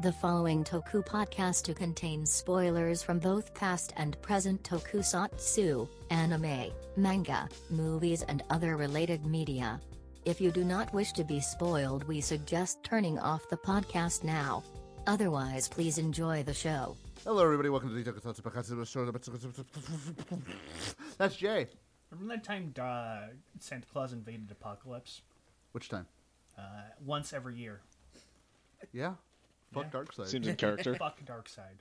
[0.00, 8.22] The following Toku Podcastu contains spoilers from both past and present tokusatsu, anime, manga, movies,
[8.22, 9.80] and other related media.
[10.24, 14.62] If you do not wish to be spoiled, we suggest turning off the podcast now.
[15.08, 16.96] Otherwise, please enjoy the show.
[17.24, 17.68] Hello, everybody.
[17.68, 18.68] Welcome to the Tokusatsu Podcast.
[21.18, 21.66] That's Jay.
[22.12, 25.22] Remember that time uh, Santa Claus invaded Apokolips?
[25.72, 26.06] Which time?
[26.56, 27.80] Uh, once every year.
[28.92, 29.14] Yeah.
[29.72, 30.00] Fuck Yeah.
[30.00, 30.26] Darkseid.
[30.28, 30.94] Seems in character.
[30.96, 31.76] Fuck Darkseid.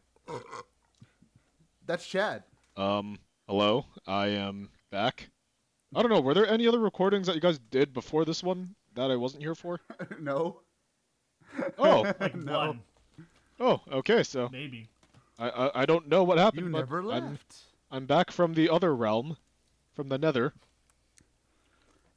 [1.85, 2.43] That's Chad.
[2.75, 5.29] Um, hello, I am back.
[5.95, 6.19] I don't know.
[6.19, 9.41] Were there any other recordings that you guys did before this one that I wasn't
[9.43, 9.79] here for?
[10.19, 10.59] no.
[11.77, 12.59] Oh, Like No.
[12.67, 12.81] one,
[13.59, 14.21] oh, okay.
[14.23, 14.89] So maybe.
[15.39, 16.65] I I, I don't know what happened.
[16.65, 17.55] You but never I'm, left.
[17.89, 19.37] I'm back from the other realm,
[19.95, 20.53] from the Nether.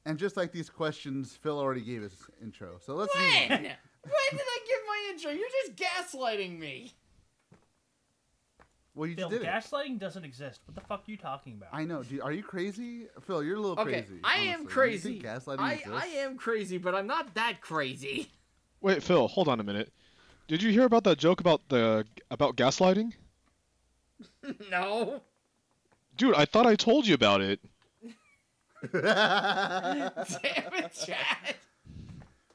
[0.05, 2.79] And just like these questions, Phil already gave his intro.
[2.85, 3.71] So let's move When?
[4.05, 4.11] On.
[4.11, 5.31] when did I give my intro?
[5.33, 5.77] You're just
[6.15, 6.93] gaslighting me.
[8.95, 9.53] Well, you Phil, just did it.
[9.53, 10.61] gaslighting doesn't exist.
[10.67, 11.69] What the fuck are you talking about?
[11.73, 12.03] I know.
[12.03, 13.07] Do, are you crazy?
[13.27, 14.21] Phil, you're a little Okay, crazy.
[14.25, 14.49] I honestly.
[14.53, 15.21] am You crazy.
[15.21, 16.03] think gaslighting I, exists?
[16.03, 18.31] I am crazy, but I'm not that crazy.
[18.81, 19.93] Wait, Phil, hold on a minute.
[20.49, 23.13] Did you hear about that joke about the about gaslighting?
[24.71, 25.21] no.
[26.17, 27.61] Dude, I thought I told you about it.
[28.93, 31.55] Damn it, Chad.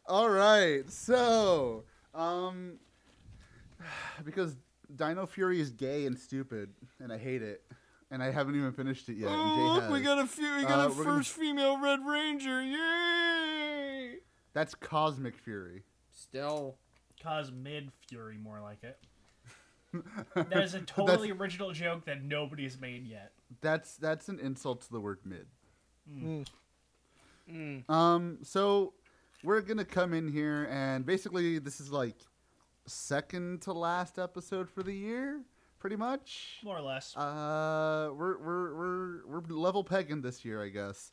[0.08, 0.90] All right.
[0.90, 2.74] So, um,
[4.24, 4.56] because
[4.96, 7.64] Dino Fury is gay and stupid, and I hate it,
[8.12, 9.30] and I haven't even finished it yet.
[9.32, 9.90] and Jay has.
[10.20, 10.44] a few.
[10.58, 12.62] We Uh, we're gonna- female Red Ranger.
[12.64, 14.18] Yay!
[14.54, 15.84] That's Cosmic Fury.
[16.12, 16.78] Still,
[17.22, 19.00] Cause mid fury, more like it.
[20.36, 23.32] That is a totally original joke that nobody's made yet.
[23.62, 25.48] That's that's an insult to the word mid.
[27.50, 28.94] mm, Um, so
[29.46, 32.16] we're gonna come in here and basically this is like
[32.88, 35.42] second to last episode for the year,
[35.80, 36.58] pretty much.
[36.64, 37.16] More or less.
[37.16, 41.12] Uh, we're we're we're we're level pegging this year, I guess.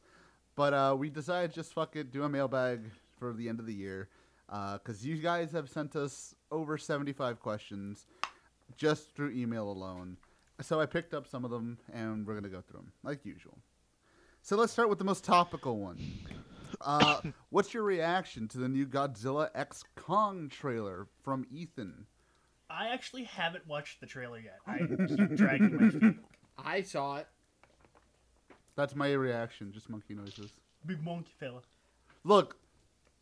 [0.55, 3.75] But uh, we decided just fuck it, do a mailbag for the end of the
[3.75, 4.09] year,
[4.49, 8.07] because you guys have sent us over seventy five questions
[8.77, 10.17] just through email alone.
[10.61, 13.59] So I picked up some of them, and we're gonna go through them like usual.
[14.43, 15.99] So let's start with the most topical one.
[16.81, 22.07] Uh, what's your reaction to the new Godzilla X Kong trailer from Ethan?
[22.71, 24.59] I actually haven't watched the trailer yet.
[24.67, 26.19] I keep dragging my feet.
[26.59, 27.27] I saw it.
[28.77, 29.73] That's my reaction.
[29.73, 30.51] Just monkey noises.
[30.87, 31.61] Big monkey fella.
[32.25, 32.57] Look,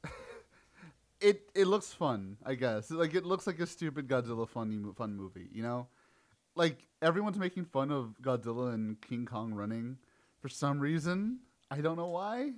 [1.20, 2.36] it it looks fun.
[2.44, 5.48] I guess like it looks like a stupid Godzilla funny fun movie.
[5.52, 5.88] You know,
[6.54, 9.98] like everyone's making fun of Godzilla and King Kong running
[10.40, 11.40] for some reason.
[11.70, 12.52] I don't know why,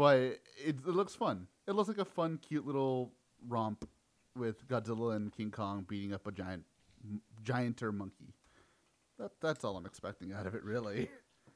[0.00, 1.46] but it, it looks fun.
[1.68, 3.12] It looks like a fun, cute little
[3.46, 3.86] romp
[4.34, 6.64] with Godzilla and King Kong beating up a giant,
[7.44, 8.32] gianter monkey.
[9.18, 11.10] That, that's all I'm expecting out of it, really.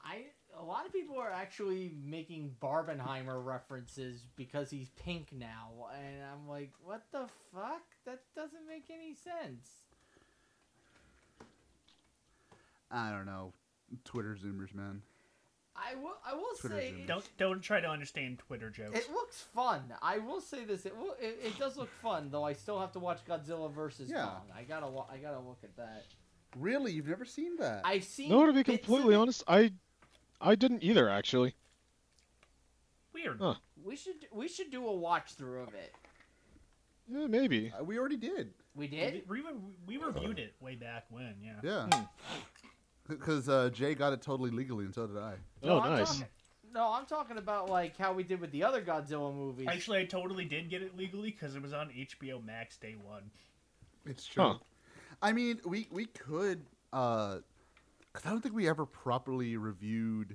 [0.04, 0.26] I.
[0.56, 6.46] A lot of people are actually making Barbenheimer references because he's pink now, and I'm
[6.46, 7.82] like, what the fuck?
[8.04, 9.68] That doesn't make any sense.
[12.88, 13.52] I don't know.
[14.04, 15.02] Twitter Zoomers, man.
[15.76, 16.14] I will.
[16.24, 16.92] I will Twitter say.
[16.96, 17.06] Zoomers.
[17.06, 18.98] Don't don't try to understand Twitter jokes.
[18.98, 19.82] It looks fun.
[20.00, 20.86] I will say this.
[20.86, 21.16] It will.
[21.20, 22.44] It, it does look fun, though.
[22.44, 24.22] I still have to watch Godzilla versus Yeah.
[24.24, 24.42] Kong.
[24.56, 24.86] I gotta.
[24.86, 26.04] I gotta look at that.
[26.56, 27.82] Really, you've never seen that?
[27.84, 28.30] I've seen.
[28.30, 29.72] No, to be completely honest, I
[30.40, 31.54] I didn't either actually.
[33.12, 33.38] Weird.
[33.40, 33.54] Huh.
[33.84, 34.26] We should.
[34.32, 35.92] We should do a watch through of it.
[37.08, 37.72] Yeah, maybe.
[37.78, 38.52] Uh, we already did.
[38.74, 39.28] We We, did.
[39.28, 39.42] we,
[39.86, 41.52] we reviewed it way back when, yeah.
[41.62, 41.86] Yeah.
[41.92, 42.04] Hmm.
[43.08, 45.34] Because uh, Jay got it totally legally, and so did I.
[45.62, 46.08] Oh, I'm nice.
[46.08, 46.26] talking-
[46.72, 49.68] no, I'm talking about like how we did with the other Godzilla movies.
[49.70, 53.30] Actually, I totally did get it legally because it was on HBO Max day one.
[54.06, 54.42] It's true.
[54.42, 54.54] Huh.
[55.22, 57.42] I mean, we we could, because
[58.24, 60.34] I don't think we ever properly reviewed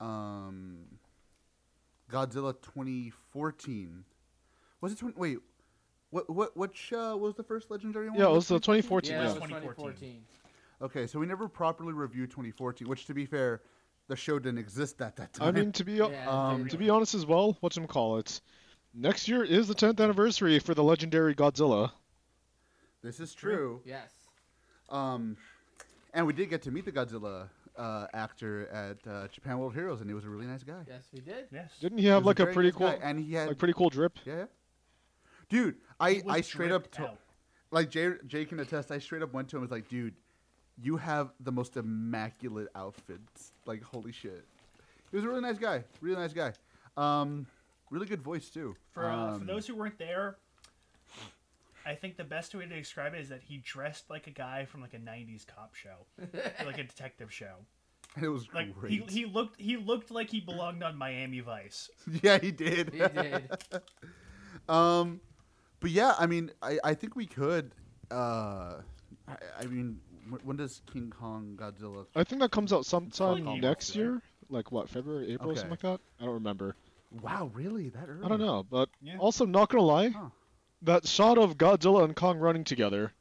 [0.00, 0.80] um,
[2.10, 4.04] Godzilla 2014.
[4.82, 5.14] Was it 20?
[5.16, 5.38] Wait,
[6.10, 8.18] what what which uh, was the first legendary one?
[8.18, 9.12] Yeah, it was the 2014.
[9.12, 9.22] yeah, Yeah.
[9.22, 9.74] it was 2014.
[9.76, 10.22] 2014.
[10.80, 12.88] Okay, so we never properly reviewed 2014.
[12.88, 13.62] Which, to be fair,
[14.08, 15.48] the show didn't exist at that time.
[15.48, 18.40] I mean, to be Yeah, Um, to be honest as well, what's him call it?
[18.94, 21.92] Next year is the 10th anniversary for the legendary Godzilla.
[23.02, 23.80] this is true.
[23.84, 24.12] yes.
[24.88, 25.36] Um,
[26.14, 30.00] and we did get to meet the Godzilla uh, actor at uh, Japan World Heroes,
[30.00, 30.82] and he was a really nice guy.
[30.88, 31.46] Yes, we did.
[31.52, 31.72] Yes.
[31.80, 33.48] Didn't he He have was like a very pretty nice cool, guy, and he had
[33.48, 34.18] like pretty cool drip?
[34.24, 34.44] yeah, yeah.
[35.50, 37.18] Dude, I I straight up dripped to, out.
[37.70, 38.90] like Jay Jay can attest.
[38.90, 40.14] I straight up went to him and was like, dude,
[40.80, 43.52] you have the most immaculate outfits.
[43.66, 44.44] Like, holy shit.
[45.10, 45.84] He was a really nice guy.
[46.00, 46.52] Really nice guy.
[46.96, 47.46] Um,
[47.90, 48.76] really good voice too.
[48.92, 50.36] For, uh, Um, for those who weren't there,
[51.86, 54.66] I think the best way to describe it is that he dressed like a guy
[54.66, 56.06] from like a '90s cop show,
[56.66, 57.54] like a detective show.
[58.14, 59.10] And it was Like he, great.
[59.10, 61.88] he looked he looked like he belonged on Miami Vice.
[62.22, 62.92] yeah, he did.
[62.92, 63.50] He did.
[64.68, 65.20] Um,
[65.80, 67.74] but yeah, I mean, I, I think we could.
[68.10, 68.82] Uh,
[69.26, 72.06] I, I mean, when, when does King Kong Godzilla?
[72.14, 74.12] I think that comes out sometime Like next April, right?
[74.12, 75.60] year, like what February, April, Okay.
[75.60, 76.00] something like that.
[76.20, 76.74] I don't remember.
[77.22, 77.88] Wow, really?
[77.90, 78.24] That early?
[78.24, 79.18] I don't know, but Yeah.
[79.18, 80.28] also not gonna lie, Huh.
[80.82, 83.12] that shot of Godzilla and Kong running together.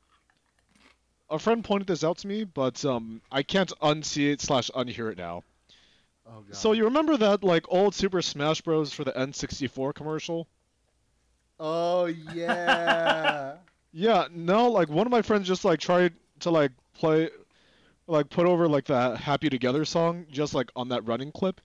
[1.29, 5.11] A friend pointed this out to me, but um, I can't unsee it slash unhear
[5.11, 5.43] it now.
[6.25, 6.55] Oh god.
[6.55, 8.93] So you remember that like old Super Smash Bros.
[8.93, 10.47] for the N64 commercial?
[11.59, 13.55] Oh yeah.
[13.93, 17.29] Yeah, no, like one of my friends just like tried to like play,
[18.07, 21.61] like put over like that "Happy Together" song just like on that running clip,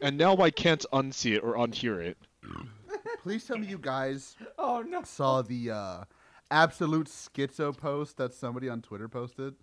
[0.00, 2.18] and now I can't unsee it or unhear it.
[3.22, 5.02] Please tell me you guys oh no.
[5.02, 6.04] saw the uh,
[6.50, 9.54] absolute schizo post that somebody on Twitter posted.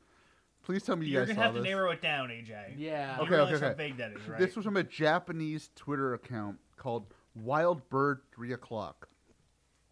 [0.63, 1.63] Please tell me you You're guys gonna saw have this.
[1.63, 2.73] to narrow it down, AJ.
[2.77, 3.17] Yeah.
[3.17, 3.87] You Okay, realize okay, how okay.
[3.89, 4.39] big that is, right?
[4.39, 9.07] This was from a Japanese Twitter account called Wild Bird Three O'clock,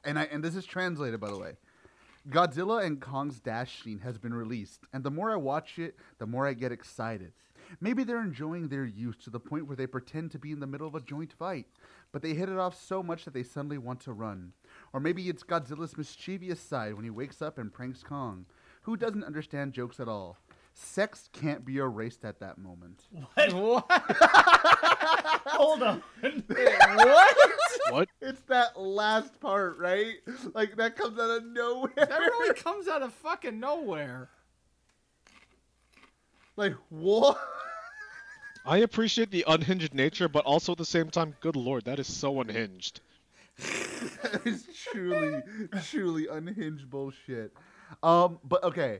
[0.04, 1.54] and I and this is translated by the way.
[2.28, 6.28] Godzilla and Kong's dash scene has been released, and the more I watch it, the
[6.28, 7.32] more I get excited.
[7.80, 10.68] Maybe they're enjoying their youth to the point where they pretend to be in the
[10.68, 11.68] middle of a joint fight,
[12.12, 14.54] but they hit it off so much that they suddenly want to run.
[14.92, 18.46] Or maybe it's Godzilla's mischievous side when he wakes up and pranks Kong.
[18.82, 20.38] Who doesn't understand jokes at all?
[20.74, 23.04] Sex can't be erased at that moment.
[23.12, 23.54] What?
[23.54, 23.86] What?
[25.48, 26.04] Hold on.
[26.22, 27.38] what?
[27.90, 28.10] What?
[28.22, 30.16] It's that last part, right?
[30.54, 31.92] Like that comes out of nowhere.
[31.96, 34.30] That really comes out of fucking nowhere.
[36.56, 37.40] like what?
[38.66, 42.08] I appreciate the unhinged nature, but also at the same time, good lord, that is
[42.08, 43.02] so unhinged.
[43.58, 45.42] that is truly,
[45.90, 47.54] truly unhinged bullshit.
[48.04, 49.00] Um, but okay,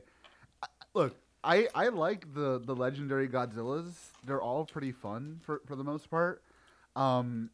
[0.94, 3.94] look, I I like the the legendary Godzillas.
[4.26, 6.42] They're all pretty fun for for the most part.
[6.96, 7.50] Um,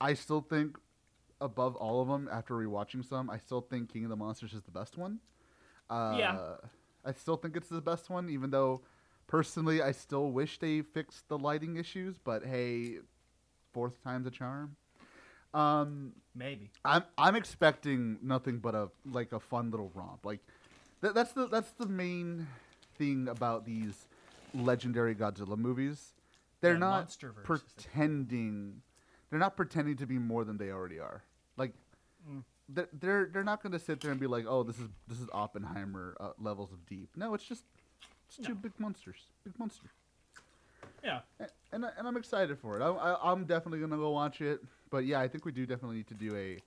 [0.00, 0.78] I still think
[1.40, 4.62] above all of them after rewatching some, I still think King of the Monsters is
[4.62, 5.20] the best one.
[5.88, 6.54] Uh, Yeah.
[7.04, 8.82] I still think it's the best one, even though
[9.26, 12.18] personally I still wish they fixed the lighting issues.
[12.18, 12.98] But hey,
[13.72, 14.76] fourth time's a charm.
[15.54, 16.70] Um, Maybe.
[16.84, 20.24] I'm I'm expecting nothing but a like a fun little romp.
[20.26, 20.40] Like
[21.00, 22.46] that, that's the that's the main
[23.00, 24.06] thing about these
[24.54, 26.12] legendary Godzilla movies.
[26.60, 28.82] They're not pretending.
[29.30, 31.22] They're not pretending to be more than they already are.
[31.56, 31.72] Like
[32.30, 32.44] Mm.
[32.68, 35.18] they're they're, they're not going to sit there and be like, oh, this is this
[35.18, 37.08] is Oppenheimer uh, levels of deep.
[37.16, 37.64] No, it's just
[38.28, 38.60] it's two No.
[38.60, 39.86] big monsters, big monster.
[41.02, 41.20] Yeah.
[41.40, 42.82] A- and I, and I'm excited for it.
[42.82, 44.60] I, I, I'm definitely gonna go watch it.
[44.90, 46.58] But yeah, I think we do definitely need to do a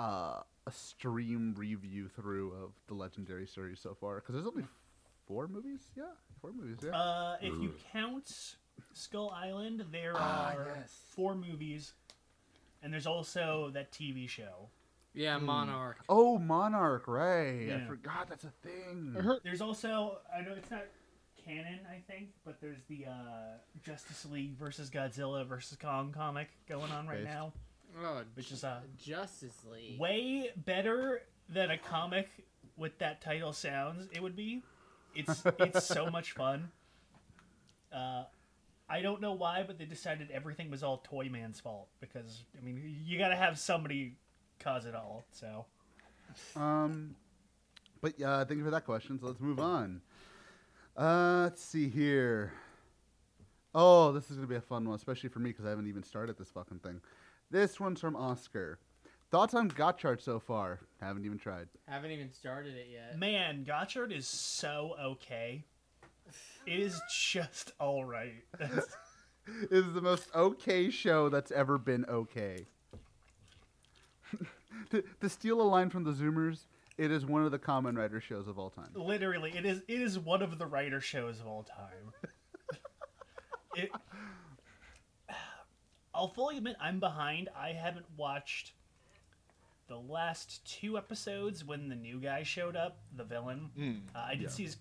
[0.00, 4.64] uh, a stream review through of the legendary series so far because there's only
[5.26, 5.80] four movies.
[5.96, 6.04] Yeah,
[6.40, 6.78] four movies.
[6.84, 6.96] Yeah.
[6.98, 8.56] Uh, if you count
[8.92, 11.00] Skull Island, there Ah, are yes.
[11.10, 11.92] four movies,
[12.82, 14.68] and there's also that TV show.
[15.14, 15.46] Yeah, Hmm.
[15.46, 15.98] Monarch.
[16.08, 17.48] oh, Monarch, right?
[17.48, 17.86] I Yeah.
[17.86, 19.14] forgot that's a thing.
[19.16, 19.40] I heard.
[19.44, 20.82] There's also I know it's not
[21.36, 26.90] canon, I think, but there's the uh, Justice League versus Godzilla versus Kong comic going
[26.90, 27.34] on right Based.
[27.34, 27.52] now,
[28.02, 30.00] Oh, which is uh, Justice League.
[30.00, 32.28] way better than a comic
[32.76, 34.08] with that title sounds.
[34.10, 34.62] It would be.
[35.14, 36.70] It's it's so much fun.
[37.92, 38.24] Uh,
[38.88, 42.64] I don't know why, but they decided everything was all Toy Man's fault because I
[42.64, 44.16] mean you got to have somebody
[44.60, 45.24] cause it all.
[45.32, 45.64] So
[46.56, 47.14] Um,
[48.00, 49.18] but yeah, thank you for that question.
[49.18, 50.02] So let's move on.
[50.96, 52.52] Uh, let's see here.
[53.74, 56.02] Oh, this is gonna be a fun one, especially for me because I haven't even
[56.02, 57.00] started this fucking thing.
[57.50, 58.78] This one's from Oscar.
[59.34, 60.78] Thoughts on Gotchard so far?
[61.00, 61.66] Haven't even tried.
[61.88, 63.18] Haven't even started it yet.
[63.18, 65.64] man, Gotchard is so okay.
[66.68, 68.44] It is just all right.
[68.56, 68.86] That's-
[69.64, 72.64] It is the most okay show that's ever been okay.
[74.90, 78.20] to, to steal a line from the Zoomers, it is one of the Kamen Rider
[78.20, 78.90] shows of all time.
[78.94, 82.30] literally it is it is one of the Rider shows of all time
[83.74, 83.90] it
[86.14, 88.72] i'll fully admit i'm behind i haven't watched
[89.86, 94.00] the last two episodes when the new guy showed up the villain Mm.
[94.14, 94.48] uh, i did Yeah.
[94.48, 94.76] see his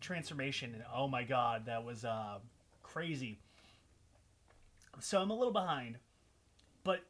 [0.00, 2.38] transformation and oh my god that was uh,
[2.82, 3.38] crazy
[5.00, 5.98] so i'm a little behind
[6.84, 7.00] but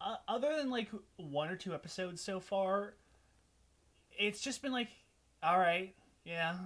[0.00, 2.94] uh, other than like one or two episodes so far
[4.18, 4.88] it's just been like
[5.42, 6.56] all right yeah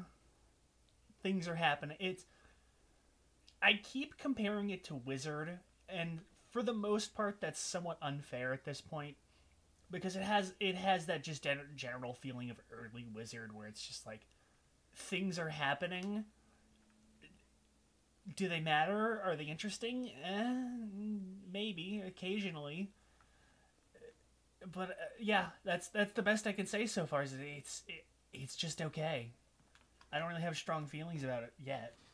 [1.23, 2.25] things are happening it's
[3.63, 5.59] i keep comparing it to wizard
[5.89, 9.17] and for the most part that's somewhat unfair at this point
[9.91, 11.61] because it has it has that just gen-
[12.21, 14.27] feeling of early Wizard where it's just like
[14.95, 16.25] things are happening.
[18.37, 19.21] Do they matter?
[19.25, 20.11] Are they interesting?
[20.25, 20.55] Eh,
[21.53, 22.91] maybe occasionally.
[24.73, 27.23] But uh, yeah, that's that's the best I can say so far.
[27.23, 29.33] Is that it's it, it's just okay.
[30.13, 31.95] I don't really have strong feelings about it yet.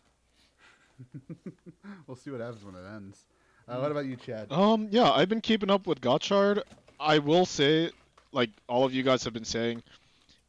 [2.06, 3.24] We'll see what happens when it ends.
[3.68, 4.50] Uh, what about you, Chad?
[4.50, 6.62] Um, yeah, I've been keeping up with Gotchard.
[6.98, 7.90] I will say,
[8.32, 9.82] like all of you guys have been saying,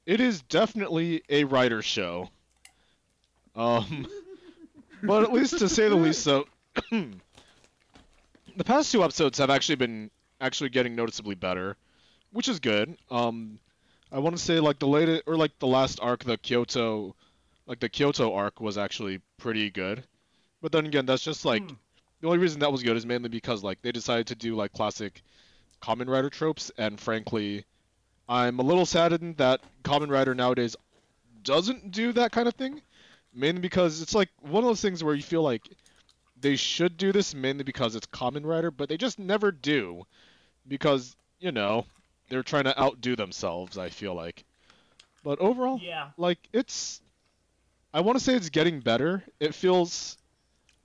[0.06, 2.30] it is definitely a Rider show.
[3.56, 4.08] Um,
[5.04, 6.46] but at least to say the least, so
[6.92, 7.20] the
[8.66, 10.10] past two episodes have actually been
[10.42, 11.78] actually getting noticeably better,
[12.32, 12.98] which is good.
[13.10, 13.60] Um,
[14.12, 17.16] I want to say like the latest or like the last arc, the Kyoto,
[17.68, 20.04] like the Kyoto arc was actually pretty good.
[20.62, 21.78] But then again, that's just like Hmm.
[22.22, 24.72] the only reason that was good is mainly because like they decided to do like
[24.74, 25.22] classic
[25.82, 27.66] Kamen Rider tropes, and frankly,
[28.28, 30.76] I'm a little saddened that Kamen Rider nowadays
[31.44, 32.82] doesn't do that kind of thing.
[33.34, 35.62] Mainly because it's like one of those things where you feel like
[36.40, 40.06] they should do this mainly because it's Kamen Rider, but they just never do
[40.68, 41.86] because you know
[42.30, 43.78] they're trying to outdo themselves.
[43.78, 44.44] I feel like,
[45.24, 46.10] but overall, Yeah.
[46.18, 47.02] like it's
[47.94, 49.24] I want to say it's getting better.
[49.40, 50.18] It feels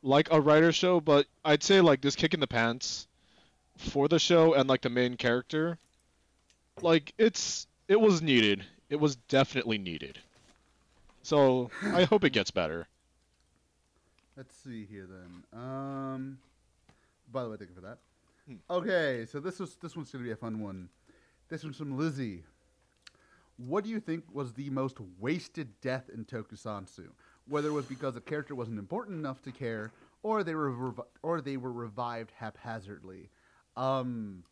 [0.02, 3.06] like a Rider show, but I'd say like this kick in the pants
[3.82, 5.78] for the show and like the main character
[6.80, 8.64] like it's it was needed.
[8.88, 10.18] It was definitely needed.
[11.22, 12.88] So, I hope it gets better.
[14.36, 15.60] Let's see here then.
[15.60, 16.38] Um,
[17.30, 17.98] by the way, thank you for that.
[18.48, 18.54] Hmm.
[18.70, 20.88] Okay, so this was this one's gonna be a fun one.
[21.48, 22.42] This one's from Lizzie.
[23.58, 27.08] What do you think was the most wasted death in Tokusatsu?
[27.46, 31.06] Whether it was because the character wasn't important enough to care, or they were revi-
[31.22, 33.28] or they were revived haphazardly.
[33.76, 34.44] Um,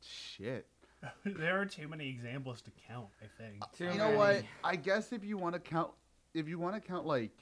[0.00, 0.66] shit.
[1.24, 3.08] there are too many examples to count.
[3.22, 3.62] I think.
[3.76, 4.42] Too you know what?
[4.62, 5.90] I guess if you want to count,
[6.32, 7.32] if you want to count like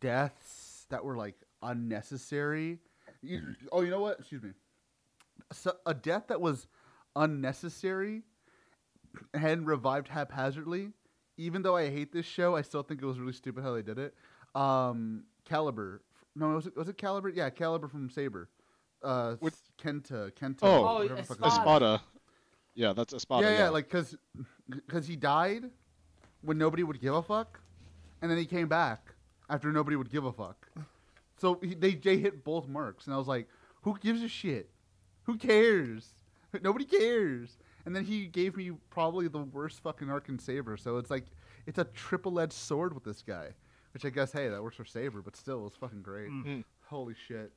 [0.00, 2.78] deaths that were like unnecessary.
[3.22, 4.18] You, oh, you know what?
[4.20, 4.50] Excuse me.
[5.52, 6.66] So, a death that was
[7.14, 8.22] unnecessary
[9.34, 10.90] and revived haphazardly.
[11.36, 13.82] Even though I hate this show, I still think it was really stupid how they
[13.82, 14.14] did it.
[14.54, 16.02] Um, Caliber.
[16.34, 17.28] No, was it was it Caliber?
[17.28, 18.48] Yeah, Caliber from Saber.
[19.02, 20.30] Uh, With- Kenta.
[20.32, 20.58] Kenta.
[20.62, 21.94] Oh, Oh, whatever the fuck his Espada.
[21.94, 22.02] Espada.
[22.74, 23.46] Yeah, that's Espada.
[23.50, 24.16] yeah, yeah, like because
[24.70, 25.64] because he died
[26.42, 27.60] when nobody would give a fuck,
[28.22, 29.12] and then he came back
[29.50, 30.68] after nobody would give a fuck.
[31.36, 33.48] So he, they they hit both marks, and I was like,
[33.82, 34.70] who gives a shit?
[35.24, 36.14] Who cares?
[36.62, 37.58] Nobody cares.
[37.84, 40.76] And then he gave me probably the worst fucking arc in Saber.
[40.76, 41.24] So it's like
[41.66, 43.48] it's a triple edged sword with this guy,
[43.92, 46.30] which I guess hey that works for Saber, but still it was fucking great.
[46.30, 46.64] Mm.
[46.86, 47.52] Holy shit.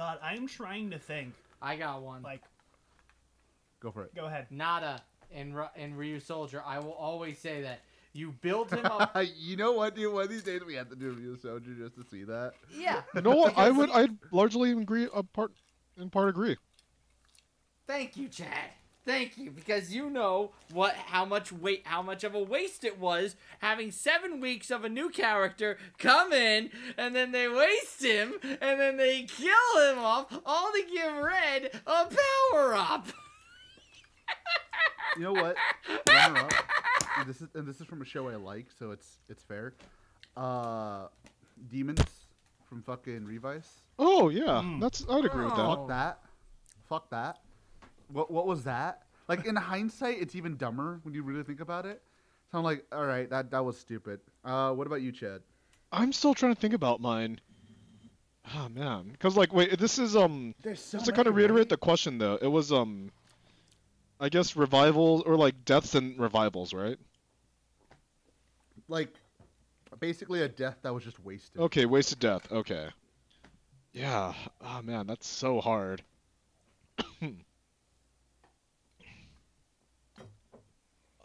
[0.00, 1.34] God, I'm trying to think.
[1.60, 2.22] I got one.
[2.22, 2.40] Like,
[3.80, 4.14] Go for it.
[4.14, 4.46] go ahead.
[4.48, 6.62] Nada in Ru- in Ryusoulger.
[6.64, 7.80] I will always say that
[8.14, 9.14] you build him up.
[9.36, 10.10] you know what, dude?
[10.10, 12.54] One of these days we have to do a soldier just to see that.
[12.74, 13.02] yeah.
[13.22, 13.44] No.
[13.54, 15.52] I would I'd largely agree a part
[15.98, 16.56] in part agree.
[17.86, 18.70] Thank you, Chad.
[19.10, 22.98] Thank you, because you know what, how much weight, how much of a waste it
[22.98, 28.34] was having seven weeks of a new character come in, and then they waste him,
[28.42, 32.06] and then they kill him off, all to give Red a
[32.52, 33.06] power up.
[35.16, 35.56] You know what?
[36.08, 36.52] Up.
[37.18, 39.74] And this is and this is from a show I like, so it's it's fair.
[40.36, 41.08] Uh,
[41.68, 42.00] Demons
[42.68, 43.82] from fucking Revice.
[43.98, 44.80] Oh yeah, Mm.
[44.80, 45.62] that's I'd agree with that.
[45.66, 45.74] Oh.
[45.74, 46.18] Fuck that.
[46.88, 47.38] Fuck that.
[48.12, 49.02] What what was that?
[49.28, 52.02] Like in hindsight, it's even dumber when you really think about it.
[52.50, 54.20] So I'm like, all right, that that was stupid.
[54.44, 55.42] Uh, what about you, Chad?
[55.92, 57.40] I'm still trying to think about mine.
[58.56, 61.68] Oh man, because like wait, this is um There's so just to kind of reiterate
[61.68, 63.12] the question though, it was um,
[64.18, 66.98] I guess revivals or like deaths and revivals, right?
[68.90, 69.14] like
[70.00, 71.60] basically a death that was just wasted.
[71.62, 72.50] Okay, wasted death.
[72.52, 72.88] Okay.
[73.92, 74.34] Yeah.
[74.60, 76.02] Oh man, that's so hard.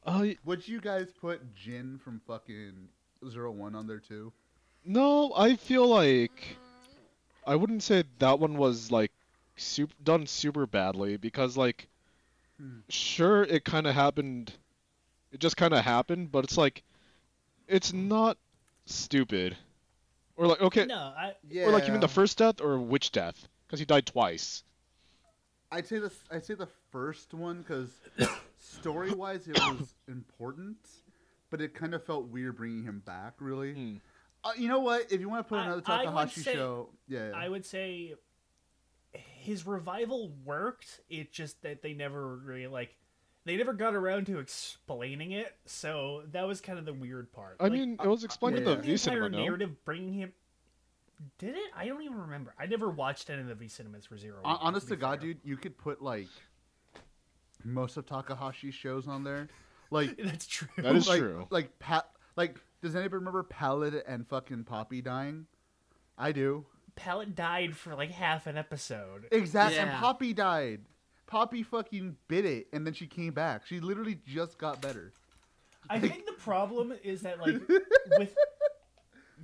[0.05, 2.89] uh, Would you guys put Jin from fucking
[3.29, 4.33] Zero One on there too?
[4.85, 6.57] no, I feel like
[7.45, 9.12] I wouldn't say that one was like
[9.57, 11.88] super, done super badly because like
[12.57, 12.79] Hmm.
[12.89, 14.53] sure it kind of happened
[15.31, 16.83] it just kind of happened but it's like
[17.67, 18.38] it's not
[18.85, 19.57] stupid
[20.38, 21.33] or like okay No, I.
[21.50, 21.65] Yeah.
[21.65, 24.63] or like you mean the first death or which death because he died twice
[25.71, 27.89] I'd say the I'd say the first one because
[28.75, 30.77] story wise it was important,
[31.50, 33.34] but it kind of felt weird bringing him back.
[33.39, 33.96] Really, Hmm.
[34.44, 35.12] uh, you know what?
[35.12, 37.36] If you want to put another I would Takahashi say- show, yeah, yeah.
[37.36, 38.15] I would say
[39.13, 41.00] his revival worked.
[41.10, 42.96] It just that they never really like
[43.46, 45.55] they never got around to explaining it.
[45.65, 47.58] So that was kind of the weird part.
[47.60, 48.70] I Like, mean, it was explained in yeah.
[48.72, 49.38] the the V entire cinema, no?
[49.44, 50.34] narrative bringing him.
[51.38, 51.72] Did it?
[51.75, 52.53] I don't even remember.
[52.60, 54.39] I never watched any of the V cinemas for Zero.
[54.44, 55.29] Hon- Honest to God, fair.
[55.29, 56.27] dude, you could put like
[57.65, 59.48] most of Takahashi's shows on there.
[59.91, 60.67] Like That's true.
[60.77, 61.48] That is like, true.
[61.50, 62.05] Like pa-
[62.36, 65.48] like does anybody remember Parad and fucking Poppy dying?
[66.17, 66.65] I do.
[66.95, 69.27] Parad died for like half an episode.
[69.31, 69.79] Exactly.
[69.79, 70.81] And Poppy died.
[71.27, 73.65] Poppy fucking bit it and then she came back.
[73.65, 75.12] She literally just got better.
[75.89, 77.62] I think the problem is that like
[78.17, 78.36] with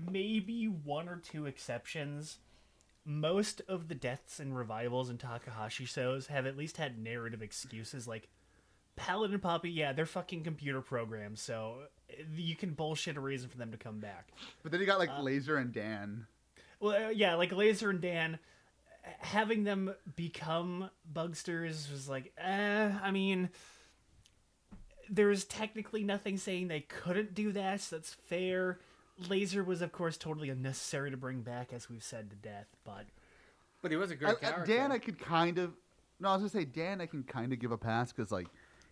[0.10, 2.40] maybe one or two exceptions,
[3.05, 8.08] most of the deaths and revivals in Takahashi shows have at least had narrative excuses
[8.08, 8.29] like
[8.96, 11.75] Paladin and Poppy, yeah, they're fucking computer programs, so
[12.12, 14.29] uh, you can bullshit a reason for them to come back.
[14.63, 16.27] But then you got like Laser and Dan.
[16.79, 18.38] Well, uh, yeah, like Laser and Dan,
[19.05, 23.50] uh, having them become bugsters was like, eh, I mean,
[25.10, 28.79] there's technically nothing saying they couldn't do that, so that's fair.
[29.30, 33.06] Laser was, of course, totally unnecessary to bring back, as we've said to death, but
[33.82, 34.65] But he was a great I- character.
[34.65, 35.74] Dan, I could kind of.
[36.20, 37.01] No, I was gonna say Dan.
[37.01, 38.48] I can kind of give a pass because like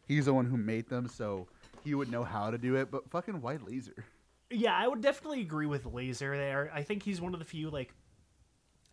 [0.07, 1.47] he's the one who made them, so
[1.83, 2.89] he would know how to do it.
[2.91, 4.05] But fucking White Laser.
[4.49, 6.71] yeah, I would definitely agree with Laser there.
[6.73, 7.93] I think he's one of the few, like,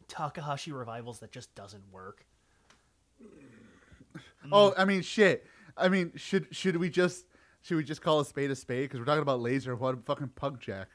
[0.08, 2.24] Takahashi revivals that just doesn't work.
[4.52, 5.44] Oh, I mean, shit.
[5.76, 7.26] I mean, should should we just
[7.62, 8.84] should we just call a spade a spade?
[8.84, 9.74] Because we're talking about Laser.
[9.74, 10.88] What fucking Punk Jack?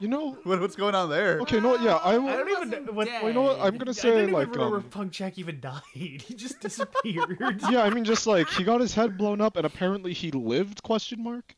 [0.00, 1.38] You know, What, what's going on there?
[1.40, 3.06] okay, no, yeah, I, I don't even know what.
[3.06, 3.22] dead.
[3.22, 3.58] Well, you know what?
[3.60, 5.82] I'm gonna don't say even like, remember um, Punk Jack even died.
[5.92, 7.38] He just disappeared.
[7.70, 10.82] yeah, I mean, just like he got his head blown up, and apparently he lived?
[10.82, 11.54] Question mark.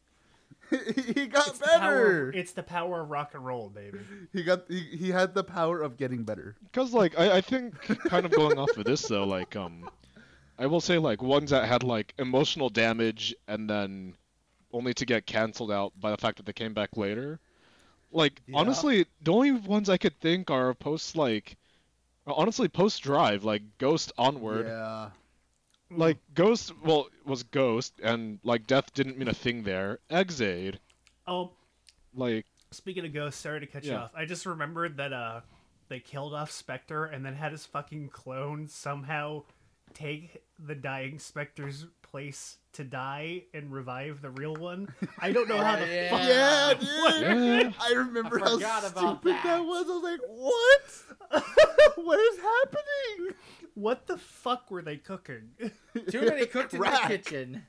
[0.71, 2.33] he got It's the, power, better.
[2.33, 3.99] it's the power of rock and roll, baby.
[4.33, 6.57] He got he, he had the power of getting better.
[6.65, 9.89] Because like I, I think kind of going off of this though, like um,
[10.59, 14.15] I will say like ones that had like emotional damage and then
[14.73, 17.39] only to get canceled out by the fact that they came back later.
[18.13, 18.59] Like Yeah.
[18.59, 21.57] honestly, the only ones I could think are post like,
[22.27, 24.67] honestly post Drive like Ghost Onward.
[24.67, 25.11] Yeah.
[25.91, 29.99] Like Ghost, well was Ghost and like Death didn't mean a thing there.
[30.11, 30.79] Ex-Aid,
[31.27, 31.51] Oh,
[32.15, 34.13] like speaking of Ghost, sorry to cut you off.
[34.15, 35.41] I just remembered that uh,
[35.89, 39.43] they killed off Spectre and then had his fucking clone somehow
[39.95, 44.87] take the dying Spectre's place to die and revive the real one.
[45.19, 46.11] I don't know how the Yeah.
[46.11, 46.21] fuck.
[46.21, 47.67] Yeah, that dude.
[47.67, 47.73] Yeah.
[47.81, 49.43] I remember I how stupid that.
[49.45, 49.65] that.
[49.65, 49.87] was.
[49.89, 51.43] I was like, what?
[52.05, 53.35] what is happening?
[53.75, 55.51] What the fuck were they cooking?
[56.11, 57.63] Too many cooked in the kitchen.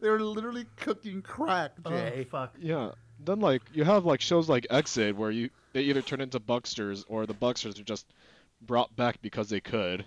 [0.00, 2.26] They were literally cooking crack, oh Jay.
[2.30, 2.54] fuck.
[2.60, 2.92] Yeah.
[3.24, 7.04] Then like you have like shows like Ex-Aid where you they either turn into Bugsters
[7.08, 8.06] or the Bugsters are just
[8.60, 10.04] brought back because they could.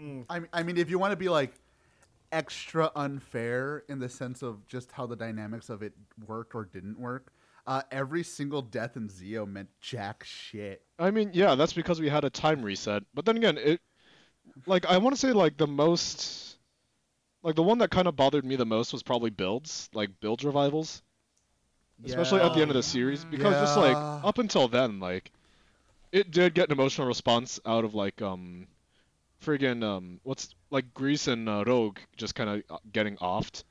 [0.00, 0.26] Mm.
[0.28, 1.52] I mean, I mean, if you want to be like
[2.32, 5.92] extra unfair in the sense of just how the dynamics of it
[6.26, 7.32] worked or didn't work,
[7.66, 10.82] uh, every single death in Zeo meant jack shit.
[10.98, 13.02] I mean, yeah, that's because we had a time reset.
[13.14, 13.80] But then again, it
[14.66, 16.58] like I want to say like the most
[17.42, 20.44] like the one that kind of bothered me the most was probably builds, like build
[20.44, 21.02] revivals,
[22.04, 25.30] especially at the end of the series because just like up until then like
[26.12, 28.66] it did get an emotional response out of like um
[29.44, 33.64] friggin' um what's like Grease and uh, Rogue just kind of getting offed.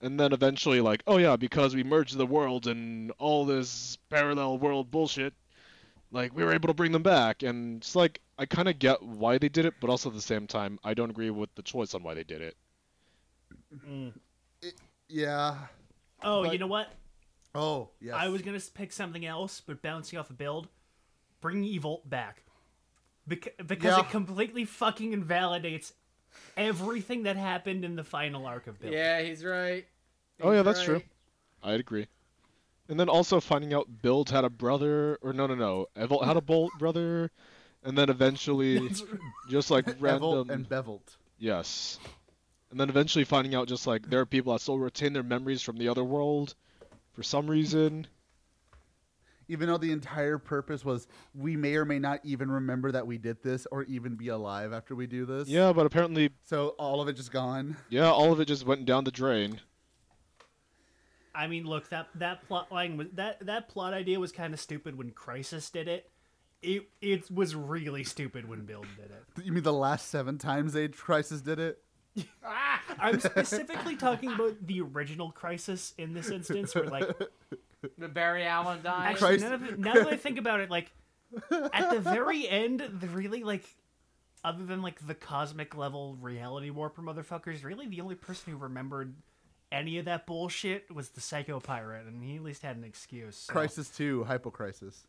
[0.00, 4.58] And then eventually, like, oh yeah, because we merged the world and all this parallel
[4.58, 5.32] world bullshit,
[6.10, 7.44] like we were able to bring them back.
[7.44, 10.20] And it's like I kind of get why they did it, but also at the
[10.20, 12.56] same time, I don't agree with the choice on why they did it.
[13.86, 14.12] Mm.
[15.08, 15.56] Yeah.
[16.22, 16.88] Oh, But- you know what?
[17.54, 18.14] Oh, yes.
[18.16, 20.68] I was gonna pick something else, but bouncing off a build,
[21.42, 22.42] bring Evolt back,
[23.26, 24.00] Bec- because Yeah.
[24.00, 25.92] it completely fucking invalidates
[26.56, 28.92] everything that happened in the final arc of build.
[28.92, 29.86] Yeah, he's right.
[30.40, 31.02] Oh, yeah, He's that's true.
[31.62, 32.06] I'd agree.
[32.88, 36.36] And then also finding out Build had a brother, or no, no, no, Evolt had
[36.36, 37.30] a Bolt brother,
[37.84, 38.90] and then eventually,
[39.48, 41.16] just like random, Bevel and Bevelt.
[41.38, 41.98] yes,
[42.70, 45.62] and then eventually finding out just like there are people that still retain their memories
[45.62, 46.54] from the other world,
[47.12, 48.06] for some reason.
[49.48, 53.18] Even though the entire purpose was we may or may not even remember that we
[53.18, 55.48] did this or even be alive after we do this.
[55.48, 57.76] Yeah, but apparently, So all of it just gone.
[57.90, 59.60] yeah, all of it just went down the drain.
[61.34, 64.60] I mean, look that that plot line was that that plot idea was kind of
[64.60, 66.10] stupid when Crisis did it.
[66.60, 69.24] It it was really stupid when Build did it.
[69.44, 71.78] You mean the last seven times Age Crisis did it?
[72.98, 77.08] I'm specifically talking about the original Crisis in this instance, where like
[77.98, 79.12] The Barry Allen died.
[79.12, 80.90] Actually, Christ- now that, now that I think about it, like
[81.50, 83.64] at the very end, the really like
[84.44, 89.14] other than like the cosmic level reality warper motherfuckers, really the only person who remembered
[89.70, 93.36] any of that bullshit was the psycho pirate, and he at least had an excuse.
[93.36, 95.06] so- Crisis Two, Hypo Crisis.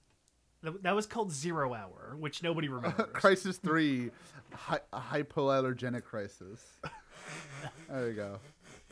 [0.64, 3.08] Th- That was called Zero Hour, which nobody remembers.
[3.14, 4.12] Crisis Three,
[4.54, 6.64] hy- Hypoallergenic Crisis.
[7.90, 8.14] there you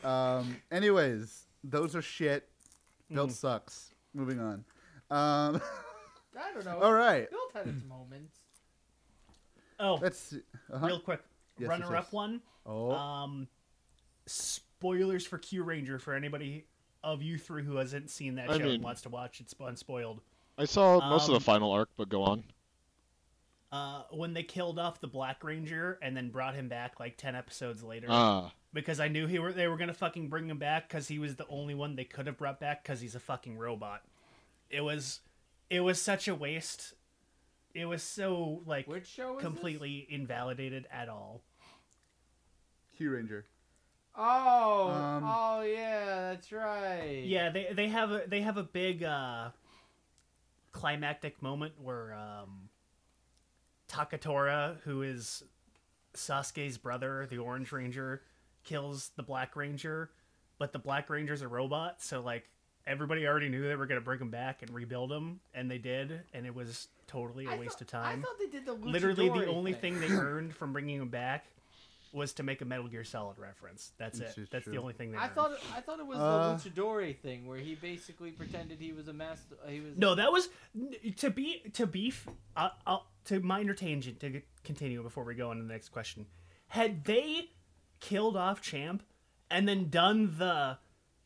[0.02, 0.08] go.
[0.08, 2.48] Um, anyways, those are shit.
[3.12, 3.34] Build Mm.
[3.34, 3.94] sucks.
[4.14, 4.64] Moving on.
[5.10, 5.60] Um,
[6.38, 6.78] I don't know.
[6.80, 7.28] all right.
[7.30, 8.38] Built had its moments.
[9.80, 10.34] oh, Let's.
[10.72, 10.86] Uh-huh.
[10.86, 11.20] real quick,
[11.58, 12.40] Yes, yes, runner-up one.
[12.64, 13.48] Oh, Um,
[14.26, 16.66] spoilers for Kyuranger for anybody
[17.04, 19.54] of you three who hasn't seen that I show mean- and wants to watch It's
[19.58, 20.20] unspoiled.
[20.58, 22.44] I saw most of Um, the final arc, but go on.
[23.72, 27.34] Uh, when they killed off the Black Ranger and then brought him back like ten
[27.34, 30.88] episodes later, Ah, because I knew he were they were gonna fucking bring him back
[30.88, 33.58] because he was the only one they could have brought back because he's a fucking
[33.58, 34.02] robot.
[34.70, 35.20] It was,
[35.68, 36.94] it was such a waste.
[37.74, 41.42] It was so like Which show is completely invalidated at all.
[42.98, 43.44] Kyuranger.
[44.14, 47.22] Oh, Um, oh yeah, that's right.
[47.24, 49.50] Yeah, they they have a they have a big uh
[50.72, 52.68] climactic moment where um
[53.88, 55.42] Takatora, who is
[56.14, 58.22] Sasuke's brother, the Orange Ranger,
[58.64, 60.10] kills the Black Ranger,
[60.58, 62.48] but the Black Ranger's a robot, so like
[62.86, 66.20] everybody already knew they were gonna bring him back and rebuild him, and they did,
[66.34, 68.18] and it was totally a I waste thought- of time.
[68.20, 69.98] I thought they did the Literally, the only thing.
[70.00, 71.46] thing they earned from bringing him back
[72.12, 73.92] was to make a Metal Gear Solid reference.
[73.96, 74.40] That's This it.
[74.42, 75.16] is That's the only thing they.
[75.18, 75.32] I earned.
[75.34, 79.08] thought I thought it was Uh, the luchadori thing where he basically pretended he was
[79.08, 79.56] a master.
[79.66, 80.50] He was No, that was
[81.16, 85.48] to be to be f- uh, uh, to minor tangent to continue before we go
[85.50, 86.26] on to the next question.
[86.68, 87.48] Had they
[88.02, 89.02] killed off Champ
[89.50, 90.76] and then done the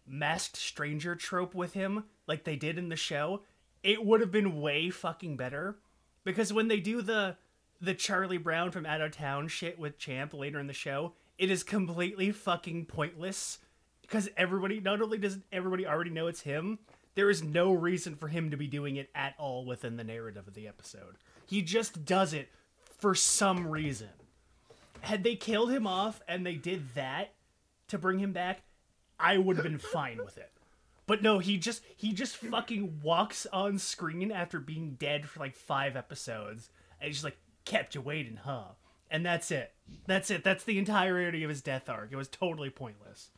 [0.06, 3.42] masked stranger trope with him like they did in the show,
[3.82, 5.78] it would have been way fucking better.
[6.22, 7.36] Because when they do the
[7.80, 11.50] the Charlie Brown from Out of Town shit with Champ later in the show, it
[11.50, 13.58] is completely fucking pointless.
[14.00, 16.78] Because everybody, not only does everybody already know it's him,
[17.16, 20.48] there is no reason for him to be doing it at all within the narrative
[20.48, 21.16] of the episode.
[21.46, 22.48] He just does it
[22.98, 24.08] for some reason.
[25.06, 27.32] Had they killed him off and they did that
[27.88, 28.62] to bring him back,
[29.20, 30.50] I would have been fine with it.
[31.06, 35.54] But no, he just he just fucking walks on screen after being dead for like
[35.54, 36.68] five episodes,
[37.00, 38.64] and he's just like kept you waiting, huh?
[39.08, 39.72] And that's it.
[40.08, 40.42] That's it.
[40.42, 42.10] That's the entirety of his death arc.
[42.10, 43.30] It was totally pointless.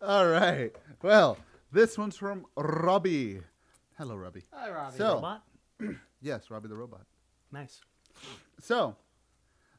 [0.00, 0.72] All right.
[1.02, 1.36] Well,
[1.70, 3.40] this one's from Robbie.
[3.98, 4.44] Hello, Robbie.
[4.52, 4.96] Hi, Robbie.
[4.96, 5.42] So- Robot,
[6.22, 7.02] Yes, Robbie the robot.
[7.52, 7.80] nice.
[8.60, 8.96] So,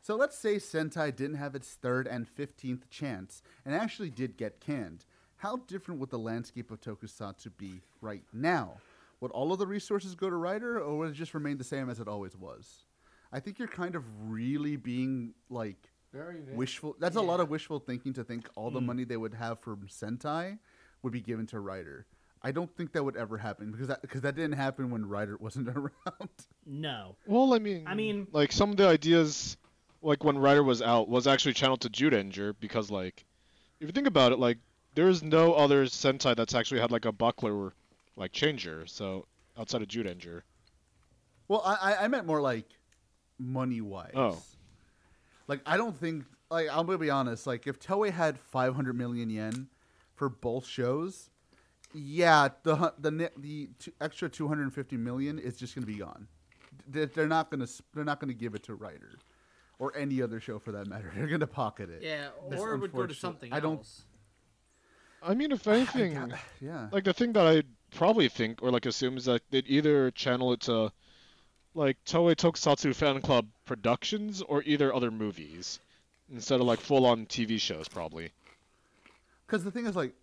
[0.04, 4.60] so let's say Sentai didn't have its third and fifteenth chance and actually did get
[4.60, 5.06] canned.
[5.38, 8.78] How different would the landscape of Tokusatsu be right now?
[9.20, 11.90] Would all of the resources go to Rider, or would it just remain the same
[11.90, 12.84] as it always was?
[13.32, 16.96] I think you're kind of really being like very, very wishful.
[17.00, 18.86] That's a lot of wishful thinking to think all the mm.
[18.86, 20.60] money they would have from Sentai
[21.02, 22.06] would be given to Rider.
[22.44, 25.38] I don't think that would ever happen because that because that didn't happen when Rider
[25.40, 26.30] wasn't around.
[26.66, 27.16] No.
[27.26, 29.58] well, I mean, I mean- like some of the ideas,
[30.04, 33.26] like when Rider was out, was actually channeled to Zyuranger because, like,
[33.80, 34.58] if you think about it, like,
[34.96, 37.74] there's no other Sentai that's actually had like a buckler,
[38.16, 38.86] like changer.
[38.86, 39.26] So
[39.58, 40.42] outside of Zyuranger.
[41.48, 42.66] Well, I I- meant more like
[43.40, 44.12] money wise.
[44.16, 44.42] Oh.
[45.48, 47.48] Like I don't think like I'm gonna be honest.
[47.48, 49.68] Like if Toei had 500 million yen
[50.16, 51.30] for both shows,
[51.94, 56.28] yeah, the the the extra 250 million is just gonna be gone.
[56.88, 59.14] They- They're not gonna they're not gonna give it to Rider
[59.84, 61.12] or any other show for that matter.
[61.16, 62.02] They're gonna pocket it.
[62.02, 63.18] Yeah, or it would go to unfortunate.
[63.18, 64.04] something I don't- else.
[65.22, 66.88] I mean, if anything, Yeah.
[66.92, 67.64] like the thing that I
[67.96, 70.92] probably think or like assume is that they'd either channel it to
[71.74, 75.80] like Toei Tokusatsu Fan Club Productions or either other movies
[76.32, 78.32] instead of like full on TV shows probably.
[79.46, 80.14] Because the thing is, like,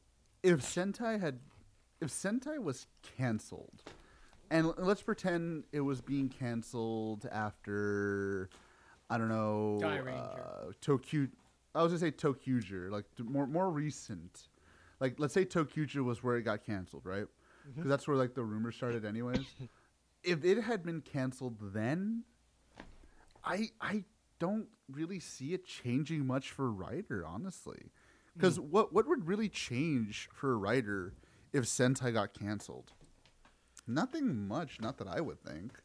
[0.42, 1.38] if Sentai had,
[2.00, 2.86] if Sentai was
[3.18, 3.82] canceled,
[4.50, 8.48] and let's pretend it was being canceled after,
[9.10, 10.12] I don't know, Ranger.
[10.14, 11.26] uh, Tokyo.
[11.74, 14.48] I was gonna say ToQger, like more more recent.
[15.00, 17.26] Like, let's say ToQger was where it got canceled, right?
[17.74, 19.44] Because that's where like the rumor started, anyways.
[20.22, 22.24] if it had been canceled then,
[23.44, 24.04] I I
[24.38, 27.90] don't really see it changing much for Rider, honestly.
[28.34, 31.14] Because what what would really change for a Rider
[31.52, 32.92] if Sentai got canceled?
[33.86, 35.80] Nothing much, not that I would think.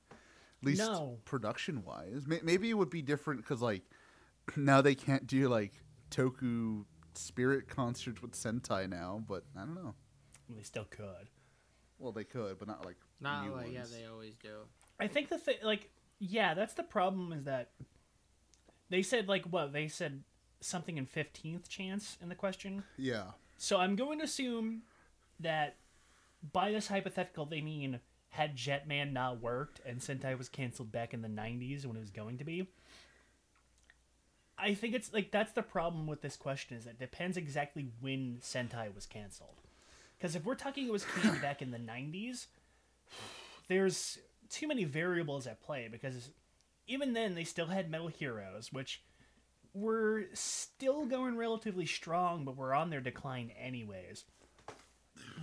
[0.62, 1.20] At least No.
[1.26, 3.84] production wise, maybe it would be different because like
[4.56, 5.74] now they can't do like
[6.12, 9.24] Toku spirit concerts with Sentai now.
[9.28, 9.94] But I don't know.
[10.50, 11.30] They still could.
[11.98, 14.56] Well, they could, but not like Not new like yeah, they always do.
[15.00, 15.90] I think the thing, like,
[16.20, 17.72] yeah, that's the problem is that
[18.90, 19.74] They said like what?
[19.74, 20.24] They said
[20.62, 22.84] something in fifteenth chance in the question.
[22.98, 23.32] Yeah.
[23.58, 24.84] So I'm going to assume
[25.40, 25.78] that
[26.54, 28.00] by this hypothetical they mean
[28.36, 32.10] had Jetman not worked and Sentai was canceled back in the 90s when it was
[32.10, 32.68] going to be.
[34.58, 38.38] I think it's like that's the problem with this question is it depends exactly when
[38.42, 39.56] Sentai was canceled.
[40.18, 42.48] Because if we're talking it was canceled back in the 90s,
[43.68, 44.18] there's
[44.50, 46.30] too many variables at play because
[46.88, 49.02] even then they still had Metal Heroes, which
[49.74, 54.26] were still going relatively strong, but were on their decline anyways.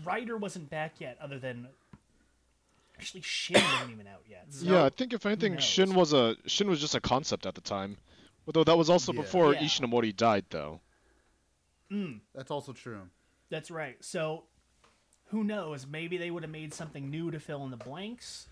[0.05, 1.69] Rider wasn't back yet, other than
[3.03, 4.47] actually Shin wasn't even out yet.
[4.51, 5.59] So yeah, I think if anything.
[5.59, 7.97] Shin was a Shin was just a concept at the time.
[8.47, 9.21] Although that was also Yeah.
[9.23, 9.61] before Yeah.
[9.63, 10.81] Ishinomori died, though.
[11.89, 12.19] Hmm.
[12.35, 13.09] That's also true.
[13.51, 14.03] That's right.
[14.05, 14.45] So,
[15.27, 15.87] who knows?
[15.87, 18.49] Maybe they would have made something new to fill in the blanks.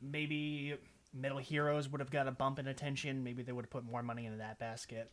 [0.00, 0.76] Maybe
[1.12, 3.22] Metal Heroes would have got a bump in attention.
[3.24, 5.10] Maybe they would have put more money into that basket.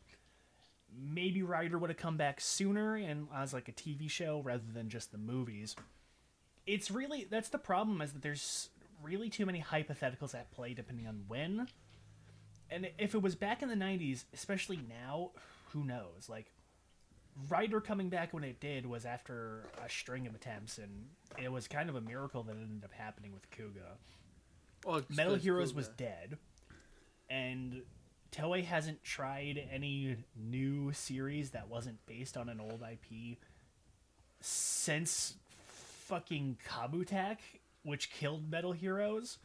[0.94, 4.90] Maybe Rider would have come back sooner and as like a TV show rather than
[4.90, 5.76] just the movies.
[6.66, 8.70] It's really that's the problem is that there's
[9.04, 11.68] really too many hypotheticals at play depending on when.
[12.70, 15.32] And if it was back in the 90s, especially now,
[15.74, 16.30] who knows?
[16.30, 16.52] Like
[17.50, 21.08] Rider coming back when it did was after a string of attempts, and
[21.42, 23.98] it was kind of a miracle that it ended up happening with Kuuga.
[24.86, 25.76] Well, Metal Heroes Kuuga.
[25.76, 26.38] was dead,
[27.30, 27.84] and
[28.32, 33.38] Toei hasn't tried any new series that wasn't based on an old IP
[34.42, 35.36] since
[36.06, 37.38] fucking Kabutack,
[37.84, 39.38] which killed Metal Heroes,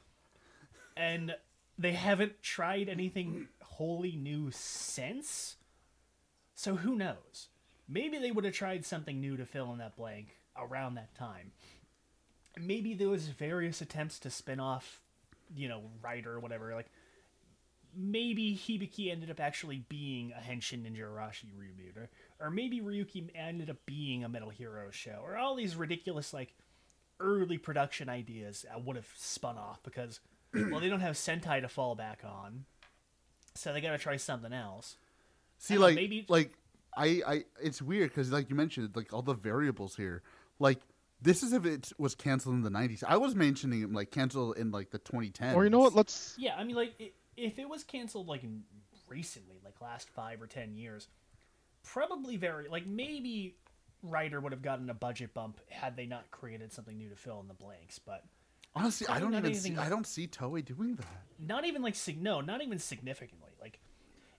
[0.97, 1.35] and
[1.79, 5.57] they haven't tried anything wholly new since.
[6.55, 7.49] So who knows?
[7.89, 11.53] Maybe they would have tried something new to fill in that blank around that time.
[12.59, 15.03] Maybe there was various attempts to spin off,
[15.55, 16.75] you know, Rider or whatever.
[16.75, 16.91] Like
[17.97, 23.29] maybe Hibiki ended up actually being a Henshin Ninja Arashi reboot, or, or maybe Ryuki
[23.35, 26.55] ended up being a Metal Hero show, or all these ridiculous like
[27.21, 30.21] early production ideas that would have spun off because
[30.55, 32.65] well they don't have Sentai to fall back on,
[33.55, 34.97] so they got to try something else.
[35.59, 36.53] See, I know, like, maybe- like
[36.97, 40.23] I, I, it's weird because, like you mentioned, like all the variables here.
[40.59, 40.81] Like,
[41.21, 43.05] this is if it was canceled in the '90s.
[43.07, 45.55] I was mentioning it like canceled in like the 2010s.
[45.55, 45.95] Or you know what?
[45.95, 48.43] Let's Yeah, I mean, like, i if it was canceled, like,
[49.09, 51.09] recently, like, last five or ten years,
[51.83, 53.57] probably very, like, maybe
[54.11, 57.41] Rider would have gotten a budget bump had they not created something new to fill
[57.41, 58.25] in the blanks, but
[58.75, 59.81] Honestly, I don't even anything- see.
[59.81, 61.07] I don't see Toei doing that.
[61.39, 63.51] not even, like, no, not even significantly.
[63.61, 63.81] Like,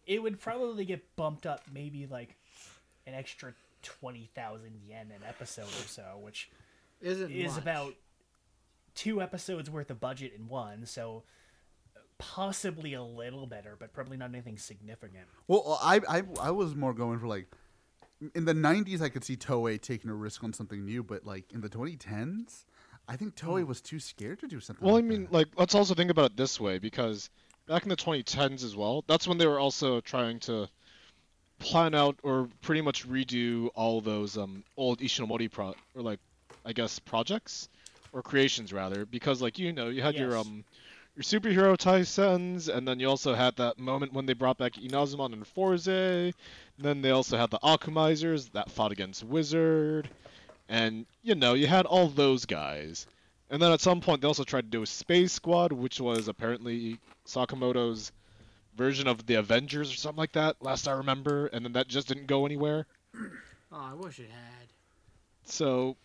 [0.06, 2.36] it would probably get bumped up maybe, like,
[3.08, 6.52] an extra 20,000 yen an episode or so, which
[7.02, 7.62] Isn't is much.
[7.64, 7.94] about
[8.94, 11.24] two episodes worth of budget in one, so
[12.20, 15.28] possibly a little better, but probably not anything significant.
[15.48, 17.48] Well, I, I, I was more going for like
[18.34, 19.02] in the '90s.
[19.02, 22.66] I could see Toei taking a risk on something new, but like in the 2010s,
[23.08, 24.86] I think Toei was too scared to do something.
[24.86, 25.34] Well, I mean, that.
[25.34, 27.30] like, let's also think about it this way because
[27.68, 30.68] back in the 2010s as well, that's when they were also trying to
[31.60, 36.20] plan out or pretty much redo all those um old Ishinomori pro or like
[36.66, 37.70] I guess projects
[38.14, 40.64] or creations rather because like you know you had your um
[41.18, 45.34] your superhero Taisens and then you also had that moment when they brought back Inazuman
[45.34, 46.34] and Fourze and
[46.78, 50.08] then they also had the Akumaizers that fought against Wizard
[50.70, 53.08] and you know you had all those guys
[53.50, 56.28] and then at some point they also tried to do a Space Squad, which was
[56.28, 58.12] apparently Sakamoto's
[58.76, 62.10] version of the Avengers or something like that, last I remember, and then that just
[62.10, 62.86] didn't go anywhere.
[63.72, 64.68] Oh, I wish it had.
[65.46, 65.96] So,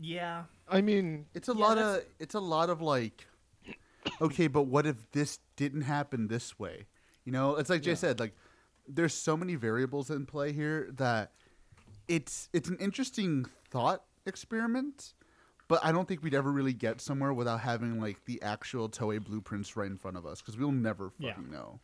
[0.00, 3.26] Yeah, I mean, it's a yeah, lot that's- of it's a lot of like,
[4.20, 6.86] okay, but what if this didn't happen this way?
[7.24, 7.96] You know, it's like Jay Yeah.
[7.96, 8.34] said, like
[8.88, 11.32] there's so many variables in play here that
[12.08, 15.12] it's it's an interesting thought experiment,
[15.68, 19.22] but I don't think we'd ever really get somewhere without having like the actual Toei
[19.22, 21.32] blueprints right in front of us because we'll never Yeah.
[21.34, 21.80] fucking know.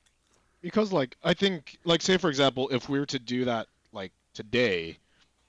[0.61, 4.13] because like I think like say for example, if we were to do that like
[4.33, 4.99] today,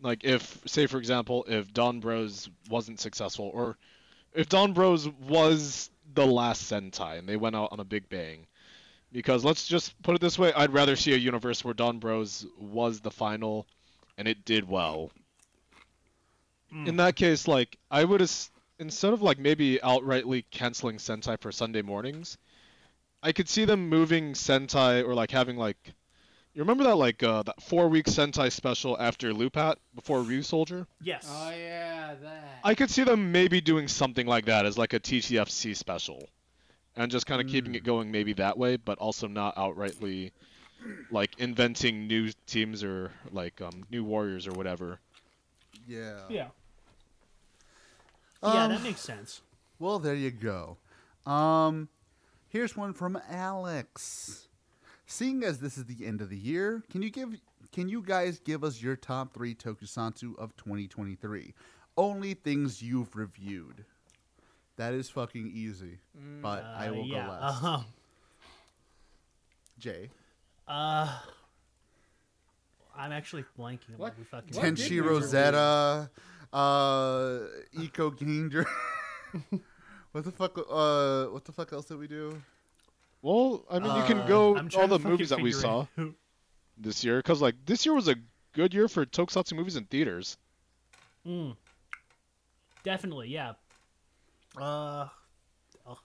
[0.02, 3.78] like if say for example, if Don Bros wasn't successful or
[4.34, 8.48] if Don Bros was the last Sentai and they went out on a big bang.
[9.12, 12.46] Because let's just put it this way, I'd rather see a universe where Don Bros
[12.60, 13.68] was the final
[14.18, 15.12] and it did well.
[16.72, 16.88] Hmm.
[16.88, 18.50] In that case, like I would as-
[18.80, 22.38] instead of like maybe outrightly canceling Sentai for Sunday mornings,
[23.22, 25.94] I could see them moving Sentai or like having like
[26.54, 30.86] you remember that like uh, that four week Sentai special after Lupat before Ryusoulger?
[31.02, 31.26] yes.
[31.30, 32.60] Oh yeah, that.
[32.64, 36.30] I could see them maybe doing something like that as like a TTFC special,
[36.96, 37.78] and just kind of keeping Mm.
[37.78, 40.32] it going maybe that way, but also not outrightly
[41.12, 45.00] like inventing new teams or like um, new warriors or whatever.
[45.88, 46.20] Yeah.
[46.30, 46.48] Yeah.
[48.44, 49.42] yeah, Um, that makes sense.
[49.80, 50.78] Well, there you go.
[51.26, 51.88] Um,
[52.50, 54.48] here's one from Alex.
[55.14, 57.40] Seeing as this is the end of the year, can you give
[57.72, 61.54] can you guys give us your top three tokusatsu of 2023?
[61.96, 63.86] Only things you've reviewed.
[64.78, 66.00] That is fucking easy,
[66.42, 67.26] but I Uh, will yeah.
[67.28, 67.44] go last.
[67.64, 67.84] Uh-huh.
[69.78, 70.10] Jay,
[70.68, 71.20] Uh,
[72.96, 73.90] I'm actually blanking.
[73.94, 75.00] on What- we fucking what did Tenshi we?
[75.02, 76.10] Rosetta,
[76.52, 77.40] uh,
[77.74, 78.66] Eco Ganger.
[80.12, 80.58] what the fuck?
[80.58, 82.42] Uh, what the fuck else did we do?
[83.24, 86.14] Well, I mean, you can Uh, go all the movies that we saw it out.
[86.78, 88.16] this year, because like this year was a
[88.54, 90.38] good year for tokusatsu movies in theaters.
[91.26, 91.56] Mm.
[92.84, 93.54] Definitely, yeah.
[94.58, 95.08] Uh,
[95.88, 95.98] ugh.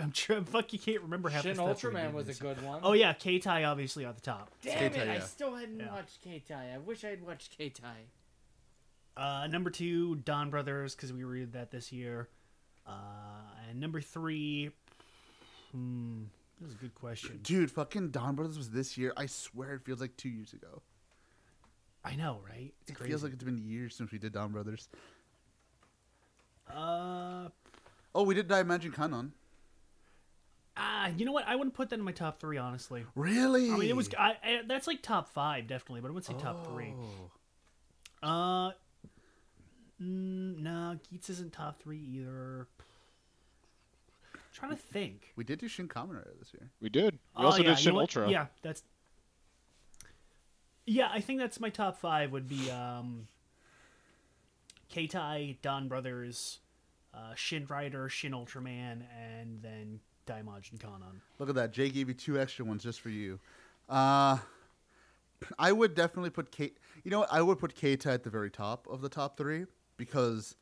[0.00, 0.42] I'm sure.
[0.42, 2.80] Fuck, you can't remember half Shin the stuff Ultraman was a good one.
[2.84, 4.50] Oh yeah, K-Tai obviously on the top.
[4.62, 5.08] Damn K-Tai, it!
[5.08, 5.90] I still hadn't Yeah.
[5.92, 6.72] watched K-Tai.
[6.74, 7.96] I wish I'd watched K-Tai.
[9.16, 12.28] Uh, number two, Don Brothers, because we read that this year.
[12.86, 12.92] Uh,
[13.68, 14.70] and number three,
[15.72, 16.24] hmm,
[16.60, 17.40] this is a good question.
[17.42, 19.12] Dude, fucking Don Brothers was this year.
[19.16, 20.82] I swear it feels like two years ago.
[22.04, 22.72] I know, right?
[22.82, 23.10] It's It crazy.
[23.10, 24.88] feels like it's been years since we did Don Brothers.
[26.72, 27.48] Uh,
[28.14, 29.30] Oh, we did Daimajin Kanon.
[30.76, 31.46] ah, you know what?
[31.46, 33.04] I wouldn't put that in my top three, honestly.
[33.14, 33.70] Really?
[33.70, 36.42] I mean, it was I, I, that's like top five, definitely, but I wouldn't say
[36.42, 36.94] top three.
[38.22, 38.26] Oh.
[38.26, 38.70] Uh,
[40.02, 42.66] mm, no, Geats isn't top three either.
[44.58, 45.32] Trying to think.
[45.36, 46.70] We did do Shin Kamen Rider this year.
[46.80, 47.14] We did.
[47.14, 48.02] We Oh, also yeah, did you Shin know what?
[48.02, 48.30] Ultra.
[48.30, 48.82] Yeah, that's.
[50.86, 52.32] Yeah, I think that's my top five.
[52.32, 53.28] Would be um,
[54.92, 56.60] Keitai, Don Brothers,
[57.14, 61.20] uh, Shin Rider, Shin Ultraman, and then Daimajin Kanon.
[61.38, 61.72] Look at that.
[61.72, 63.38] Jay gave you two extra ones just for you.
[63.88, 64.38] Uh,
[65.58, 66.72] I would definitely put K.
[67.04, 67.32] You know what?
[67.32, 69.66] I would put Keita at the very top of the top three
[69.98, 70.56] because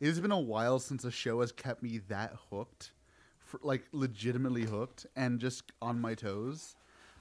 [0.00, 2.90] it has been a while since a show has kept me that hooked,
[3.48, 6.76] for, like legitimately hooked and just on my toes.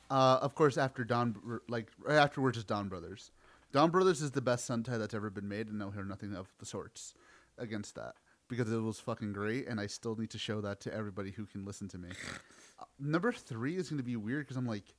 [0.09, 3.31] Uh, of course, after Don, like afterwards is Don Brothers.
[3.71, 6.47] Don Brothers is the best Sentai that's ever been made, and I'll hear nothing of
[6.59, 7.13] the sorts
[7.57, 8.15] against that
[8.47, 11.45] because it was fucking great, and I still need to show that to everybody who
[11.45, 12.09] can listen to me.
[12.79, 14.93] Uh, number three is going to be weird because I'm like,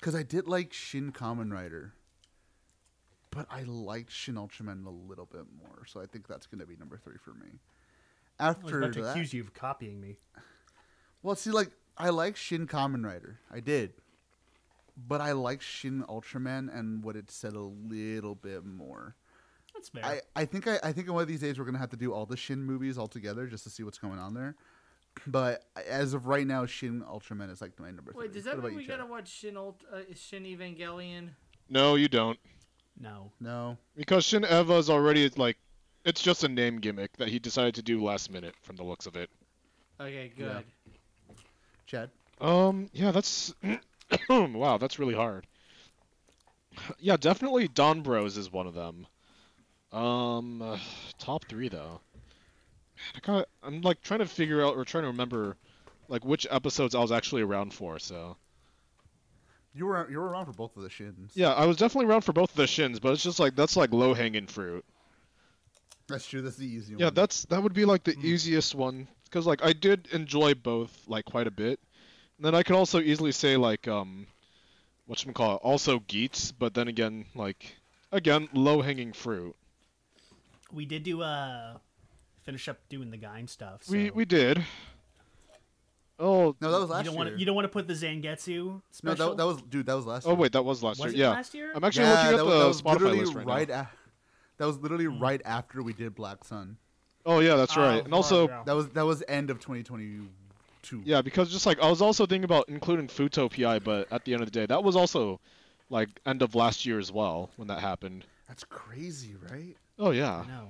[0.00, 1.92] because I did like Shin Kamen Rider,
[3.30, 6.66] but I liked Shin Ultraman a little bit more, so I think that's going to
[6.66, 7.60] be number three for me.
[8.38, 10.16] I was After about to that, accuse you of copying me.
[11.22, 13.92] well, see, like I like Shin Kamen Rider, I did,
[14.96, 19.14] but I like Shin Ultraman and what it said a little bit more.
[19.74, 20.04] That's fair.
[20.04, 22.12] I, I think I, I think one of these days we're gonna have to do
[22.12, 24.54] all the Shin movies all together just to see what's going on there.
[25.28, 28.22] But as of right now, Shin Ultraman is like my number three.
[28.22, 28.98] Wait, does What that about mean we you, Chad?
[28.98, 31.28] gotta watch Shin Ult- uh, Shin Evangelion?
[31.70, 32.36] No, you don't,
[33.00, 33.30] no.
[33.40, 33.78] No.
[33.96, 35.56] because Shin Eva is already like,
[36.04, 39.06] it's just a name gimmick that he decided to do last minute from the looks
[39.06, 39.30] of it.
[40.00, 40.60] Okay, Yeah.
[40.60, 40.64] good.
[41.86, 42.10] Chad.
[42.40, 43.54] Um, yeah, that's
[44.28, 45.46] wow, that's really hard.
[46.98, 49.06] Yeah, definitely Don Bros is one of them.
[49.92, 50.78] Um, uh,
[51.18, 52.00] top three though.
[52.96, 55.56] Man, I got, I'm like trying to figure out or trying to remember,
[56.08, 57.98] like which episodes I was actually around for.
[57.98, 58.36] So
[59.74, 61.32] You were you were around for both of the Shins.
[61.34, 63.76] yeah, I was definitely around for both of the shins, but it's just like that's
[63.76, 64.84] like low hanging fruit.
[66.08, 66.42] That's true.
[66.42, 67.14] That's the easy Yeah, one.
[67.14, 71.24] that's that would be like the easiest one because like I did enjoy both like
[71.24, 71.80] quite a bit.
[72.36, 74.26] And then I could also easily say like um,
[75.06, 75.60] what call it?
[75.62, 77.76] Also Geats, but then again like
[78.12, 79.54] again low hanging fruit.
[80.72, 81.78] We did do uh
[82.42, 83.84] finish up doing the Gaim stuff.
[83.84, 84.62] So We we did.
[86.18, 87.18] Oh No, that was you last don't year.
[87.24, 89.02] want to you don't want to put the Zangetsu special.
[89.02, 89.28] no, special.
[89.30, 89.86] that, that was dude.
[89.86, 90.26] That was last.
[90.26, 90.36] oh year.
[90.38, 91.22] wait, that was last was year.
[91.24, 91.72] it Yeah, last year?
[91.74, 93.68] I'm actually yeah, looking at that, the was, that was Spotify list right right.
[93.68, 93.80] now.
[93.80, 93.88] A,
[94.58, 96.76] that was literally right after we did Black Sun.
[97.26, 98.00] Oh yeah, that's right.
[98.02, 101.02] Oh, and also right, That was that was end of 2022.
[101.04, 104.32] yeah, because just like I was also thinking about including Fuuto PI, but at the
[104.34, 105.40] end of the day, that was also
[105.90, 108.24] like end of last year as well when that happened.
[108.48, 109.76] That's crazy, right?
[109.98, 110.40] Oh yeah.
[110.44, 110.68] I know.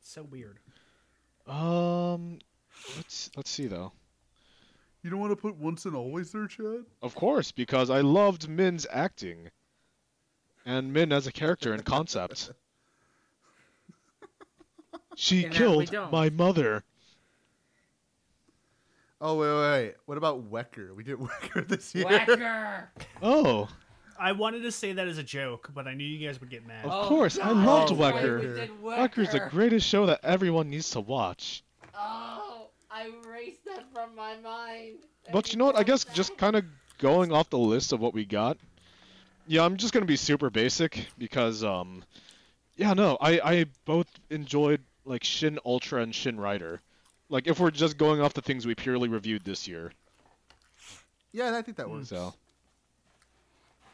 [0.00, 0.58] It's so weird.
[1.46, 2.38] Um,
[2.96, 3.92] let's let's see though.
[5.02, 6.84] You don't want to put once and always there, Chad?
[7.00, 9.50] Of course, because I loved Minh's acting,
[10.64, 12.50] and Min as a character and concept.
[15.16, 16.84] She And killed my mother.
[19.20, 19.94] Oh wait, wait, wait.
[20.04, 20.94] What about Wecker?
[20.94, 22.04] We did Wecker this year.
[22.04, 22.84] Wecker.
[23.22, 23.66] Oh,
[24.18, 26.66] I wanted to say that as a joke, but I knew you guys would get
[26.66, 26.84] mad.
[26.84, 28.40] Of Oh, course, I loved that's right, Wecker.
[28.40, 31.64] we did Wrecker's the greatest show that everyone needs to watch.
[31.94, 34.98] Oh, I erased that from my mind.
[35.32, 35.76] But you know what?
[35.76, 36.64] I guess just kind of
[36.98, 38.58] going off the list of what we got,
[39.46, 42.04] yeah, I'm just gonna be super basic because um,
[42.76, 46.82] yeah, no, I I both enjoyed like Shin Ultra and Shin Rider.
[47.28, 49.92] Like if we're just going off the things we purely reviewed this year,
[51.32, 51.92] Yeah, I think that hmm.
[51.94, 52.08] works.
[52.08, 52.34] so.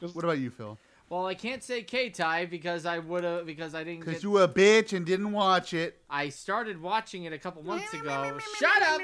[0.01, 0.77] 'Cause- What about you, Phil?
[1.09, 4.23] Well, I can't say K-Tai because I would have because I didn't Because get.
[4.23, 6.03] you a bitch and didn't watch it.
[6.09, 8.39] I started watching it a couple months ago.
[8.57, 9.01] Shut up.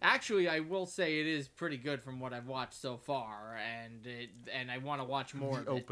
[0.00, 4.06] Actually, I will say it is pretty good from what I've watched so far, and
[4.06, 5.86] it, and I want to watch more The of it.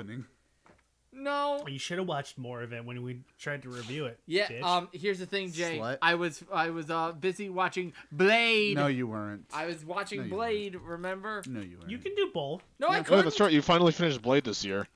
[1.13, 1.25] Opening.
[1.25, 1.65] No.
[1.67, 4.19] You should have watched more of it when we tried to review it.
[4.27, 4.47] Yeah.
[4.49, 4.63] bitch.
[4.63, 4.89] Um.
[4.93, 5.79] Here's the thing, Jay.
[5.79, 5.99] Slut.
[6.03, 8.77] I was I was uh busy watching Blade.
[8.77, 9.47] No, you weren't.
[9.53, 10.77] I was watching No, you Blade.
[10.77, 11.43] Remember?
[11.47, 11.91] No, you weren't.
[11.91, 12.63] you can do both.
[12.79, 13.01] No, I Yeah.
[13.01, 13.25] Oh, couldn't.
[13.25, 13.53] that's right.
[13.53, 14.87] You finally finished Blade this year.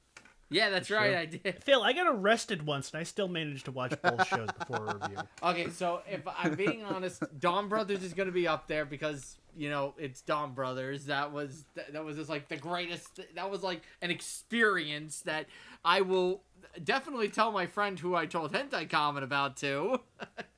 [0.53, 0.99] Yeah, that's Sure.
[0.99, 1.17] right.
[1.17, 1.63] I did.
[1.65, 4.99] Phil, I got arrested once, and I still managed to watch both shows before a
[4.99, 5.19] review.
[5.45, 9.71] Okay, so if I'm being honest, Don Brothers is gonna be up there because you
[9.71, 11.07] know it's Don Brothers.
[11.07, 13.21] That was that, that was just like the greatest.
[13.35, 15.47] That was like an experience that
[15.85, 16.43] I will
[16.83, 20.01] definitely tell my friend who I told Hentai Comment about too.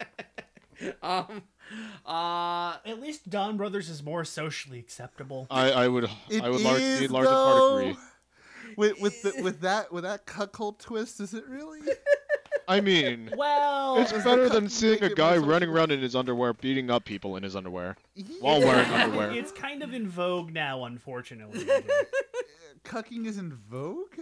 [1.03, 1.43] um,
[2.07, 5.47] uh, At least Don Brothers is more socially acceptable.
[5.51, 7.78] I I would It I would lar- is, large in part though.
[7.78, 7.97] agree.
[8.76, 11.80] With with the, with that with that cuckold twist, is it really?
[12.72, 15.76] I mean, Well, it's better than seeing a guy running social?
[15.76, 17.96] around in his underwear beating up people in his underwear
[18.40, 19.30] while wearing underwear.
[19.32, 21.66] it's kind of in vogue now, unfortunately.
[22.84, 24.14] Cucking is in vogue.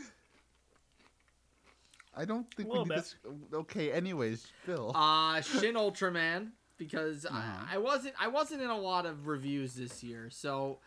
[2.16, 2.96] I don't think we Little need bit.
[2.96, 3.14] this.
[3.54, 4.92] Okay, anyways, Phil.
[4.94, 7.66] uh, Shin Ultraman because Uh-huh.
[7.70, 10.78] I, I wasn't I wasn't in a lot of reviews this year, so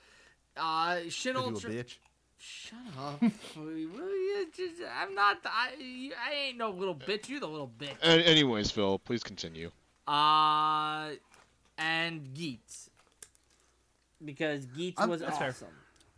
[0.57, 1.63] uh, Shin 'Cause
[2.71, 3.29] you a Ultra.
[3.29, 3.33] bitch.
[3.51, 3.55] Shut up.
[3.57, 5.37] Will you just- I'm not.
[5.45, 7.29] I, I ain't no little bitch.
[7.29, 7.95] You the little bitch.
[8.01, 9.71] A- anyways, Phil, please continue.
[10.07, 11.11] Uh,
[11.77, 12.89] and Geats.
[14.23, 15.49] Because Geats I'm- was That's fair.
[15.49, 15.67] awesome.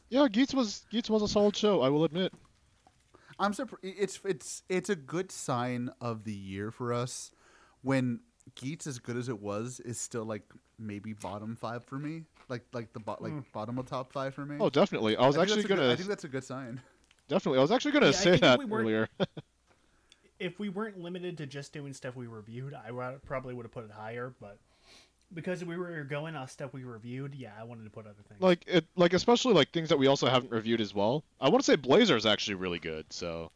[0.09, 1.81] Yeah, Geats was Geats was a solid show.
[1.81, 2.31] I will admit.
[3.39, 3.83] I'm surprised.
[3.83, 7.31] It's it's it's a good sign of the year for us
[7.81, 8.19] when
[8.53, 10.43] Geats, as good as it was, is still like
[10.77, 12.23] maybe bottom five for me.
[12.49, 13.39] Like like the bo- like hmm.
[13.53, 14.57] bottom of top five for me.
[14.59, 15.17] Oh, definitely.
[15.17, 16.81] I was I actually that's a good- gonna I think that's a good sign.
[17.27, 17.59] definitely.
[17.59, 19.09] I was actually gonna Yeah, say think that we earlier.
[20.39, 22.91] if we weren't limited to just doing stuff we reviewed, I
[23.25, 24.33] probably would have put it higher.
[24.39, 24.59] But
[25.33, 28.41] because we were going off stuff we reviewed, yeah, I wanted to put other things.
[28.41, 31.23] like it, like especially like things that we also haven't reviewed as well.
[31.39, 33.11] I want to say Blazar is actually really good.
[33.11, 33.51] So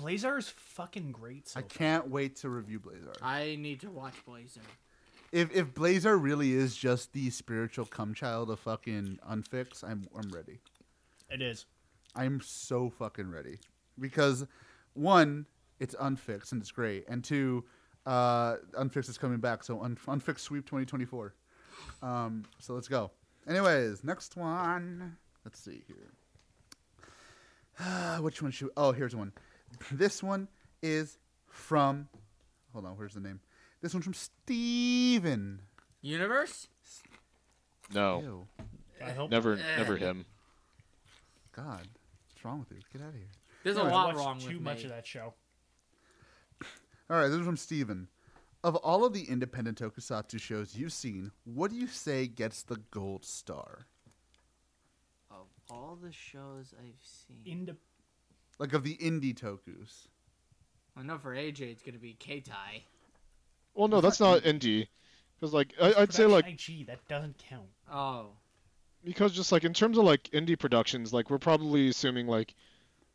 [0.00, 1.48] Blazar is fucking great.
[1.48, 1.68] So I far.
[1.70, 3.16] can't wait to review Blazar.
[3.20, 4.58] I need to watch Blazar.
[5.32, 10.30] If if Blazar really is just the spiritual cum child of fucking Unfix, I'm I'm
[10.30, 10.60] ready.
[11.30, 11.64] It is.
[12.14, 13.58] I'm so fucking ready
[13.98, 14.46] because
[14.92, 15.46] one,
[15.80, 17.64] it's Unfix and it's great, and two,
[18.04, 21.34] uh, Unfix is coming back, so Un- Unfix Sweep 2024.
[22.02, 23.10] Um, so let's go.
[23.48, 25.16] Anyways, next one.
[25.44, 26.12] Let's see here.
[28.20, 28.70] Which one should?
[28.76, 29.32] Oh, here's one.
[29.90, 30.48] This one
[30.82, 31.16] is
[31.48, 32.08] from.
[32.74, 33.40] Hold on, where's the name?
[33.82, 35.60] This one's from Steven.
[36.00, 36.68] Universe?
[37.92, 38.64] no, Ew.
[39.04, 39.76] I hope never, Eh.
[39.76, 40.24] never him.
[41.52, 41.86] God,
[42.28, 42.78] what's wrong with you?
[42.92, 43.28] Get out of here.
[43.64, 45.34] There's No, a I lot watched wrong too with much of that show.
[47.10, 48.08] All right, this is from Steven.
[48.64, 52.76] Of all of the independent tokusatsu shows you've seen, what do you say gets the
[52.92, 53.86] gold star?
[55.30, 57.76] Of all the shows I've seen, Inde-
[58.58, 60.06] Like of the indie tokus.
[60.96, 62.84] I know for AJ it's gonna be K-Tai.
[63.74, 64.88] Well, no, that's not indie.
[65.38, 67.68] Because like I, I'd say like Production IG, that doesn't count.
[67.90, 68.30] Oh,
[69.04, 72.54] because just like in terms of like indie productions, like we're probably assuming like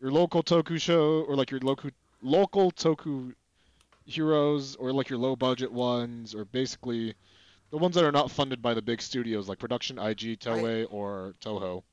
[0.02, 1.90] your local toku show or like your local
[2.22, 3.34] local toku
[4.06, 7.14] heroes or like your low budget ones or basically
[7.70, 11.36] the ones that are not funded by the big studios like Production IG, Toei, or
[11.42, 11.84] Toho.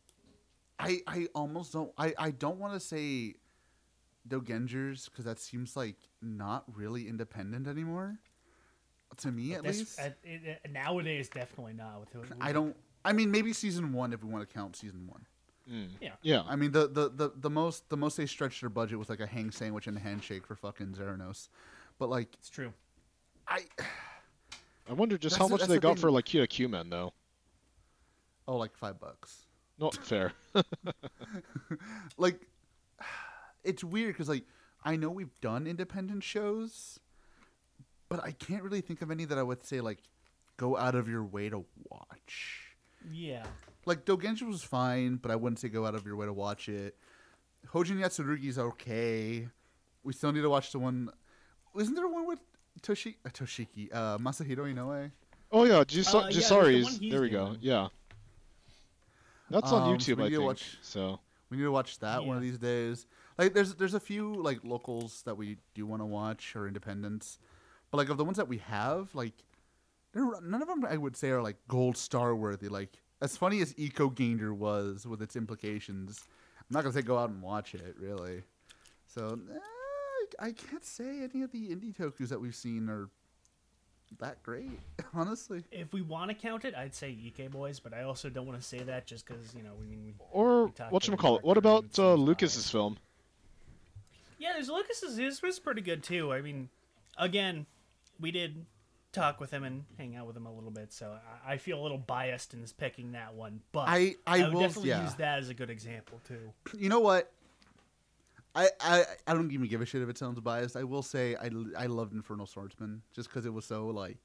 [0.79, 3.35] I, I almost don't I, I don't want to say
[4.29, 8.19] Dogengers because that seems like not really independent anymore.
[9.19, 9.99] To me, at least.
[9.99, 12.01] at- it- it- nowadays, definitely not.
[12.01, 12.77] With who- I don't.
[13.05, 15.27] I mean, maybe season one if we want to count season one.
[15.71, 15.89] Mm.
[16.01, 16.12] Yeah.
[16.23, 16.43] Yeah.
[16.47, 19.21] I mean, the, the, the, the most the most they stretched their budget was like
[19.21, 21.49] a hang sandwich and a handshake for fucking Zeranos.
[21.99, 22.73] But like, It's true.
[23.49, 23.65] I
[24.89, 26.03] I wonder just how much that's they the got thing.
[26.03, 27.12] for like Kira Q-Men though.
[28.49, 29.47] oh like five bucks.
[29.79, 30.33] Not fair.
[32.19, 32.47] like
[33.65, 34.45] it's weird because like
[34.85, 37.01] I know we've done independent shows,
[38.15, 39.99] but I can't really think of any that I would say like
[40.57, 42.61] go out of your way to watch.
[43.11, 43.43] Yeah.
[43.87, 46.69] Like Dogenshin was fine, but I wouldn't say go out of your way to watch
[46.69, 46.97] it.
[47.73, 48.01] Hojin
[48.45, 49.49] is okay.
[50.05, 51.11] We still need to watch the one.
[51.77, 52.39] Isn't there one with
[52.83, 55.11] Toshi uh, Toshiki uh, Masahiro Inoue?
[55.51, 56.99] oh yeah, Jis- Uh, yeah, the Jisari's.
[57.01, 57.57] there we go.
[57.61, 57.89] Yeah.
[59.51, 60.43] That's Um, on so YouTube, we I think.
[60.45, 61.19] watch- So
[61.51, 63.07] We need to watch that one of these days.
[63.39, 67.39] Like, there's there's a few like locals that we do want to watch or independents,
[67.95, 69.35] but like of the ones that we have, like,
[70.17, 72.67] none of them I would say are like gold star worthy.
[72.67, 72.91] Like,
[73.23, 76.25] as funny as Eco Gainer was with its implications,
[76.59, 78.43] I'm not gonna say go out and watch it really.
[79.07, 79.59] So eh,
[80.41, 83.11] I can't say any of the indie tokus that we've seen are
[84.19, 84.81] that great,
[85.15, 85.63] honestly.
[85.71, 88.61] If we want to count it, I'd say EK Boys, but I also don't want
[88.61, 90.03] to say that just because you know we mean.
[90.05, 90.15] We...
[90.33, 91.45] or We what to you call it?
[91.45, 92.97] What about uh, Lucas's film?
[94.41, 95.17] Yeah, there's Lucas's.
[95.17, 96.33] His was pretty good too.
[96.33, 96.71] I mean,
[97.17, 97.67] again,
[98.21, 98.67] we did
[99.12, 101.81] talk with him and hang out with him a little bit, so I, I feel
[101.81, 103.61] a little biased in picking that one.
[103.73, 105.05] But I- I would will- definitely yeah.
[105.05, 106.53] use that as a good example too.
[106.79, 107.31] you know what?
[108.57, 110.77] I, I I don't even give a shit if it sounds biased.
[110.77, 114.19] I will say I, I loved Infernal Swordsman just because it was so like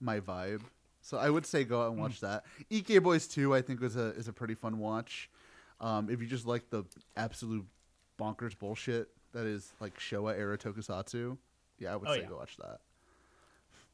[0.00, 0.60] my vibe.
[1.00, 2.44] So I would say go out and watch that.
[2.70, 5.30] EK Boys 2 I think was a is a pretty fun watch.
[5.80, 6.84] Um, if you just like the
[7.16, 7.64] absolute
[8.18, 11.36] bonkers bullshit that is like Showa era Tokusatsu,
[11.78, 12.28] yeah, I would Oh, say yeah.
[12.28, 12.80] go watch that.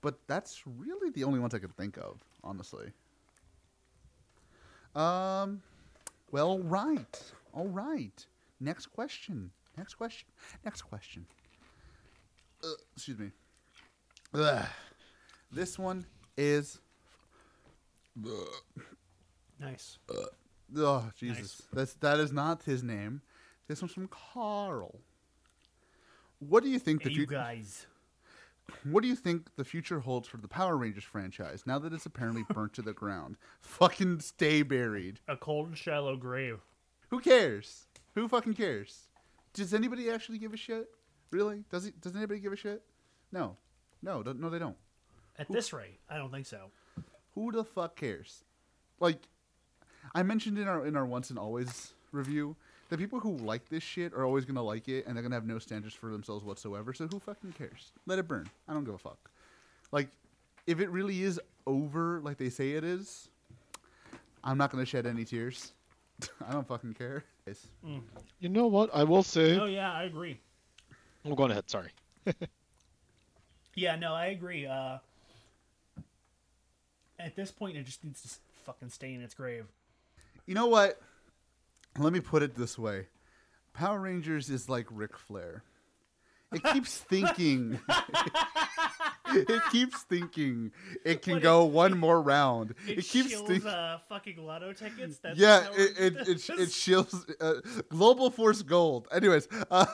[0.02, 2.92] But that's really the only ones I could think of, honestly.
[4.94, 5.62] Um,
[6.32, 7.22] well, right,
[7.52, 8.26] all right.
[8.60, 9.50] Next question.
[9.76, 10.26] Next question.
[10.64, 11.26] Next question.
[12.64, 13.30] Uh, excuse me.
[14.34, 14.66] Ugh.
[15.52, 16.78] This one is.
[19.58, 19.98] Nice.
[20.76, 21.62] Oh Jesus!
[21.72, 23.22] That's that is not his name.
[23.66, 25.00] This one's from Carl.
[26.38, 27.34] What do you think the Hey, you future?
[27.40, 27.86] guys.
[28.84, 32.06] What do you think the future holds for the Power Rangers franchise now that it's
[32.06, 33.36] apparently burnt to the ground?
[33.60, 35.20] Fucking stay buried.
[35.28, 36.60] A cold and shallow grave.
[37.08, 37.86] Who cares?
[38.14, 39.08] Who fucking cares?
[39.52, 40.88] Does anybody actually give a shit?
[41.30, 41.64] Really?
[41.70, 42.00] Does it?
[42.00, 42.82] Does anybody give a shit?
[43.32, 43.56] No,
[44.02, 44.76] no, no, they don't.
[45.38, 46.70] At this rate, I don't think so.
[47.34, 48.44] Who the fuck cares?
[48.98, 49.28] Like,
[50.14, 52.56] I mentioned in our in our once and always review,
[52.90, 55.46] the people who like this shit are always gonna like it, and they're gonna have
[55.46, 56.92] no standards for themselves whatsoever.
[56.92, 57.92] So who fucking cares?
[58.06, 58.50] Let it burn.
[58.68, 59.30] I don't give a fuck.
[59.92, 60.08] Like,
[60.66, 63.28] if it really is over, like they say it is,
[64.44, 65.72] I'm not gonna shed any tears.
[66.46, 67.24] I don't fucking care.
[67.46, 67.66] Yes.
[68.40, 68.90] You know what?
[68.94, 69.58] I will say.
[69.58, 70.38] Oh yeah, I agree.
[71.26, 71.70] Go going ahead.
[71.70, 71.90] Sorry.
[73.74, 74.66] Yeah, no, I agree.
[74.66, 74.98] Uh,
[77.18, 78.28] at this point, it just needs to
[78.64, 79.66] fucking stay in its grave.
[80.46, 81.00] You know what?
[81.98, 83.06] Let me put it this way:
[83.72, 85.62] Power Rangers is like Ric Flair.
[86.52, 87.78] It keeps thinking.
[89.32, 90.72] it keeps thinking
[91.04, 92.74] it can What, go it- one more round.
[92.88, 93.68] It, It, keeps shills thinking.
[93.70, 95.18] uh, fucking lotto tickets.
[95.18, 99.06] That's yeah, it it it, it shills uh, Global Force Gold.
[99.12, 99.86] Anyways, uh,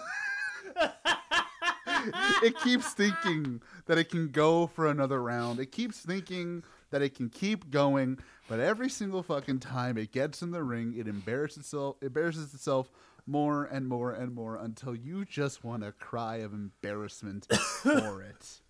[2.42, 5.60] it keeps thinking that it can go for another round.
[5.60, 8.18] It keeps thinking that it can keep going,
[8.48, 11.96] but every single fucking time it gets in the ring, it embarrasses itself.
[12.02, 12.90] Embarrasses itself
[13.26, 17.46] more and more and more until you just want to cry of embarrassment
[17.82, 18.60] for it.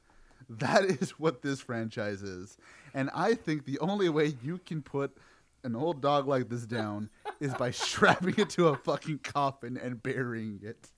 [0.48, 2.56] That is what this franchise is.
[2.94, 5.16] And I think the only way you can put
[5.64, 7.10] an old dog like this down
[7.40, 10.88] is by strapping it to a fucking coffin and burying it.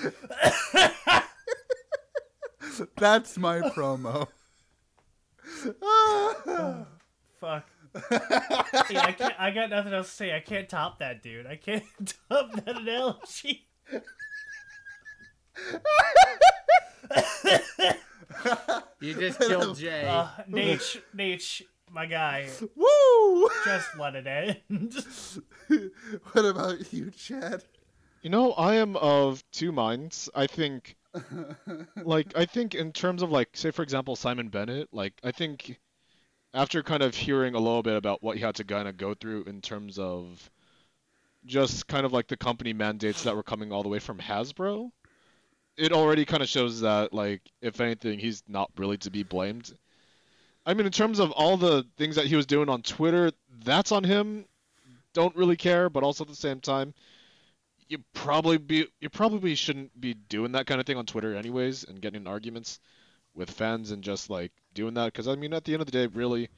[2.96, 4.28] That's my promo.
[7.40, 7.68] Fuck.
[8.90, 9.34] yeah, I can't.
[9.38, 10.36] I got nothing else to say.
[10.36, 11.46] I can't top that, dude.
[11.46, 11.84] I can't
[12.28, 13.66] top that analogy.
[19.00, 20.06] You just killed Jay.
[20.06, 23.48] Uh, Nate, Nate, my guy, Woo!
[23.64, 24.94] just let it end.
[26.32, 27.64] what about you, Chad?
[28.22, 30.28] You know, I am of two minds.
[30.34, 30.96] I think,
[31.96, 34.88] like, I think in terms of like, say for example, Simon Bennett.
[34.92, 35.78] Like, I think
[36.54, 39.14] after kind of hearing a little bit about what he had to kind of go
[39.14, 40.50] through in terms of
[41.46, 44.90] just kind of like the company mandates that were coming all the way from Hasbro,
[45.76, 49.72] it already kind of shows that like, if anything, he's not really to be blamed.
[50.66, 53.32] I mean, in terms of all the things that he was doing on Twitter,
[53.64, 54.44] that's on him.
[55.14, 56.94] Don't really care, but also at the same time
[57.90, 61.84] you probably be you probably shouldn't be doing that kind of thing on Twitter anyways
[61.84, 62.78] and getting in arguments
[63.34, 65.92] with fans and just like doing that because I mean at the end of the
[65.92, 66.48] day really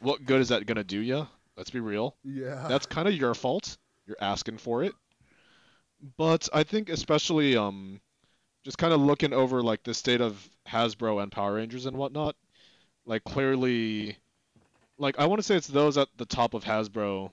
[0.00, 2.16] what good is that gonna do you let's be real.
[2.24, 2.66] Yeah.
[2.68, 3.76] that's kind of your fault.
[4.06, 4.94] You're asking for it.
[6.16, 8.00] But I think especially um
[8.64, 12.34] just kind of looking over like the state of Hasbro and Power Rangers and whatnot
[13.04, 14.16] like clearly
[14.98, 17.30] like I want to say it's those at the top of Hasbro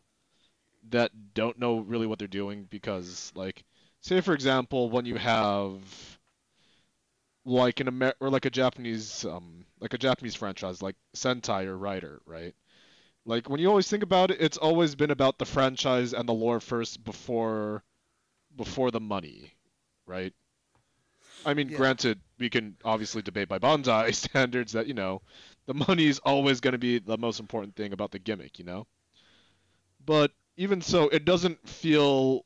[0.92, 3.64] that don't know really what they're doing because like
[4.02, 5.82] say for example when you have
[7.46, 11.78] like an Amer- or like a Japanese um like a Japanese franchise like Sentai or
[11.78, 12.56] Rider right
[13.26, 16.34] Like when you always think about it, it's always been about the franchise and the
[16.34, 17.84] lore first before
[18.56, 19.54] before the money,
[20.06, 20.34] right?
[21.46, 21.74] I mean, Yeah.
[21.74, 25.22] granted, we can obviously debate by Bandai standards that, you know,
[25.66, 28.66] the money is always going to be the most important thing about the gimmick, you
[28.66, 28.88] know?
[30.06, 32.46] But even so, it doesn't feel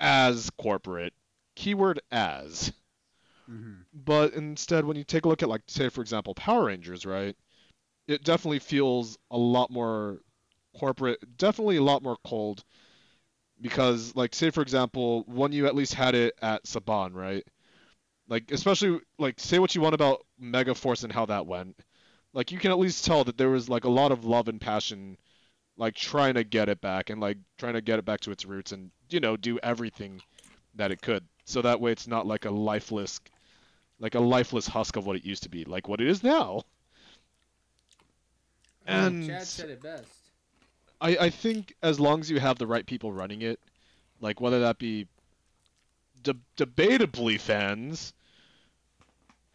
[0.00, 1.12] as corporate.
[1.56, 2.72] Keyword as.
[3.48, 3.84] Mhm.
[3.92, 7.36] But instead, when you take a look at, like, say, for example, Power Rangers, right?
[8.06, 10.22] It definitely feels a lot more
[10.78, 12.64] corporate, definitely a lot more cold.
[13.60, 17.44] Because, like, say, for example, when you at least had it at Saban, right?
[18.28, 21.78] Like, especially, like, say what you want about Mega Force and how that went.
[22.32, 24.60] Like, you can at least tell that there was, like, a lot of love and
[24.60, 25.18] passion,
[25.78, 28.46] like, trying to get it back and, like, trying to get it back to its
[28.46, 30.22] roots and, you know, do everything
[30.76, 31.24] that it could.
[31.46, 33.20] So that way it's not like a lifeless
[34.00, 36.62] like a lifeless husk of what it used to be, like what it is now.
[38.86, 40.30] And Chad said it best.
[41.00, 43.60] I, I think as long as you have the right people running it,
[44.20, 45.06] like whether that be
[46.22, 48.12] de- debatably fans,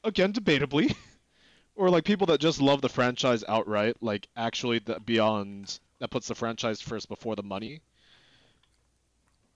[0.03, 0.95] again debatably,
[1.75, 6.27] or like people that just love the franchise outright, like actually the beyond that puts
[6.27, 7.79] the franchise first before the money.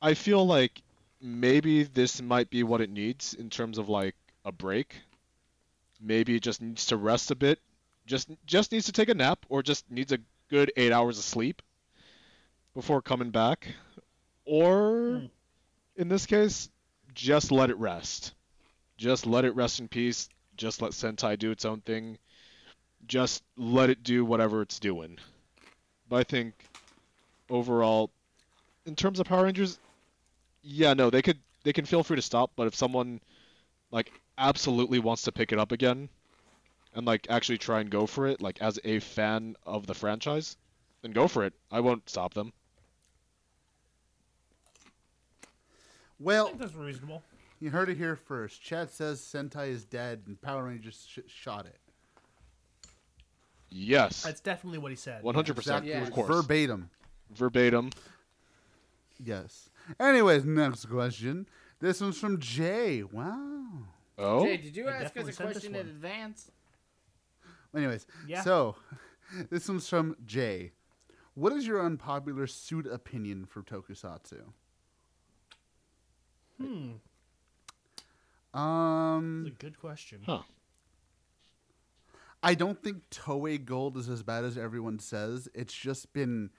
[0.02, 0.82] I feel like
[1.20, 4.96] maybe this might be what it needs in terms of like a break.
[6.00, 7.60] Maybe it just needs to rest a bit.
[8.06, 11.26] Just just needs to take a nap or just needs a good 8 hours of
[11.26, 11.62] sleep
[12.74, 13.68] before coming back.
[14.46, 15.26] Or Hmm.
[15.98, 16.70] in this case,
[17.14, 18.36] just let it rest.
[18.96, 20.30] Just let it rest in peace.
[20.56, 22.18] Just let Sentai do its own thing.
[23.06, 25.20] Just let it do whatever it's doing.
[26.10, 26.70] But I think
[27.50, 28.12] overall,
[28.86, 29.80] in terms of Power Rangers,
[30.64, 32.52] yeah, no, they could they can feel free to stop.
[32.56, 33.22] But if someone
[33.92, 36.10] like absolutely wants to pick it up again
[36.94, 40.58] and like actually try and go for it, like as a fan of the franchise,
[41.02, 41.54] then go for it.
[41.72, 42.54] I won't stop them.
[46.36, 47.24] I Well, think that's reasonable.
[47.60, 48.62] you heard it here first.
[48.62, 51.80] Chad says Sentai is dead and Power Rangers sh- shot it.
[53.70, 55.24] Yes, That's definitely what he said.
[55.24, 55.90] 100%, Exactly.
[55.92, 56.02] Yeah.
[56.04, 56.90] of course, Verbatim.
[57.32, 57.90] verbatim.
[59.24, 59.70] Yes.
[60.00, 61.48] Anyways, next question.
[61.80, 63.04] This one's from Jay.
[63.04, 63.66] Wow.
[64.18, 66.50] Oh, Jay, did you I ask us a question in advance?
[67.76, 68.42] Anyways, Yeah.
[68.44, 68.76] so
[69.50, 70.72] this one's from Jay.
[71.36, 74.42] What is your unpopular suit opinion for Tokusatsu?
[76.60, 76.92] Hmm.
[78.54, 80.22] That's Um, a good question.
[80.26, 80.42] Huh.
[82.44, 85.50] I don't think Toei Gold is as bad as everyone says.
[85.54, 86.52] It's just been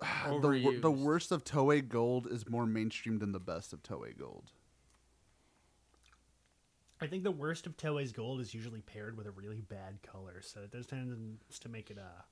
[0.00, 4.50] the the worst of Toei Gold is more mainstream than the best of Toei Gold.
[7.02, 10.42] I think the worst of Toei's gold is usually paired with a really bad color,
[10.42, 12.22] so it does tends to make it uh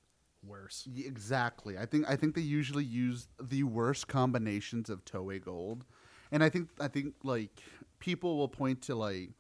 [0.47, 0.87] worse.
[0.95, 1.79] Y- Exactly.
[1.79, 5.85] I think I think they usually use the worst combinations of Toei Gold,
[6.31, 7.63] and I think I think like
[7.99, 9.31] people will point to like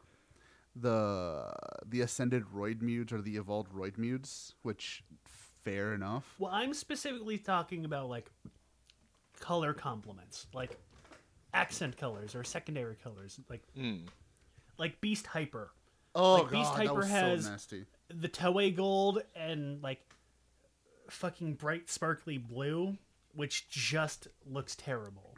[0.81, 1.53] the
[1.87, 5.03] the ascended Roid Mudes or the evolved Roid Mudes, which
[5.65, 6.35] fair enough.
[6.39, 8.31] Well, I'm specifically talking about like
[9.41, 10.79] color complements, like
[11.55, 14.07] accent colors or secondary colors, like Hmm.
[14.79, 15.71] like Beast Hyper.
[16.15, 17.87] Oh Like, Beast god, that Hyper was has- so nasty.
[18.09, 20.01] the Toei Gold and like
[21.11, 22.97] fucking bright sparkly blue,
[23.35, 25.35] which just looks terrible.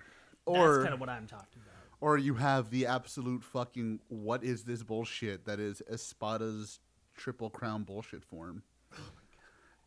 [0.47, 1.70] Or That's kind of what I'm talking about.
[2.01, 6.81] Or you have the absolute fucking what is this bullshit that is Espada's
[7.17, 8.63] triple crown bullshit form.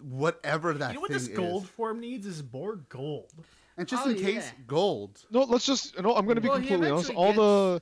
[0.02, 3.32] Whatever that You know what this gold is, form needs is more gold.
[3.78, 4.64] and just Oh, in case, yeah.
[4.68, 5.24] gold.
[5.32, 6.00] No, let's just.
[6.02, 7.10] No, I'm gonna be Well, completely honest.
[7.12, 7.82] eventually All the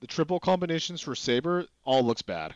[0.00, 2.54] the triple combinations for Saber all looks bad.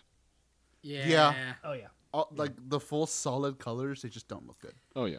[0.82, 1.54] Yeah.
[1.62, 1.88] Oh yeah.
[2.12, 4.74] All, like the full solid colors, they just don't look good.
[4.96, 5.18] Oh yeah.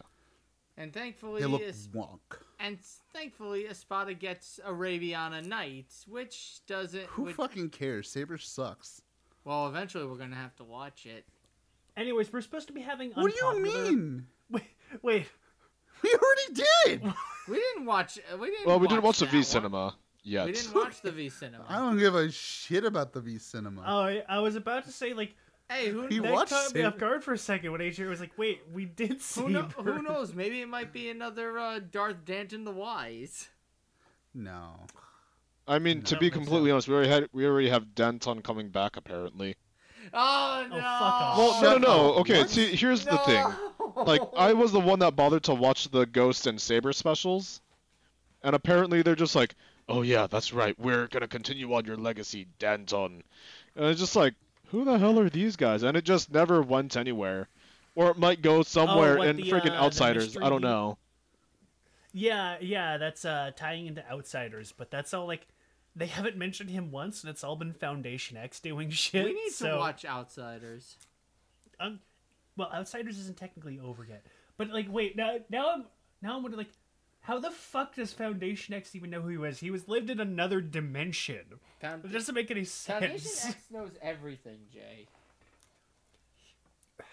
[0.78, 2.20] And thankfully, They look Es- wonk.
[2.60, 2.78] and
[3.14, 7.06] thankfully, Espada gets Arabiana Nights, which doesn't.
[7.08, 8.10] Who which, fucking cares?
[8.10, 9.02] Saber sucks.
[9.46, 11.26] well, eventually, we're gonna have to watch it.
[11.96, 13.12] Anyways, we're supposed to be having.
[13.12, 14.28] What do you mean?
[14.52, 14.64] Wait,
[15.02, 15.28] wait.
[16.04, 16.64] We already
[17.02, 17.14] did.
[17.48, 18.18] We didn't watch.
[18.34, 18.66] uh, We didn't.
[18.66, 19.44] Well, we didn't watch the V one.
[19.44, 20.48] cinema yet.
[20.48, 21.64] We didn't watch the V cinema.
[21.70, 23.84] I don't give a shit about the V Cinema.
[23.88, 25.36] Oh, I, I was about to say like
[25.70, 26.88] Hey, who, He that watched caught me Saber.
[26.88, 29.64] off guard for a second when HR was like, "Wait, we did see." who, know,
[29.64, 30.34] who knows?
[30.34, 33.50] Maybe it might be another uh, Darth Danton the Wise.
[34.34, 34.86] no.
[35.68, 38.70] I mean, to be don't completely honest, we already had we already have Danton coming
[38.70, 39.56] back apparently.
[40.14, 40.76] Oh no!
[40.76, 41.38] fuck off.
[41.40, 42.14] Well, no, no, no.
[42.20, 42.50] Okay, What?
[42.52, 43.44] see, here's the thing.
[43.96, 47.62] Like, I was the one that bothered to watch the Ghost and Saber specials,
[48.44, 49.56] and apparently they're just like,
[49.90, 50.80] "Oh yeah, that's right.
[50.80, 53.24] We're gonna continue on your legacy, Danton."
[53.76, 54.36] And it's just like,
[54.70, 55.84] who the hell are these guys?
[55.84, 57.48] And it just never went anywhere.
[57.96, 60.38] or it might go somewhere what in the, friggin' uh, Outsiders.
[60.38, 60.98] I don't know.
[62.12, 65.48] Yeah, yeah, that's uh tying into Outsiders, but that's all like
[65.96, 69.26] they haven't mentioned him once, and it's all been Foundation X doing shit.
[69.26, 70.98] We need so, to watch Outsiders.
[71.80, 72.00] Um,
[72.58, 74.26] well, Outsiders isn't technically over yet,
[74.58, 75.86] but like, wait, now, now I'm
[76.22, 76.74] now I'm wondering like,
[77.26, 79.60] how the fuck does Foundation X even know who he was?
[79.60, 81.60] He was lived in another dimension.
[81.82, 83.00] Found- It doesn't make any sense.
[83.00, 83.56] Foundation sense.
[83.56, 85.08] X knows everything, Jay.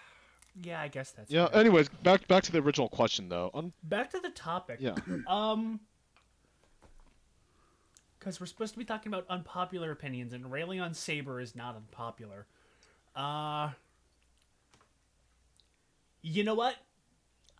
[0.61, 1.47] Yeah, I guess that's Yeah.
[1.47, 1.61] fair.
[1.61, 3.49] Anyways, back back to the original question though.
[3.55, 4.77] Un- Back to the topic.
[4.79, 4.95] yeah.
[5.27, 5.79] Um,
[8.19, 11.75] because we're supposed to be talking about unpopular opinions, and railing on Saber is not
[11.75, 12.45] unpopular.
[13.15, 13.71] Uh,
[16.21, 16.75] you know what?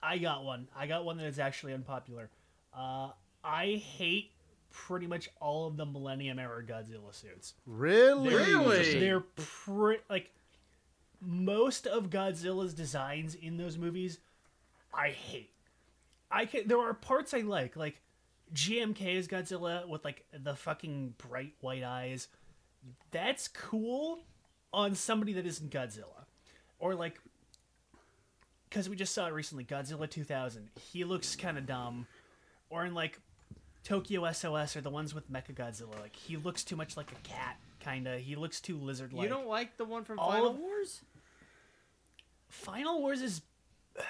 [0.01, 0.69] I got one.
[0.73, 2.29] I got one that is actually unpopular.
[2.75, 3.09] Uh,
[3.43, 4.31] I hate
[4.71, 7.53] pretty much all of the Millennium era Godzilla suits.
[7.65, 8.33] Really?
[8.33, 8.99] Really?
[8.99, 10.31] They're pretty like
[11.21, 14.19] most of Godzilla's designs in those movies.
[14.93, 15.51] I hate.
[16.31, 16.67] I can.
[16.67, 18.01] There are parts I like, like
[18.53, 22.27] GMK's Godzilla with like the fucking bright white eyes.
[23.11, 24.19] That's cool
[24.73, 26.25] on somebody that isn't Godzilla,
[26.79, 27.19] or like
[28.69, 30.69] because we just saw it recently, Godzilla 2000.
[30.91, 32.07] He looks kind of dumb,
[32.73, 33.19] or in like
[33.83, 35.99] Tokyo SOS or the ones with Mecha Godzilla.
[36.01, 38.19] Like he looks too much like a cat, kind of.
[38.19, 39.23] He looks too lizard like.
[39.23, 41.01] you don't like the one from all Final Wars?
[42.49, 43.41] Final Wars is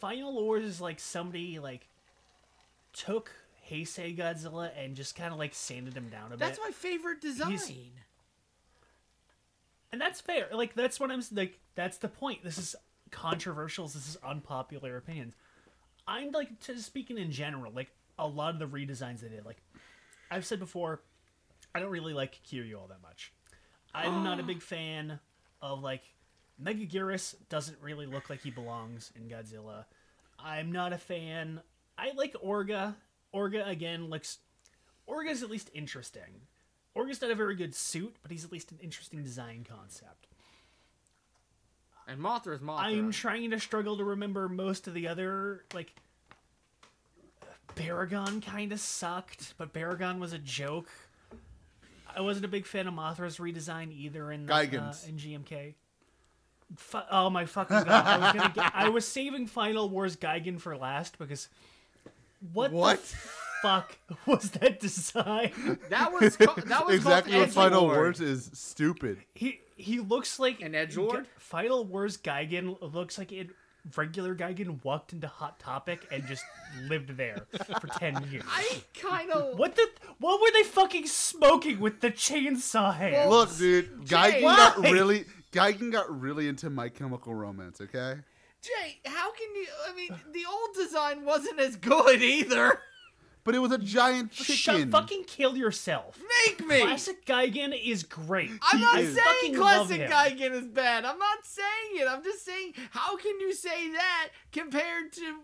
[0.00, 1.88] Final Wars is like somebody like
[2.92, 3.32] took
[3.70, 6.40] Heisei Godzilla and just kind of like sanded him down a That's bit.
[6.40, 7.50] That's my favorite design.
[7.50, 7.70] He's-
[9.92, 10.48] and that's fair.
[10.52, 11.60] Like that's what I'm like.
[11.76, 12.42] That's the point.
[12.42, 12.74] This is
[13.12, 13.86] controversial.
[13.86, 15.34] This is unpopular opinions.
[16.06, 17.72] I'm like just speaking in general.
[17.74, 19.44] Like a lot of the redesigns they did.
[19.44, 19.62] Like
[20.30, 21.00] I've said before,
[21.74, 23.32] I don't really like Kiryu all that much.
[23.94, 25.18] I'm not a big fan
[25.62, 26.02] of like
[26.58, 27.34] Mega Megaguirus.
[27.48, 29.84] Doesn't really look like he belongs in Godzilla.
[30.38, 31.60] I'm not a fan.
[31.96, 32.94] I like Orga.
[33.34, 34.38] Orga again looks.
[35.08, 36.42] Orga's at least interesting.
[36.96, 40.28] Orga's not a very good suit, but he's at least an interesting design concept.
[42.06, 42.80] And Mothra's Mothra.
[42.80, 45.92] I'm trying to struggle to remember most of the other like.
[47.76, 50.88] Baragon kind of sucked, but Baragon was a joke.
[52.16, 55.74] I wasn't a big fan of Mothra's redesign either in the, uh, in GMK.
[56.76, 57.88] Fu- oh my fucking god!
[57.88, 61.48] I was, gonna get, I was saving Final Wars Gigan for last because
[62.52, 63.02] what, What?
[63.02, 63.16] the
[63.64, 65.78] fuck was that design?
[65.90, 67.96] that was co- that was exactly what Final Edgelord.
[67.96, 68.50] Wars is.
[68.52, 69.18] Stupid.
[69.34, 71.26] He he looks like An edgelord?
[71.38, 73.48] Final Wars Gigan looks like it.
[73.96, 76.42] Regular Gigan walked into Hot Topic and just
[76.88, 77.46] lived there
[77.80, 78.42] for ten years.
[78.48, 79.86] I kind of What the?
[80.18, 83.28] What were they fucking smoking with the chainsaw hand?
[83.28, 87.78] Look, dude, Gigan got really Gigan got really into My Chemical Romance.
[87.80, 88.14] Okay,
[88.62, 89.00] Jay.
[89.04, 89.66] How can you?
[89.86, 92.80] I mean, the old design wasn't as good either.
[93.44, 94.90] But it was a giant Shut, chicken.
[94.90, 96.18] fucking kill yourself.
[96.46, 96.80] Make me.
[96.80, 98.50] Classic Gigan is great.
[98.62, 99.14] I'm not is.
[99.16, 100.10] saying classic him.
[100.10, 101.04] Gigan is bad.
[101.04, 102.08] I'm not saying it.
[102.08, 105.34] I'm just saying how can you say that compared to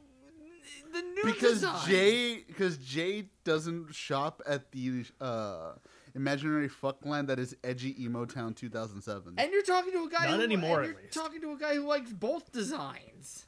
[0.93, 1.89] the new because design?
[1.89, 5.73] Jay because Jay doesn't shop at the uh,
[6.15, 9.35] imaginary fuckland that is edgy emo town 2007.
[9.37, 11.13] And you're talking to a guy Not who, anymore, at you're least.
[11.13, 13.47] talking to a guy who likes both designs.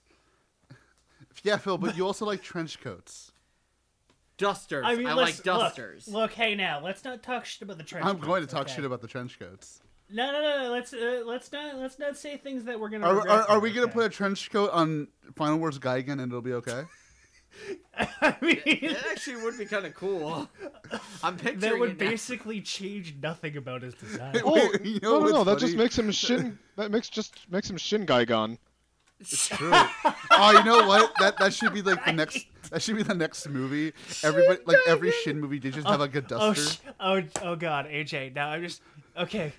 [1.42, 3.31] yeah, Phil, but you also like trench coats.
[4.42, 4.84] Dusters.
[4.84, 6.08] I, I mean, like let's- dusters.
[6.08, 8.04] Look, look, hey now, let's not talk shit about the trench.
[8.04, 8.74] I'm going to talk okay?
[8.74, 9.80] shit about the trench coats.
[10.10, 10.70] No, no, no, no.
[10.72, 13.06] Let's uh, let's not let's not say things that we're gonna.
[13.06, 16.22] Are, are, are we later, gonna put a trench coat on Final Wars Gigan and
[16.22, 16.82] it'll be okay?
[18.20, 20.48] I mean, it actually would be kind of cool.
[21.22, 22.10] I'm picturing that would it now.
[22.10, 24.40] basically change nothing about his design.
[24.44, 25.32] Oh, you no, know no, no.
[25.42, 26.58] what's That just makes him shin.
[26.76, 28.58] That makes just makes him shin Gigan.
[29.24, 29.70] True.
[29.72, 31.12] oh, you know what?
[31.20, 32.46] That that should be like the next.
[32.72, 33.92] That should be the next movie.
[34.24, 36.62] Everybody, like every Shin movie, they just oh, have like a Oh, duster.
[36.62, 38.34] sh- oh, oh, God, AJ.
[38.34, 38.80] Now I'm just
[39.14, 39.52] okay.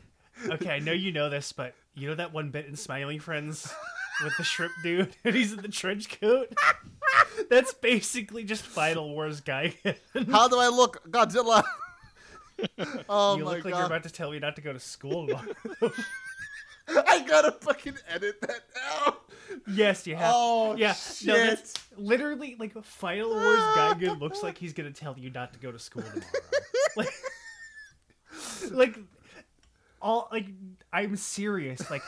[0.50, 3.72] Okay, I know you know this, but you know that one bit in Smiling Friends
[4.24, 6.52] with the shrimp dude, and he's in the trench coat.
[7.52, 9.76] That's basically just Final Wars guy.
[10.32, 11.64] How do I look, Godzilla?
[13.10, 15.30] oh you my look like you're about to tell me not to go to school.
[16.88, 17.06] Tomorrow.
[17.10, 19.18] I gotta fucking edit that now.
[19.68, 20.32] yes, you have.
[20.36, 21.28] Oh yeah, shit!
[21.28, 25.60] no, that's literally like Final Wars Gigan looks like he's gonna tell you not to
[25.60, 26.24] go to school tomorrow.
[26.98, 27.14] like,
[28.72, 29.00] like
[30.02, 30.48] all like
[30.92, 31.90] I'm serious.
[31.90, 32.04] Like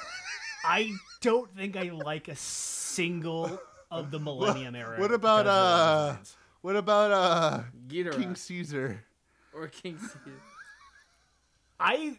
[0.65, 3.59] I don't think I like a single
[3.91, 4.99] of the Millennium era.
[4.99, 6.37] what about, uh, designs.
[6.61, 9.03] What about uh Ghidorah King Caesar?
[9.53, 10.41] or King Caesar.
[11.79, 12.17] I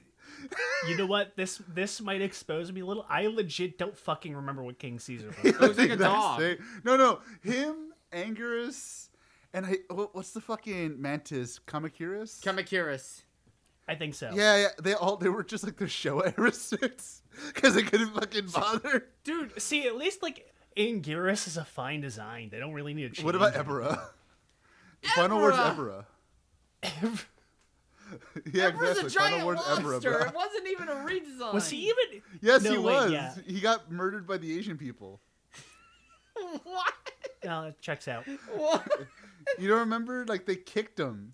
[0.88, 1.36] You know what?
[1.36, 3.06] This this might expose me a little.
[3.08, 5.60] I legit don't fucking remember what King Caesar was.
[5.60, 6.40] looks like a dog.
[6.42, 6.60] it.
[6.84, 9.08] No, no, him, Anguirus,
[9.52, 9.76] and I.
[9.90, 11.60] What's the fucking mantis?
[11.66, 12.40] Kamakiris.
[12.42, 13.22] Kamakiris.
[13.88, 14.30] I think so.
[14.34, 14.68] yeah, yeah.
[14.82, 16.52] They all they were just like the show era
[17.54, 19.06] because they couldn't fucking bother.
[19.24, 22.48] Dude, see, at least like Anguirus is a fine design.
[22.50, 23.24] They don't really need to change.
[23.24, 23.64] What about it.
[23.64, 24.00] Ebirah?
[25.14, 26.04] Final Wars, Ebirah.
[26.82, 27.24] Ebirah.
[28.52, 29.06] yeah, Ebirah's exactly.
[29.06, 30.10] a giant Final Wars, Ebirah, monster.
[30.10, 30.20] bro.
[30.28, 31.54] It wasn't even a redesign.
[31.54, 32.22] Was he even?
[32.40, 33.12] Yes, No, he wait, was.
[33.12, 33.34] yeah.
[33.46, 35.20] He got murdered by the Asian people.
[36.64, 36.92] what?
[37.44, 38.24] No, it checks out.
[38.54, 38.86] What?
[39.58, 40.24] You don't remember?
[40.26, 41.32] Like they kicked him.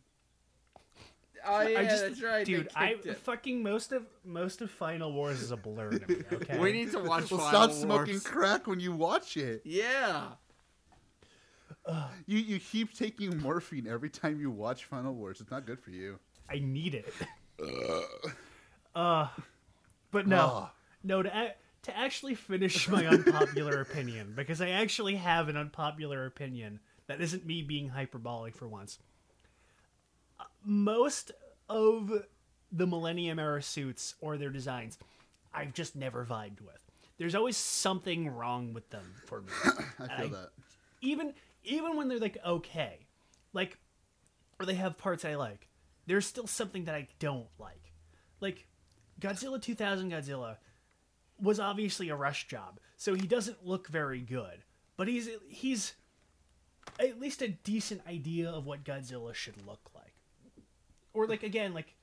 [1.45, 2.47] Oh yeah, I just, that's right.
[2.47, 2.69] they dude.
[2.77, 3.17] I it.
[3.17, 6.23] fucking most of most of Final Wars is a blur to me.
[6.33, 6.59] Okay.
[6.59, 9.63] We need to watch Well, Final stop smoking crack when you watch it.
[9.65, 10.29] Yeah.
[12.27, 15.41] You you keep taking morphine every time you watch Final Wars.
[15.41, 16.21] It's not good for you.
[16.49, 17.13] I need it.
[18.95, 19.29] uh,
[20.11, 20.71] but no, Ugh.
[21.05, 21.23] no.
[21.23, 26.79] To a- to actually finish my unpopular opinion, because I actually have an unpopular opinion
[27.09, 29.01] that isn't me being hyperbolic for once.
[30.39, 31.33] Uh, Most
[31.69, 32.13] of
[32.71, 34.97] the Millennium era suits or their designs,
[35.53, 36.79] I've just never vibed with.
[37.19, 39.49] There's always something wrong with them for me.
[39.99, 40.51] I I- feel that.
[41.01, 41.33] even
[41.65, 42.99] even when they're like okay,
[43.53, 43.77] like
[44.61, 45.67] or they have parts I like,
[46.07, 47.93] there's still something that I don't like.
[48.41, 48.67] Like
[49.21, 50.57] Godzilla 2000 Godzilla
[51.41, 54.65] was obviously a rush job, so he doesn't look very good,
[54.97, 55.95] but he's he's
[56.99, 60.15] at least a decent idea of what Godzilla should look like.
[61.15, 61.95] Or like again, like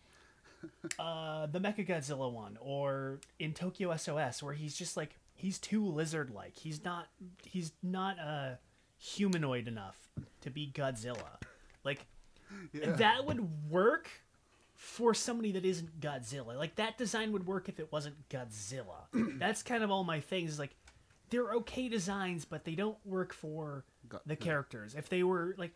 [0.99, 5.85] uh the Mecha Godzilla one or in Tokyo SOS where he's just like he's too
[5.85, 6.57] lizard like.
[6.57, 7.07] He's not
[7.43, 8.55] he's not uh
[8.97, 9.97] humanoid enough
[10.41, 11.37] to be Godzilla.
[11.83, 12.05] Like
[12.73, 12.91] Yeah.
[12.93, 14.09] that would work
[14.75, 16.55] for somebody that isn't Godzilla.
[16.55, 19.07] Like that design would work if it wasn't Godzilla.
[19.39, 20.57] That's kind of all my things.
[20.57, 20.75] Like
[21.29, 24.95] they're okay designs, but they don't work for Go- the characters.
[24.95, 25.73] If they were like,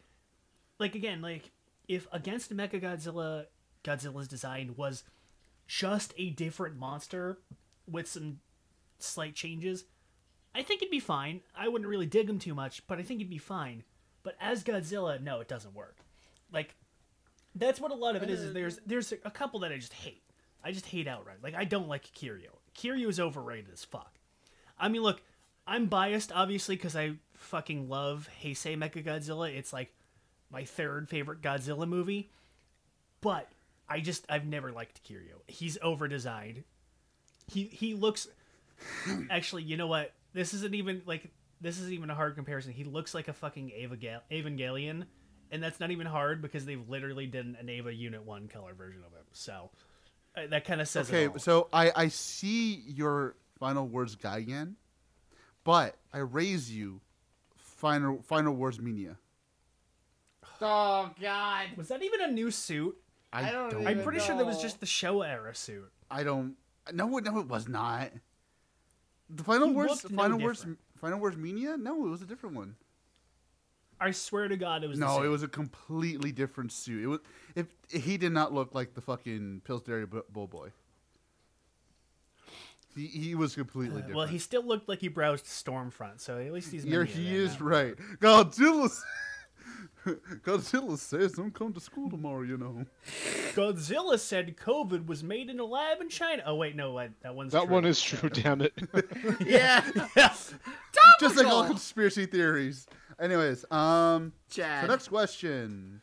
[0.80, 1.52] like again, like
[1.88, 3.46] if against Mecha Godzilla,
[3.84, 5.04] Godzilla's design was
[5.68, 7.40] just a different monster
[7.88, 8.40] with some
[9.00, 9.84] slight changes,
[10.56, 11.42] I think it'd be fine.
[11.56, 13.84] I wouldn't really dig him too much, but I think it'd be fine.
[14.24, 15.98] But as Godzilla, no, it doesn't work.
[16.54, 16.76] Like
[17.56, 18.42] that's what a lot of it is.
[18.42, 20.24] is uh, there's there's a couple that I just hate.
[20.64, 21.38] I just hate outright.
[21.44, 22.50] Like I don't like Kiryu.
[22.78, 24.14] Kiryu is overrated as fuck.
[24.80, 25.22] I mean, look,
[25.68, 29.54] I'm biased obviously because I fucking love Heisei Mechagodzilla.
[29.54, 29.94] It's like
[30.50, 32.32] my third favorite Godzilla movie.
[33.22, 33.50] But
[33.90, 35.42] I just I've never liked Kiryu.
[35.48, 36.64] He's over designed.
[37.48, 38.28] He he looks
[39.30, 40.14] actually, you know what?
[40.34, 41.30] This isn't even like
[41.62, 42.74] this isn't even a hard comparison.
[42.74, 43.98] He looks like a fucking Eva
[44.32, 45.06] Evangelion,
[45.54, 49.02] and that's not even hard because they've literally done an Eva Unit One color version
[49.06, 49.26] of him.
[49.32, 49.70] So
[50.36, 51.40] uh, that kind of says Okay, it all.
[51.40, 54.74] so I I see your Final Wars Gigan,
[55.64, 57.00] but I raise you
[57.56, 59.16] Final Final Wars Minya.
[60.62, 61.68] Oh God.
[61.76, 62.96] was that even a new suit?
[63.32, 65.90] I don't I'm even pretty sure that was just the Showa era suit.
[66.12, 66.56] I don't.
[66.94, 68.12] No, it- no, it was not.
[69.30, 70.80] The Final He Words, looked no Final Wars, different.
[70.98, 71.80] Final Wars Minya.
[71.80, 72.76] No, it was a different one.
[74.00, 75.26] I swear to God, it was the No, same.
[75.26, 77.04] it was a completely different suit.
[77.04, 77.20] It was
[77.56, 77.68] if
[78.04, 80.72] he did not look like the fucking Pillsbury Bu- Bull Boy.
[82.96, 84.16] He he was completely different.
[84.16, 86.86] Well, he still looked like he browsed Stormfront, so at least he's.
[86.86, 87.66] You're, he is now.
[87.66, 87.96] right.
[88.20, 88.90] Godzilla.
[90.06, 92.86] Godzilla says, "Don't come to school tomorrow." You know.
[93.56, 96.44] Godzilla said COVID was made in a lab in China.
[96.46, 97.74] Oh wait, no, I, that one's That true.
[97.74, 98.30] one is true.
[98.34, 98.74] Damn it.
[99.46, 99.82] Yeah.
[101.20, 102.86] Just like all conspiracy theories.
[103.20, 104.82] Anyways, um, Chad.
[104.82, 106.02] so next question.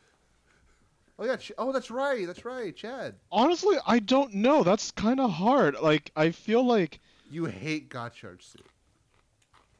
[1.19, 1.37] Oh yeah.
[1.57, 2.25] Oh, that's right.
[2.25, 3.15] That's right, Chad.
[3.31, 4.63] Honestly, I don't know.
[4.63, 5.75] That's kind of hard.
[5.79, 6.99] Like, I feel like
[7.29, 8.65] You hate Gotchard's suit.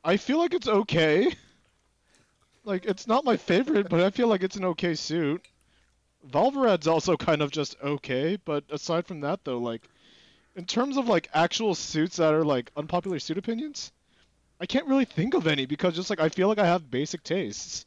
[0.03, 1.33] I feel like it's okay.
[2.63, 5.43] Like, it's not my favorite, but I feel like it's an okay suit.
[6.29, 9.81] Valvarad's also kind of just okay, but aside from that, though, like,
[10.55, 13.91] in terms of like actual suits that are like unpopular suit opinions,
[14.61, 17.23] I can't really think of any because just like I feel like I have basic
[17.23, 17.85] tastes.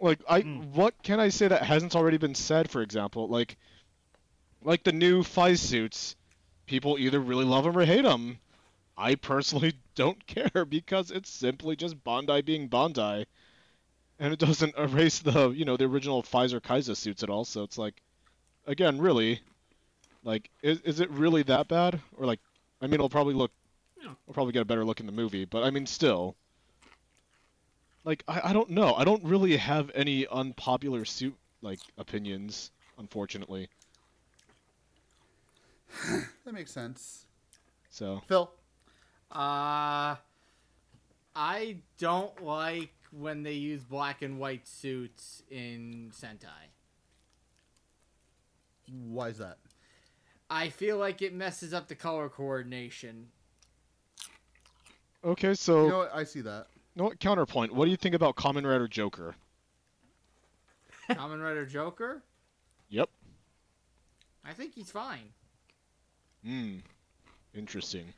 [0.00, 0.70] Like, I Mm.
[0.72, 2.70] what can I say that hasn't already been said?
[2.70, 3.56] For example, like,
[4.62, 6.16] like the new Faiz suits,
[6.66, 8.38] people either really love them or hate them.
[8.96, 13.26] I personally don't care because it's simply just Bandai being Bandai,
[14.18, 17.44] and it doesn't erase the you know the original Pfizer Kaixa suits at all.
[17.44, 18.02] So it's like,
[18.66, 19.40] again, really,
[20.24, 22.00] like, is is it really that bad?
[22.16, 22.40] Or like,
[22.82, 23.52] I mean, it'll probably look.
[24.26, 26.36] We'll probably get a better look in the movie, but I mean, still.
[28.04, 28.94] Like I, I don't know.
[28.94, 33.68] I don't really have any unpopular suit like opinions, unfortunately.
[36.44, 37.24] That makes sense.
[37.90, 38.50] So Phil,
[39.32, 40.16] Uh,
[41.34, 46.70] I don't like when they use black and white suits in Sentai.
[49.08, 49.58] why is that?
[50.48, 53.28] I feel like it messes up the color coordination.
[55.26, 56.14] Okay, so You know what?
[56.14, 56.68] I see that.
[56.94, 57.20] you know what?
[57.20, 57.74] Counterpoint.
[57.74, 59.34] What do you think about Kamen Rider Joker?
[61.10, 62.22] Kamen Rider Joker,
[62.88, 63.10] Yep.
[64.44, 65.32] I think he's fine.
[66.44, 66.76] Hmm.
[67.52, 68.12] Interesting.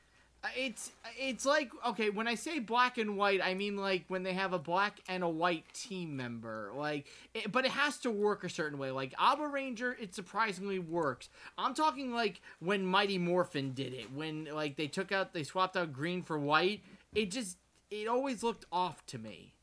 [0.44, 4.22] Uh, It's it's like okay when I say black and white I mean like when
[4.24, 8.11] they have a black and a white team member like it, but it has to
[8.11, 13.72] work a certain way like Abaranger it surprisingly works I'm talking like when Mighty Morphin
[13.72, 16.82] did it when like they took out they swapped out green for white
[17.14, 17.56] it just
[17.90, 19.54] it always looked off to me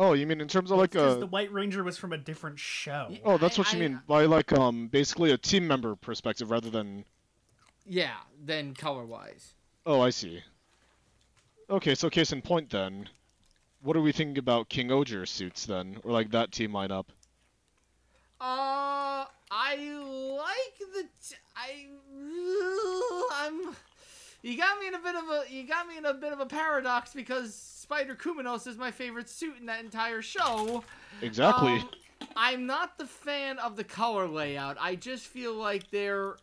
[0.00, 2.56] Oh, you mean in terms of like a the White Ranger was from a different
[2.60, 3.16] show.
[3.24, 6.50] Oh, that's I- what you I- mean by like um basically a team member perspective
[6.52, 7.04] rather than
[7.84, 8.14] yeah
[8.44, 9.54] then color wise
[9.86, 10.42] Oh, I see.
[11.70, 13.08] Okay, so case in point then.
[13.80, 15.96] What are we thinking about King-Ohger suits then?
[16.04, 17.06] Or like that team lineup?
[18.40, 21.08] Uh, I like the.
[21.26, 21.86] T- I.
[23.46, 23.74] I'm.
[24.42, 25.42] You got me in a bit of a.
[25.52, 29.28] You got me in a bit of a paradox because Spider Kumonos is my favorite
[29.28, 30.84] suit in that entire show.
[31.22, 31.72] Exactly.
[31.72, 31.88] Um,
[32.36, 34.76] I'm not the fan of the color layout.
[34.80, 36.36] I just feel like they're.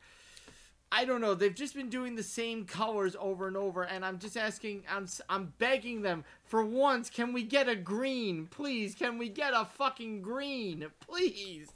[0.91, 1.33] I don't know.
[1.35, 4.83] They've just been doing the same colors over and over, and I'm just asking.
[4.89, 7.09] I'm s- I'm begging them for once.
[7.09, 8.93] Can we get a green, please?
[8.93, 11.69] Can we get a fucking green, please?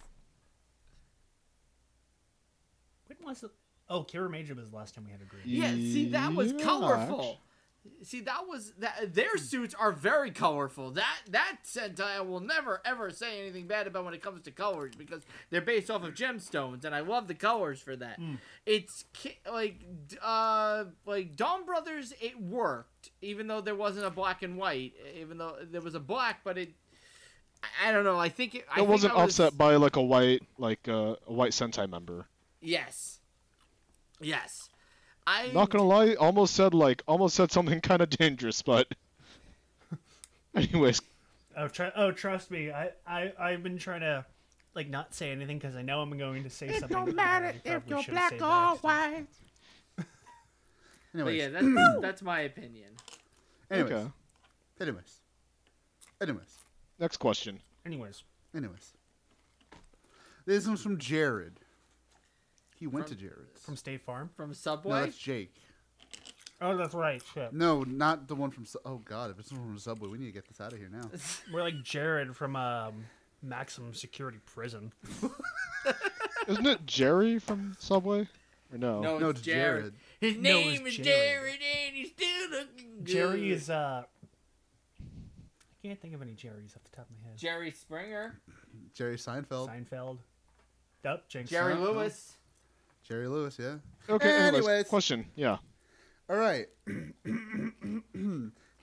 [3.08, 3.52] When was it?
[3.90, 5.44] Oh, Kiramager was the last time we had a green.
[5.46, 7.40] Yeah, see that was Yeah, colorful.
[8.04, 10.92] See that was that their suits are very colorful.
[10.92, 14.52] That that Sentai I will never ever say anything bad about when it comes to
[14.52, 18.20] colors because they're based off of gemstones and I love the colors for that.
[18.66, 19.06] It's
[19.52, 19.82] like
[20.22, 25.38] uh like Don Brothers it worked even though there wasn't a black and white even
[25.38, 26.74] though there was a black but it
[27.64, 28.20] I, I don't know.
[28.20, 31.16] I think it, I it wasn't I was- offset by like a white like uh,
[31.28, 32.28] a white Sentai member.
[32.62, 33.19] Yes.
[34.22, 34.70] Yes.
[35.28, 38.88] I Not gonna lie, almost said like almost said something kind of dangerous, but
[40.56, 41.02] anyways,
[41.58, 42.72] Oh, tr- oh, trust me.
[42.72, 44.26] I, I, I've been trying to,
[44.76, 47.16] like, not say anything because I know I'm going to say something.
[47.18, 48.46] that I probably shouldn't say by
[48.78, 49.30] accident.
[49.98, 50.06] But
[51.16, 52.92] Anyways, yeah, that's that's my opinion.
[53.72, 54.06] anyways, okay.
[54.80, 55.18] anyways,
[56.22, 56.58] anyways,
[57.00, 57.60] Next question.
[57.86, 58.24] Anyways,
[58.56, 58.94] anyways.
[60.46, 61.60] This one's from Jared.
[62.80, 63.62] He went From- to Jared's.
[63.62, 64.30] from State Farm.
[64.36, 64.90] From Subway.
[64.92, 65.06] no, Subway.
[65.08, 65.54] that's Jake.
[66.62, 67.22] Oh, that's right.
[67.34, 67.54] Shit.
[67.54, 68.66] No, not the one from.
[68.66, 70.74] Su- Oh God, if it's the one from Subway, we need to get this out
[70.74, 71.10] of here now.
[71.54, 73.06] We're like Jared from um,
[73.42, 74.92] Maximum Security Prison.
[76.48, 78.28] Isn't it Jerry from Subway?
[78.72, 79.00] Or no?
[79.02, 79.82] no, no, it's it's Jared.
[79.82, 79.94] Jared.
[80.20, 81.06] His No, name is Jared.
[81.06, 83.06] Jared, and he's still looking good.
[83.06, 84.04] Jerry is uh.
[85.02, 87.38] I can't think of any Jerrys off the top of my head.
[87.38, 88.40] Jerry Springer.
[88.94, 89.70] Jerry Seinfeld.
[89.70, 90.18] Seinfeld.
[91.06, 91.50] Yup, Jinx.
[91.50, 91.80] Jerry Huh?
[91.82, 92.36] Lewis.
[93.10, 93.76] Jerry Lewis, yeah.
[94.08, 94.30] Okay.
[94.30, 94.88] Anyways, Anyways.
[94.88, 95.26] question.
[95.36, 95.58] Yeah.
[96.30, 96.68] All right.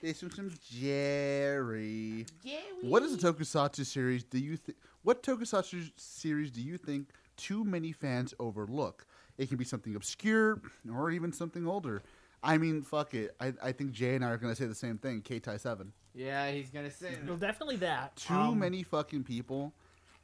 [0.03, 2.27] this one's from Jerry.
[2.45, 2.61] Jerry.
[2.83, 4.79] What is a tokusatsu series do you think?
[5.03, 9.07] What tokusatsu series do you think too many fans overlook?
[9.39, 10.61] It can be something obscure
[10.93, 12.03] or even something older.
[12.43, 13.37] I mean, fuck it.
[13.41, 15.21] I, I think Jay and I are gonna say the same thing.
[15.23, 15.93] K-Tai Seven.
[16.17, 17.17] Yeah, he's gonna say.
[17.25, 18.17] Well, definitely that.
[18.17, 19.73] Too Um, many fucking people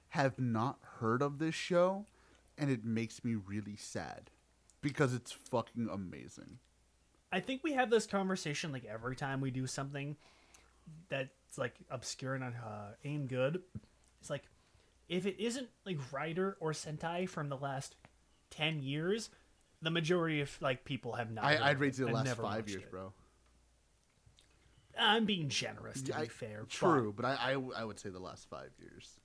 [0.09, 2.05] have not heard of this show,
[2.59, 4.31] and it makes me really sad
[4.81, 6.59] because it's fucking amazing.
[7.33, 10.17] I think we have this conversation like every time we do something
[11.09, 13.63] that's like obscure and uh, ain't good.
[14.21, 14.43] It's like
[15.09, 17.97] if it isn't like Rider or Sentai from the last
[18.51, 19.31] ten years,
[19.81, 21.45] the majority of like people have not.
[21.45, 22.91] I, I'd rate it the last five years, it.
[22.91, 23.13] bro.
[24.99, 26.61] I'm being generous to I- be fair.
[26.61, 29.19] but- True, but, I, I I would say the last five years.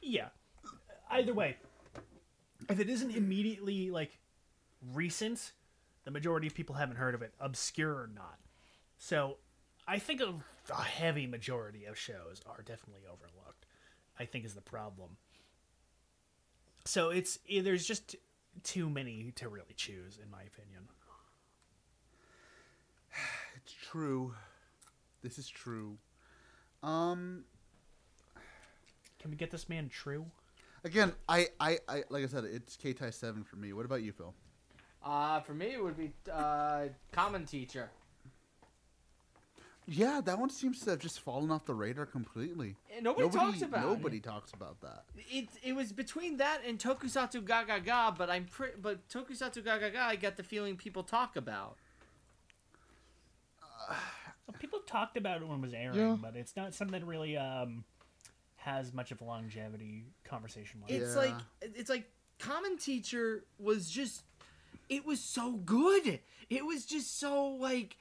[0.00, 0.28] yeah.
[1.10, 1.56] Either way,
[2.68, 4.18] if it isn't immediately like
[4.92, 5.52] recent,
[6.04, 8.38] the majority of people haven't heard of it, obscure or not.
[8.98, 9.36] So,
[9.86, 10.34] I think a,
[10.70, 13.66] a heavy majority of shows are definitely overlooked.
[14.18, 15.16] I think is the problem.
[16.84, 18.16] So it's eh, there's just
[18.62, 20.88] too many to really choose, in my opinion.
[23.56, 24.32] It's true.
[25.22, 25.98] This is true.
[26.84, 27.42] Um,
[29.18, 30.26] Can we get this man true?
[30.86, 33.72] Again, I, I, I like I said, it's K Tai Seven for me.
[33.72, 34.32] What about you, Phil?
[35.04, 37.90] Uh, for me, it would be uh, Kamen Teacher.
[39.88, 42.76] Yeah, that one seems to have just fallen off the radar completely.
[42.94, 44.22] And nobody, talks about nobody it.
[44.22, 45.02] talks about that.
[45.28, 49.64] It it was between that and Tokusatsu Ga Ga Ga, but I'm pre- but Tokusatsu
[49.64, 51.78] Ga Ga Ga, I got the feeling people talk about.
[53.88, 56.16] Well, people talked about it when it was airing, Yeah.
[56.20, 57.82] but it's not something that really um,
[58.66, 60.90] has much of a longevity conversation wise.
[61.00, 61.20] It's Yeah.
[61.20, 62.10] like it's like
[62.40, 64.22] Kamen Teacher was just
[64.88, 66.20] it was so good.
[66.50, 67.96] It was just so like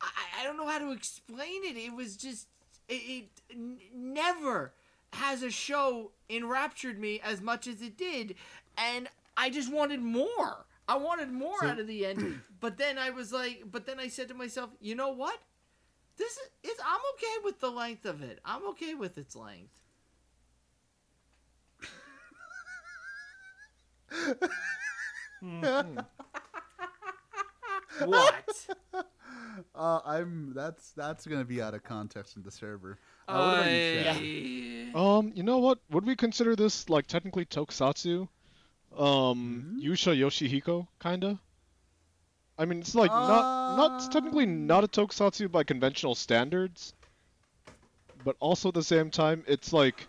[0.00, 0.08] I,
[0.40, 1.76] I don't know how to explain it.
[1.76, 2.46] It was just
[2.88, 4.72] it, it n- never
[5.14, 8.34] has a show enraptured me as much as it did,
[8.76, 10.66] and I just wanted more.
[10.86, 13.98] I wanted more So- out of the end, but then I was like, but then
[13.98, 15.38] I said to myself, you know what?
[16.18, 18.38] This is it's, I'm okay with the length of it.
[18.44, 19.79] I'm okay with its length.
[27.98, 28.66] What?
[29.74, 32.98] Uh, I'm that's that's gonna be out of context in the server.
[33.28, 34.28] Uh, what about you, Chad?
[34.94, 35.78] Uh, Um, you know what?
[35.90, 38.28] Would we consider this like technically tokusatsu?
[38.96, 39.82] Um, Mhm.
[39.82, 41.38] Yusha Yoshihiko, kinda.
[42.58, 46.94] I mean, it's like not not technically not a tokusatsu by conventional standards,
[48.22, 50.08] but also at the same time, it's like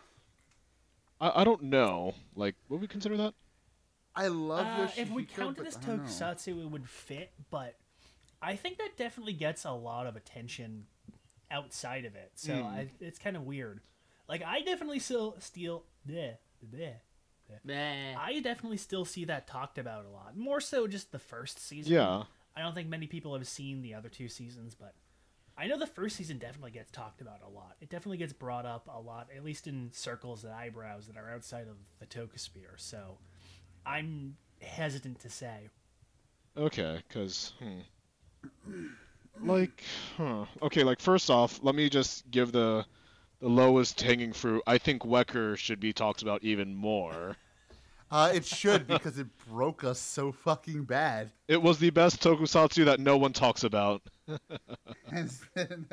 [1.22, 2.16] I, I don't know.
[2.36, 3.34] Like, would we consider that?
[4.16, 5.98] I love Uh, if we counted but as know.
[6.00, 7.78] tokusatsu, it would fit, but
[8.42, 10.88] I think that definitely gets a lot of attention
[11.50, 12.32] outside of it.
[12.36, 12.64] So Hmm.
[12.68, 13.82] I, it's kind of weird.
[14.28, 15.84] Like I definitely still steal.
[16.08, 16.96] Bleh, bleh.
[17.66, 18.16] Meh.
[18.18, 20.38] I definitely still see that talked about a lot.
[20.38, 21.92] More so just the first season.
[21.94, 22.24] Yeah.
[22.56, 24.96] I don't think many people have seen the other two seasons, but
[25.58, 27.76] I know the first season definitely gets talked about a lot.
[27.82, 31.30] It definitely gets brought up a lot, at least in circles and eyebrows that are
[31.30, 32.78] outside of the Tokusphere.
[32.78, 33.18] So
[33.86, 35.70] I'm hesitant to say.
[36.58, 38.88] Okay, because, hmm.
[39.42, 39.84] Like,
[40.18, 40.46] huh.
[40.62, 42.86] Okay, like, first off, let me just give the
[43.40, 44.62] the lowest hanging fruit.
[44.68, 47.36] I think Wecker should be talked about even more.
[48.14, 52.84] Uh, it should because it broke us so fucking bad, It was the best tokusatsu
[52.84, 54.02] that no one talks about.
[55.10, 55.86] and, and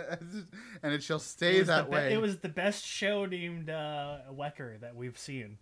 [0.82, 2.12] it shall stay was, the that be- way.
[2.14, 5.58] it was the best show named uh, Wecker that we've seen.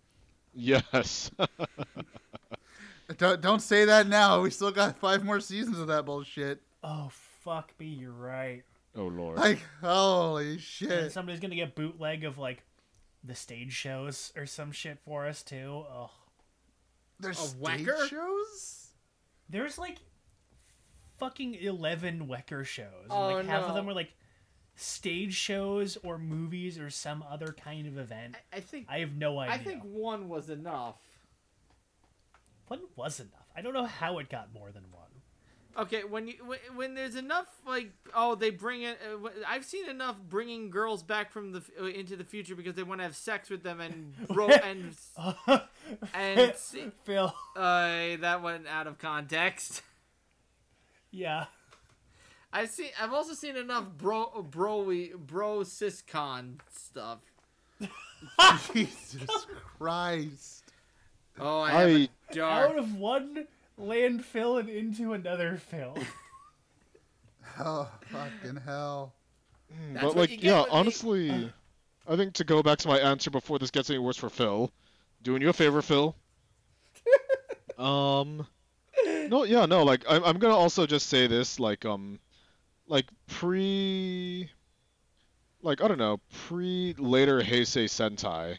[0.59, 1.29] Yes.
[3.17, 4.41] Don't don't say that now.
[4.41, 6.61] We still got five more seasons of that bullshit.
[6.83, 7.09] Oh
[7.41, 8.63] fuck me, you're right.
[8.97, 9.37] oh lord.
[9.37, 11.11] Like holy And shit.
[11.13, 12.63] somebody's gonna get bootleg of like
[13.23, 15.85] the stage shows or some shit for us too.
[15.89, 16.09] Oh.
[17.19, 18.09] There's A stage Wecker?
[18.09, 18.87] shows.
[19.49, 19.99] There's like
[21.17, 22.87] fucking eleven Wecker shows.
[23.03, 24.11] and, Oh, like half of them are like
[24.77, 28.35] stage shows or movies or some other kind of event.
[28.53, 29.55] I, I think I have no idea.
[29.55, 30.95] I think one was enough.
[32.67, 33.47] one was enough.
[33.55, 35.03] I don't know how it got more than one.
[35.79, 38.97] Okay, when you when, when there's enough like oh they bring it.
[39.03, 42.83] Uh, I've seen enough bringing girls back from the uh, into the future because they
[42.83, 44.95] want to have sex with them and bro and
[46.13, 46.53] and
[47.03, 47.33] Phil.
[47.55, 49.81] uh, that went out of context.
[51.11, 51.45] Yeah.
[52.51, 52.89] I've seen.
[52.99, 57.19] I've also seen enough bro broy bro siscon stuff.
[58.73, 60.63] Jesus Christ.
[61.39, 62.69] Oh, I, have I a dark.
[62.71, 63.47] Out of one
[63.79, 65.97] landfill and into another fill.
[67.59, 69.13] Oh fucking hell.
[69.93, 70.71] That's but like yeah, with me.
[70.73, 71.53] honestly,
[72.07, 74.71] I think to go back to my answer before this gets any worse for Phil,
[75.23, 76.15] doing you a favor, Phil.
[77.79, 78.45] um,
[79.05, 82.19] no, yeah, no, like I'm I'm gonna also just say this, like um,
[82.87, 84.49] like pre,
[85.61, 88.57] like I don't know, pre later Heisei Sentai,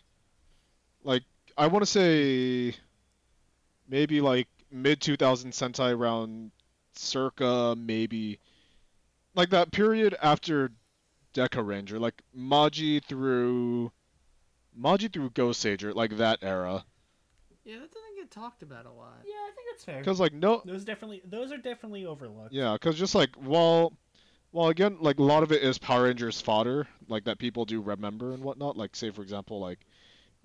[1.04, 1.22] like
[1.56, 2.74] I want to say,
[3.88, 6.50] maybe like mid 2000 Sentai around
[6.94, 8.38] circa maybe
[9.34, 10.70] like that period after
[11.34, 13.92] Dekaranger, like Maji through
[14.78, 16.84] Maji through Ghost Sager, like that era.
[17.64, 19.20] Yeah, that doesn't get talked about a lot.
[19.26, 20.02] yeah, I think that's fair.
[20.02, 22.52] Cause like no, Those definitely those are definitely overlooked.
[22.52, 23.92] yeah, cause just like while,
[24.50, 27.80] while again like a lot of it is Power Rangers fodder, like that people do
[27.80, 28.76] remember and whatnot.
[28.76, 29.80] Like say for example like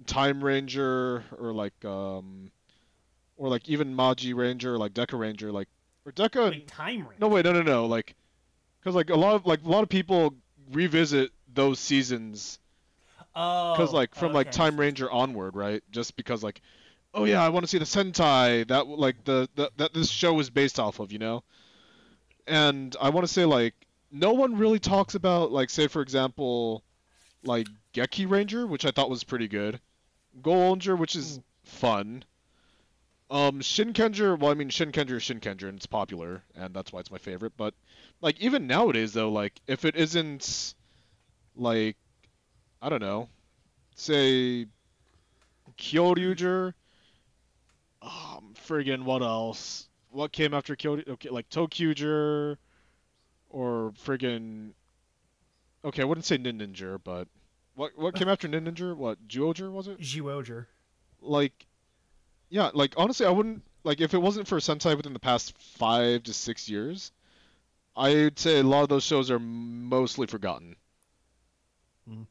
[0.05, 2.51] Timeranger or like um,
[3.37, 5.67] or like even Magiranger, like Dekaranger, like
[6.05, 6.51] or Deca.
[6.51, 7.19] Wait, time range.
[7.19, 7.85] No, wait, no, no, no.
[7.85, 8.15] Like,
[8.79, 10.35] because like a lot of like a lot of people
[10.71, 12.59] revisit those seasons
[13.35, 14.51] Oh, because like from like.
[14.51, 15.83] Timeranger onward, right?
[15.91, 16.61] Just because like,
[17.13, 20.39] oh yeah, I want to see the Sentai that like the, the that this show
[20.39, 21.43] is based off of, you know.
[22.45, 23.73] And I want to say like
[24.13, 26.83] no one really talks about like say for example,
[27.43, 29.81] like Gekiranger, which I thought was pretty good,
[30.41, 32.23] Gold which is fun.
[33.29, 34.37] Um, Shinkenger.
[34.37, 37.53] Well, I mean, Shinkenger is Shinkenger, and it's popular, and that's why it's my favorite.
[37.57, 37.73] But
[38.21, 40.75] like even nowadays, though, like if it isn't
[41.55, 41.97] like
[42.81, 43.29] I don't know,
[43.95, 44.67] say
[45.77, 46.73] Kyoryuger.
[48.01, 49.87] Um, friggin' what else?
[50.09, 51.07] What came after Kyoryu?
[51.07, 52.57] Okay, like ToQger,
[53.53, 54.73] or friggin'
[55.85, 57.27] Okay, I wouldn't say Ninninger, but
[57.75, 58.95] what what came after Ninninger?
[58.95, 59.99] What Zyuohger was it?
[59.99, 60.67] Zyuohger.
[61.21, 61.65] Like,
[62.49, 66.23] yeah, like honestly, I wouldn't like if it wasn't for Sentai within the past five
[66.23, 67.11] to six years.
[67.95, 70.75] I'd say a lot of those shows are mostly forgotten.
[72.07, 72.23] Hmm.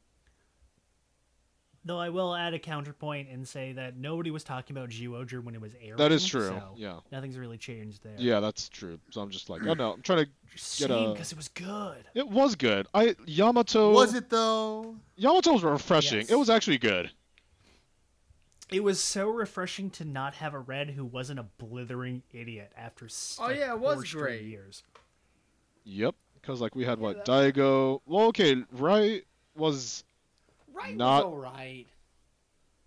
[1.85, 5.53] Though I will add a counterpoint and say that nobody was talking about Zyuohger when
[5.53, 5.97] it was airing.
[5.97, 6.47] That is true.
[6.47, 8.15] so Yeah, Nothing's really changed there.
[8.17, 8.97] yeah, that's true.
[9.09, 10.29] So I'm just like, oh no, I'm trying to.
[10.77, 12.05] Get a- because it was good.
[12.13, 12.87] It was good.
[12.93, 13.91] I Yamato.
[13.91, 14.95] Was it though?
[15.17, 16.19] Yamato was refreshing.
[16.19, 16.29] Yes.
[16.31, 17.11] It was actually good.
[18.71, 23.05] It was so refreshing to not have a red who wasn't a blithering idiot after
[23.05, 24.43] s- Oh, like, yeah, it was four great.
[24.43, 24.83] years.
[25.83, 27.99] Yep, because like we had what Daigo.
[28.05, 29.23] Well, okay, right
[29.55, 30.03] was
[30.73, 31.87] Right Not- was alright.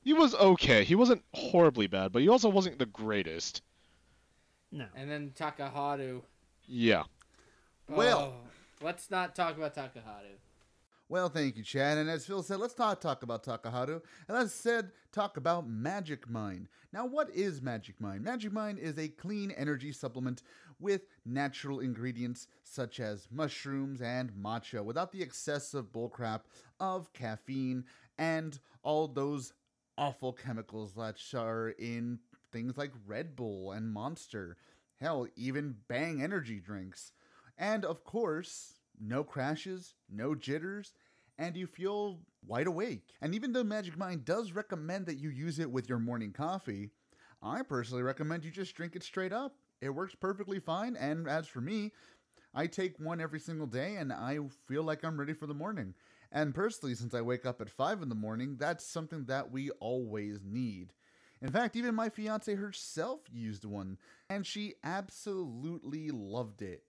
[0.03, 0.85] he was okay.
[0.85, 3.63] He wasn't horribly bad, but he also wasn't the greatest.
[4.73, 4.87] No.
[4.95, 6.23] And then Takaharu.
[6.67, 7.05] Yeah.
[7.89, 10.37] Oh, well- Oh, let's not talk about Takaharu.
[11.09, 11.99] Well, thank you, Chad.
[11.99, 14.03] And as Phil said, let's not talk about Takaharu.
[14.27, 16.69] And as said, talk about Magic Mind.
[16.93, 18.25] Now, what is Magic Mind?
[18.25, 20.43] Magic Mind is a clean energy supplement
[20.79, 26.43] with natural ingredients such as mushrooms and matcha without the excessive bullcrap
[26.81, 27.85] of caffeine
[28.19, 29.53] and all those
[29.99, 32.19] awful chemicals that are in
[32.53, 34.57] things like Red Bull and Monster.
[35.01, 37.13] Hell, even Bang energy drinks.
[37.59, 40.93] And of course, no crashes, no jitters,
[41.39, 43.15] and you feel wide awake.
[43.21, 46.91] And even though Magic Mind does recommend that you use it with your morning coffee,
[47.43, 49.57] I personally recommend you just drink it straight up.
[49.81, 51.93] It works perfectly fine, and as for me,
[52.55, 55.95] I take one every single day and I feel like I'm ready for the morning.
[56.33, 59.71] And personally, since I wake up at 5 in the morning, that's something that we
[59.73, 60.95] always need.
[61.43, 63.99] In fact, even my fiance herself used one,
[64.31, 66.85] and she absolutely loved it.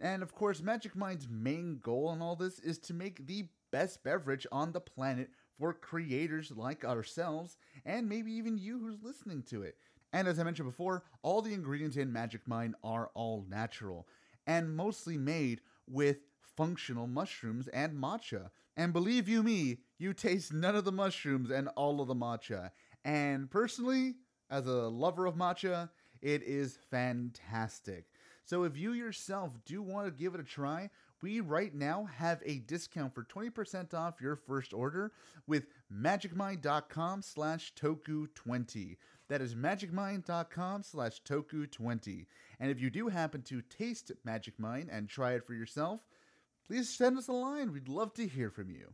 [0.00, 4.02] And of course, Magic Mind's main goal in all this is to make the best
[4.02, 9.62] beverage on the planet for creators like ourselves, and maybe even you who's listening to
[9.62, 9.76] it.
[10.14, 14.06] And as I mentioned before, all the ingredients in Magic Mind are all natural
[14.46, 16.18] and mostly made with
[16.56, 18.50] functional mushrooms and matcha.
[18.76, 22.70] And believe you me, you taste none of the mushrooms and all of the matcha.
[23.04, 24.14] And personally,
[24.50, 25.90] as a lover of matcha,
[26.22, 28.06] it is fantastic.
[28.44, 30.90] So if you yourself do want to give it a try,
[31.24, 35.10] we right now have a discount for 20% off your first order
[35.46, 38.96] with magicmind.com slash toku20.
[39.28, 42.26] That is magicmind.com slash toku20.
[42.60, 46.00] And if you do happen to taste Magic Mind and try it for yourself,
[46.66, 47.72] please send us a line.
[47.72, 48.92] We'd love to hear from you.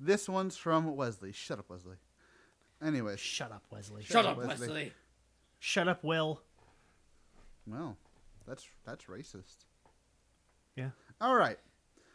[0.00, 1.32] This one's from Wesley.
[1.32, 1.96] Shut up, Wesley.
[2.82, 3.16] Anyway.
[3.16, 4.02] Shut up, Wesley.
[4.02, 4.68] Shut up, up, Wesley.
[4.68, 4.92] Wesley.
[5.58, 6.40] Shut up, Will.
[7.66, 7.96] well,
[8.46, 9.64] that's that's racist.
[10.74, 10.90] Yeah.
[11.20, 11.58] All right.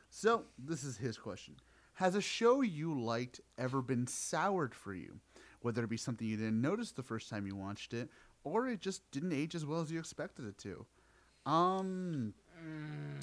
[0.09, 1.55] So, this is his question.
[1.95, 5.19] Has a show you liked ever been soured for you?
[5.61, 8.09] Whether it be something you didn't notice the first time you watched it,
[8.43, 10.85] or it just didn't age as well as you expected it to.
[11.45, 12.33] Um,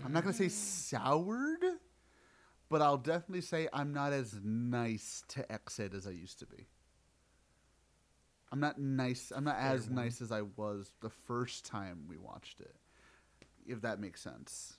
[0.04, 1.64] I'm not going to say soured,
[2.68, 6.66] but I'll definitely say I'm not as nice to Ex-Aid as I used to be.
[8.50, 9.32] I'm not nice.
[9.34, 12.74] I'm not as nice as I was the first time we watched it.
[13.66, 14.78] If that makes sense.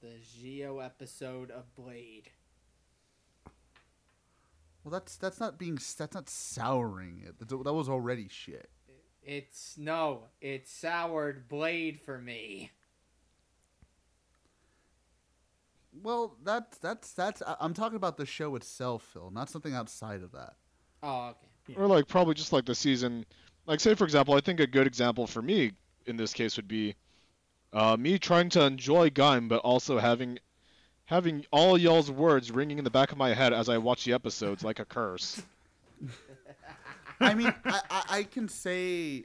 [0.00, 2.30] The Geo episode of Blade.
[4.86, 7.40] Well, that's that's not being that's not souring it.
[7.40, 8.70] That that was already shit.
[9.20, 12.70] It's no, it's soured Blade for me.
[15.92, 20.22] Well, that's that's that's I- I'm talking about the show itself, Phil, not something outside
[20.22, 20.54] of that.
[21.02, 21.48] Oh, okay.
[21.66, 21.78] Yeah.
[21.80, 23.26] Or like probably just like the season.
[23.66, 25.72] Like say for example, I think a good example for me
[26.06, 26.94] in this case would be
[27.72, 30.38] uh, me trying to enjoy Gaim, but also having
[31.06, 34.12] having all y'all's words ringing in the back of my head as I watch the
[34.12, 35.42] episodes like a curse.
[37.20, 39.24] I mean, I, I I can say,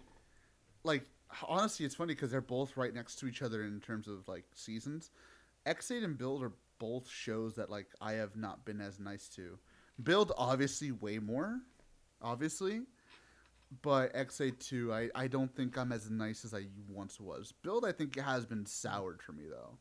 [0.83, 1.03] like
[1.47, 4.45] honestly, it's funny because they're both right next to each other in terms of like
[4.55, 5.11] seasons.
[5.65, 9.59] Ex-Aid and Build are both shows that like I have not been as nice to.
[10.01, 11.59] Build obviously way more,
[12.21, 12.81] obviously,
[13.81, 17.53] but Ex-Aid 2 I I don't think I'm as nice as I once was.
[17.63, 19.77] Build I think has been soured for me though.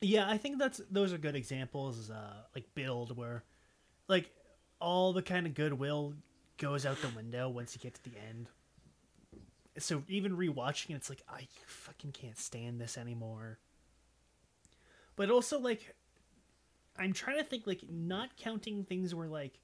[0.00, 2.10] Yeah, I think that's those are good examples.
[2.10, 3.44] Uh, like build where,
[4.08, 4.30] like,
[4.80, 6.14] all the kind of goodwill
[6.56, 8.48] goes out the window once you get to the end.
[9.78, 13.58] So even rewatching it, it's like I fucking can't stand this anymore.
[15.16, 15.94] But also like,
[16.98, 19.58] I'm trying to think like not counting things where like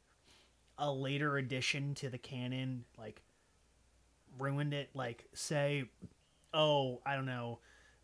[0.78, 3.22] a later addition to the canon like
[4.38, 4.90] ruined it.
[4.94, 5.84] Like say,
[6.54, 7.58] oh I don't know,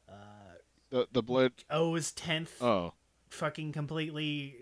[0.08, 0.51] uh,
[0.92, 1.52] The the blade.
[1.74, 2.92] OOO's tenth Oh,
[3.30, 4.56] fucking completely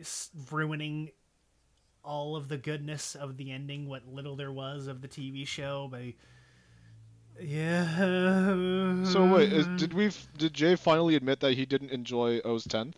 [0.50, 1.10] ruining
[2.04, 5.88] all of the goodness of the ending, what little there was of the TV show
[5.88, 6.14] by.
[7.40, 9.02] Yeah.
[9.04, 10.10] so wait, is, did we?
[10.38, 12.96] Did Jay finally admit that he didn't enjoy OOO's tenth?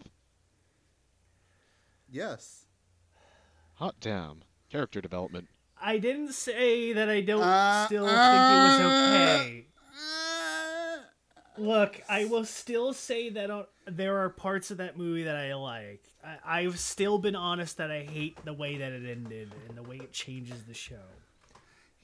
[2.10, 2.66] Yes.
[3.76, 5.48] Hot damn, character development.
[5.80, 9.66] I didn't say that I don't Uh, still uh, think it was okay.
[11.58, 15.54] Look, I will still say that uh, there are parts of that movie that I
[15.54, 16.02] like.
[16.24, 19.82] I, I've still been honest that I hate the way that it ended and the
[19.82, 20.96] way it changes the show.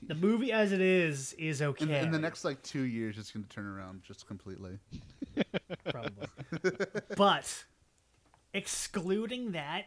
[0.06, 1.84] The movie as it is is okay.
[1.84, 4.78] In, in the next like two years, it's going to turn around just completely.
[5.90, 6.28] probably.
[7.16, 7.64] but
[8.52, 9.86] excluding that,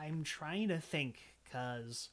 [0.00, 2.08] I'm trying to think because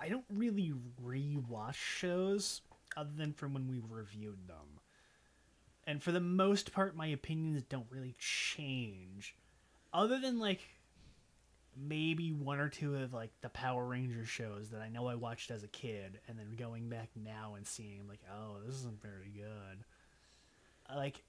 [0.00, 0.72] I don't really
[1.04, 2.62] rewatch shows
[2.96, 4.80] other than from when we reviewed them.
[5.86, 9.36] And for the most part, my opinions don't really change.
[9.92, 10.60] Other than like
[11.76, 15.50] maybe one or two of like the Power Ranger shows that I know I watched
[15.50, 19.30] as a kid, and then going back now and seeing like, oh, this isn't very
[19.34, 19.84] good.
[20.94, 21.22] Like,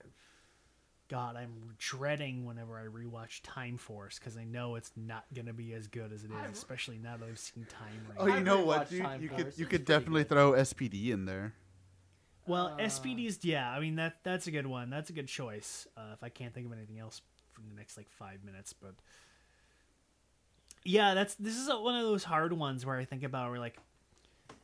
[1.09, 5.73] God, I'm dreading whenever I rewatch Time Force because I know it's not gonna be
[5.73, 8.89] as good as it is, especially now that I've seen Time Oh, you know what?
[8.89, 8.99] dude?
[9.21, 9.43] You Force.
[9.43, 10.29] could you could definitely good.
[10.29, 11.53] throw SPD in there.
[12.45, 14.89] Well, Uh, SPD's yeah, I mean that that's a good one.
[14.89, 15.87] That's a good choice.
[15.95, 17.21] Uh, if I can't think of anything else
[17.53, 18.93] from the next like five minutes, but
[20.83, 23.59] yeah, that's this is a, one of those hard ones where I think about where
[23.59, 23.77] like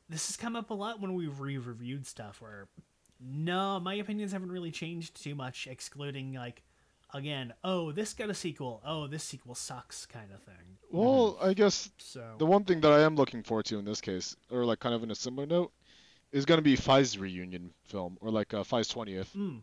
[0.10, 2.42] this has come up a lot when we've re-reviewed stuff.
[2.42, 2.68] Where
[3.26, 6.64] no, my opinions haven't really changed too much, excluding like
[7.14, 10.78] again, oh this got a sequel, oh this sequel sucks kind of thing.
[10.92, 14.02] Well, I guess So the one thing that I am looking forward to in this
[14.02, 15.72] case, or like kind of in a similar note,
[16.32, 19.62] is going to be Faiz reunion film, or like uh, Faiz twentieth, mm,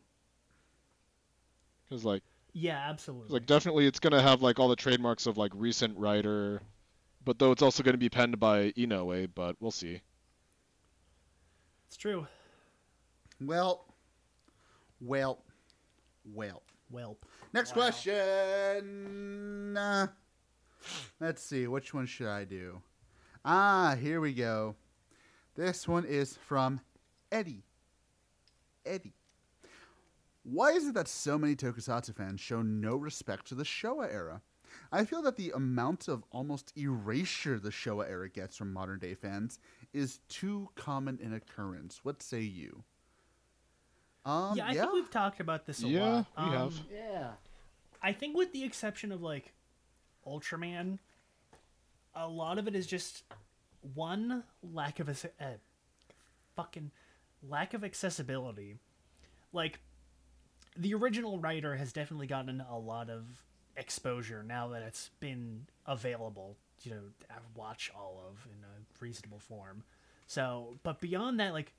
[1.88, 2.22] because like
[2.52, 3.28] yeah, absolutely.
[3.30, 6.62] like definitely it's going to have like all the trademarks of like recent Rider,
[7.24, 10.00] but though it's also going to be penned by Inoue, but we'll see.
[11.86, 12.26] it's true.
[13.40, 13.86] Well,
[15.00, 15.42] well,
[16.24, 16.62] well.
[16.90, 17.16] Well.
[17.52, 17.74] Next Wow.
[17.90, 19.76] question.
[19.76, 20.08] Uh,
[21.20, 22.82] let's see, which one should I do?
[23.44, 24.74] Ah, here we go.
[25.54, 26.80] This one is from
[27.32, 27.64] Eddie.
[28.84, 29.14] Eddie.
[30.42, 34.42] Why is it that so many tokusatsu fans show no respect to the Showa era?
[34.92, 39.14] I feel that the amount of almost erasure the Showa era gets from modern day
[39.14, 39.58] fans
[39.92, 42.00] is too common an occurrence.
[42.04, 42.84] What say you?
[44.24, 46.26] Um, yeah, I think we've talked about this a Yeah, lot.
[46.36, 46.74] we Um, have.
[46.92, 47.30] Yeah.
[48.02, 49.52] I think with the exception of like
[50.26, 50.98] Ultraman,
[52.14, 53.24] a lot of it is just
[53.94, 55.46] one lack of a uh,
[56.56, 56.90] fucking
[57.48, 58.76] lack of accessibility.
[59.52, 59.80] Like
[60.76, 63.24] the original Rider has definitely gotten a lot of
[63.76, 69.38] exposure now that it's been available, you know, to watch all of in a reasonable
[69.38, 69.82] form.
[70.26, 71.72] So, but beyond that, like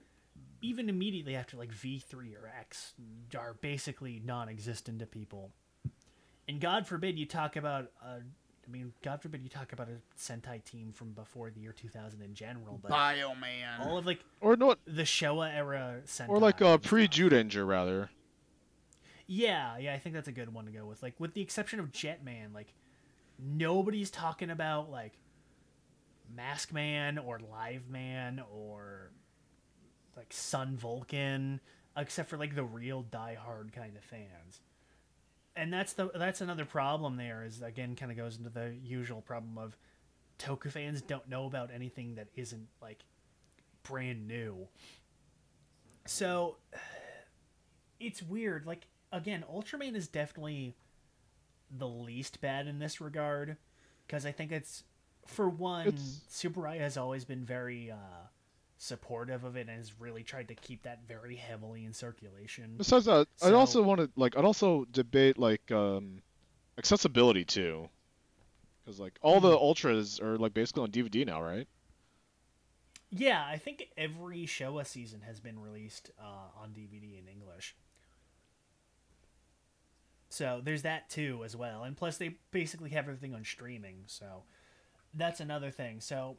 [0.62, 2.94] even immediately after like V3 or X
[3.38, 5.52] are basically non-existent to people.
[6.48, 8.20] And God forbid you talk about uh,
[8.68, 12.22] I mean, God forbid you talk about a Sentai team from before the year 2000
[12.22, 13.80] in general, but Bioman.
[13.86, 16.30] all of like Or not, the Showa era Sentai.
[16.30, 17.16] or like a pre stuff.
[17.16, 18.10] Judanger rather.
[19.28, 21.02] Yeah, yeah, I think that's a good one to go with.
[21.02, 22.74] Like with the exception of Jetman, like
[23.40, 25.14] nobody's talking about like
[26.36, 29.12] Mask Man or Live Man or
[30.18, 31.60] like Sun Vulcan,
[31.98, 34.62] except for like the real diehard kind of fans.
[35.56, 39.22] And that's the that's another problem there is again kind of goes into the usual
[39.22, 39.76] problem of
[40.40, 43.00] Toku fans don't know about anything that isn't like
[43.84, 44.68] brand new.
[46.06, 46.58] So
[48.00, 48.66] it's weird.
[48.66, 50.76] Like again, Ultraman is definitely
[51.70, 53.58] the least bad in this regard
[54.08, 54.84] because I think it's
[55.26, 57.96] for one, It's- Tsuburaya has always been very uh,
[58.82, 62.72] supportive of it and has really tried to keep that very heavily in circulation.
[62.78, 66.24] Besides that, I'd also want to like I'd also debate like um,
[66.80, 67.90] accessibility too,
[68.84, 69.56] because like all the Hmm.
[69.58, 71.68] ultras are like basically on DVD now, right?
[73.12, 77.76] Yeah, I think every Showa season has been released uh, on DVD in English.
[80.30, 84.04] So there's that too as well, and plus they basically have everything on streaming.
[84.08, 84.44] So
[85.14, 86.00] that's another thing.
[86.00, 86.38] So,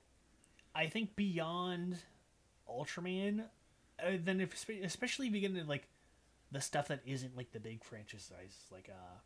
[0.74, 1.98] I think beyond
[2.68, 3.44] Ultraman,
[4.04, 5.88] uh, then if especially if you get into like
[6.50, 8.32] the stuff that isn't like the big franchises,
[8.70, 9.18] like uh,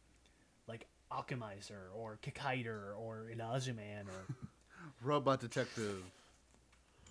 [0.68, 4.34] like Akumaizer or Kikaider or Inazuman or
[5.02, 6.02] Robot Detective.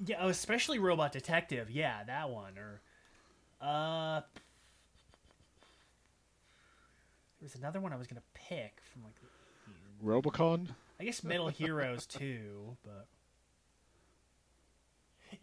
[0.06, 1.70] yeah, oh, especially Robot Detective.
[1.70, 2.82] Yeah, that one or
[3.62, 4.22] uh.
[7.40, 9.16] There was another one I was gonna pick from like
[10.04, 10.68] Robocon.
[11.00, 13.08] I guess Metal Heroes too, but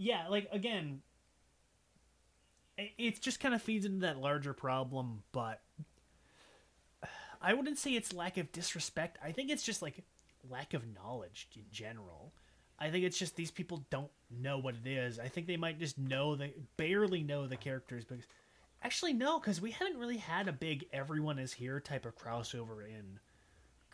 [0.03, 1.01] yeah, like again,
[2.79, 5.23] i- it just kind of feeds into that larger problem.
[5.33, 5.61] But
[7.41, 9.19] I wouldn't say it's lack of disrespect.
[9.23, 10.05] I think it's just like
[10.49, 12.33] lack of knowledge in general.
[12.79, 15.19] I think it's just these people don't know what it is.
[15.19, 18.24] I think they might just know the barely know the characters because
[18.83, 22.85] actually no, because we haven't really had a big everyone is here type of crossover
[22.85, 23.20] in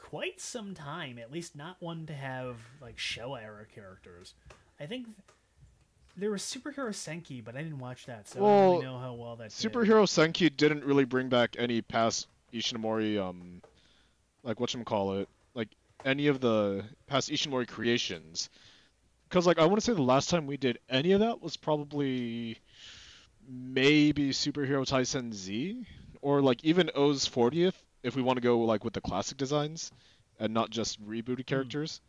[0.00, 1.18] quite some time.
[1.18, 4.34] At least not one to have like Showa era characters.
[4.80, 5.16] I think th-
[6.18, 9.14] there was Superhero Senki, but I didn't watch that, so I don't really know how
[9.14, 9.50] well that.
[9.50, 9.72] did.
[9.72, 13.62] Superhero Senki didn't really bring back any past Ishinomori, um,
[14.42, 15.68] like what call it like
[16.04, 18.50] any of the past Ishinomori creations.
[19.28, 21.56] Because, like, I want to say the last time we did any of that was
[21.56, 22.58] probably
[23.46, 25.86] maybe Superhero Taisen Z,
[26.22, 29.92] or like even O's 40th, if we want to go like with the classic designs
[30.40, 32.00] and not just rebooted characters.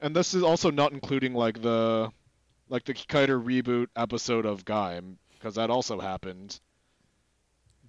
[0.00, 2.10] And this is also not including like the
[2.68, 6.58] like the Kikaider reboot episode of Gaim, because that also happened.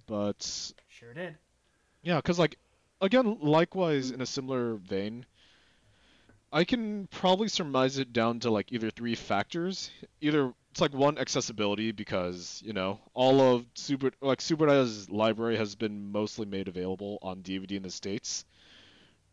[0.06, 1.36] But Sure did.
[2.02, 2.58] yeah, because like
[3.00, 5.26] again, likewise in a similar vein,
[6.52, 9.90] I can probably surmise it down to like either three factors.
[10.20, 15.74] Either it's like one accessibility because you know all of Super like Superdata's library has
[15.74, 18.44] been mostly made available on DVD in the states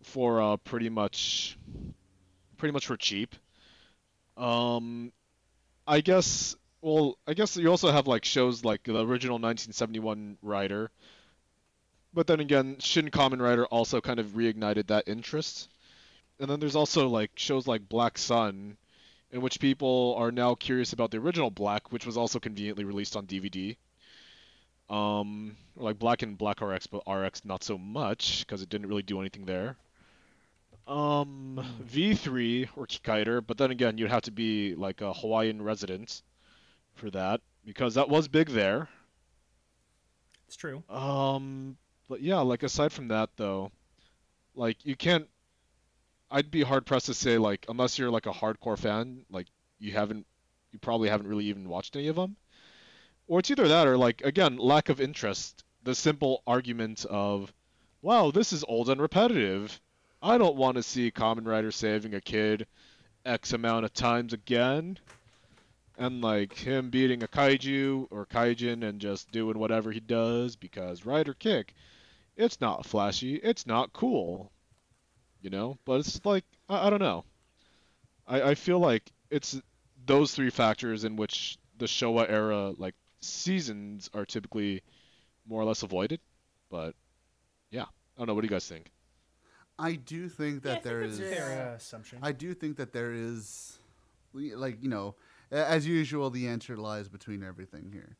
[0.01, 1.57] for uh, pretty much
[2.57, 3.35] pretty much for cheap.
[4.37, 5.11] Um,
[5.87, 6.55] I guess.
[6.81, 10.91] Well, I guess you also have like shows like the original 1971 Rider,
[12.13, 15.69] but then again, Shin Kamen Rider also kind of reignited that interest.
[16.39, 18.77] And then there's also like shows like Black Sun,
[19.31, 23.15] in which people are now curious about the original Black, which was also conveniently released
[23.15, 23.77] on DVD.
[24.89, 29.03] Um, like Black and Black RX, but RX not so much because it didn't really
[29.03, 29.77] do anything there.
[30.87, 36.21] Um, V3 or Kikaider, but then again, you'd have to be like a Hawaiian resident
[36.95, 38.89] for that because that was big there.
[40.47, 40.83] It's true.
[40.89, 41.77] Um,
[42.09, 43.71] but yeah, like aside from that though,
[44.55, 45.27] like you can't.
[46.29, 49.47] I'd be hard pressed to say like unless you're like a hardcore fan, like
[49.79, 50.25] you haven't,
[50.71, 52.35] you probably haven't really even watched any of them,
[53.27, 55.63] or it's either that or like again lack of interest.
[55.83, 57.51] The simple argument of,
[58.01, 59.81] wow, this is old and repetitive.
[60.23, 62.65] I don't want to see Kamen Rider saving a kid
[63.25, 64.97] X amount of times again
[65.97, 71.05] and like him beating a kaiju or kaijin and just doing whatever he does because
[71.05, 71.73] Rider Kick,
[72.37, 74.49] it's not flashy, it's not cool,
[75.41, 75.77] you know.
[75.83, 77.25] But it's like I, I don't know.
[78.25, 79.59] I I feel like it's
[80.05, 84.83] those three factors in which the Showa era like seasons are typically
[85.45, 86.21] more or less avoided.
[86.69, 86.95] But
[87.71, 88.35] yeah, I don't know.
[88.35, 88.89] What do you guys think?
[89.79, 91.19] I do think Yeah, that there think is.
[91.19, 92.19] fair uh, assumption.
[92.21, 93.79] I do think that there is,
[94.33, 95.15] like you know,
[95.51, 98.15] as usual, the answer lies between everything here,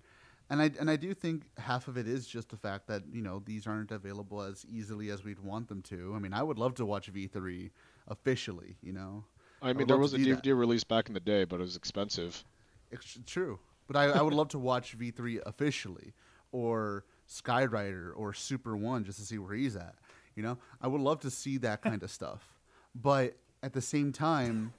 [0.50, 3.22] and I and I do think half of it is just the fact that you
[3.22, 6.14] know these aren't available as easily as we'd want them to.
[6.16, 7.72] I mean, I would love to watch V three
[8.08, 8.76] officially.
[8.82, 9.24] You know,
[9.62, 10.44] I would mean, there was a do that.
[10.44, 12.44] DVD release back in the day, but it was expensive.
[12.92, 16.14] it's true, but I, I would love to watch V three officially,
[16.52, 19.96] or Skyrider or Super One just to see where he's at.
[20.36, 22.60] You know, I would love to see that kind of stuff,
[22.96, 24.74] but at the same time.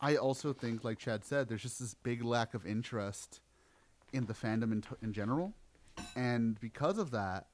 [0.00, 3.40] I also think, like Chad said, there's just this big lack of interest
[4.12, 5.54] in the fandom in, t- in general,
[6.14, 7.46] and because of that,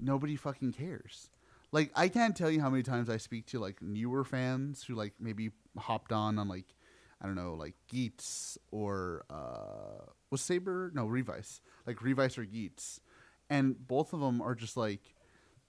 [0.00, 1.28] nobody fucking cares.
[1.72, 4.94] Like, I can't tell you how many times I speak to like newer fans who
[4.94, 6.74] like maybe hopped on on like
[7.20, 10.90] I don't know, like Geats or uh, was Saber?
[10.94, 13.00] No Revice, like Revice or Geats,
[13.48, 15.00] and both of them are just like,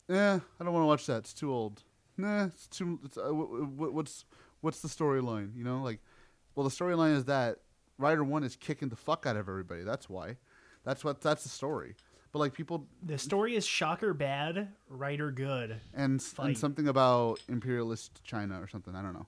[0.10, 1.18] eh, I don't want to watch that.
[1.20, 1.84] It's too old.
[2.18, 3.00] Nah, it's too.
[3.04, 4.26] It's, uh, w- w- what's
[4.62, 5.56] what's the storyline?
[5.56, 6.00] You know, like,
[6.56, 7.60] well, the storyline is that
[7.98, 9.84] Rider One is kicking the fuck out of everybody.
[9.84, 10.38] That's why.
[10.84, 11.22] That's what.
[11.22, 11.96] That's the story.
[12.32, 15.80] But like people the story is shocker bad, Rider good.
[15.94, 16.48] and, Fight.
[16.48, 18.96] and something about imperialist China or something.
[18.96, 19.28] I don't know.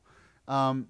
[0.54, 0.88] Um,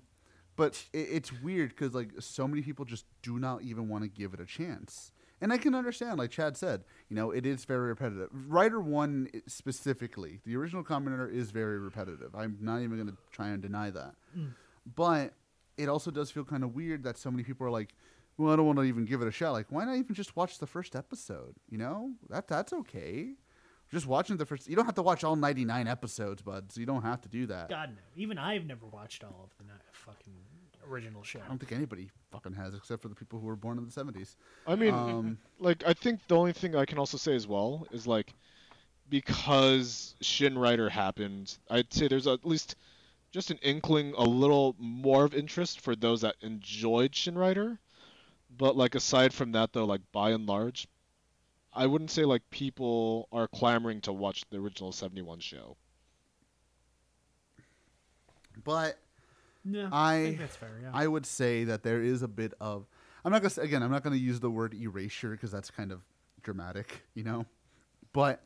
[0.55, 4.09] but it, it's weird because like so many people just do not even want to
[4.09, 5.11] give it a chance.
[5.41, 8.29] And I can understand, like Chad said, you know, it is very repetitive.
[8.31, 12.35] Rider One specifically, the original Kamen Rider is very repetitive.
[12.35, 14.15] I'm not even going to try and deny that.
[14.37, 14.53] Mm.
[14.95, 15.33] but
[15.77, 17.93] it also does feel kind of weird that so many people are like,
[18.37, 20.35] "Well, I don't want to even give it a shot." Like, why not even just
[20.35, 21.55] watch the first episode?
[21.69, 23.35] You know, that that's okay.
[23.89, 24.67] Just watching the first.
[24.69, 26.71] You don't have to watch all ninety nine episodes, bud.
[26.71, 27.69] So you don't have to do that.
[27.69, 28.01] God no.
[28.15, 30.35] Even I've never watched all of the fucking
[30.89, 31.39] original show.
[31.43, 33.91] I don't think anybody fucking has, except for the people who were born in the
[33.91, 34.37] seventies.
[34.67, 37.87] I mean, Um, like I think the only thing I can also say as well
[37.91, 38.33] is like
[39.09, 42.75] because Shin Rider happened, I'd say there's at least
[43.31, 47.79] just an inkling, a little more of interest for those that enjoyed Shin Rider.
[48.57, 50.87] But like aside from that, though, like by and large,
[51.73, 55.77] I wouldn't say like people are clamoring to watch the original '71 show.
[58.63, 58.97] but
[59.71, 60.79] No, I- I think that's fair.
[60.81, 60.91] Yeah.
[60.93, 62.87] I would say that there is a bit of.
[63.25, 63.83] I'm not gonna say, again.
[63.83, 66.01] I'm not gonna use the word erasure because that's kind of
[66.41, 67.45] dramatic, you know.
[68.13, 68.43] But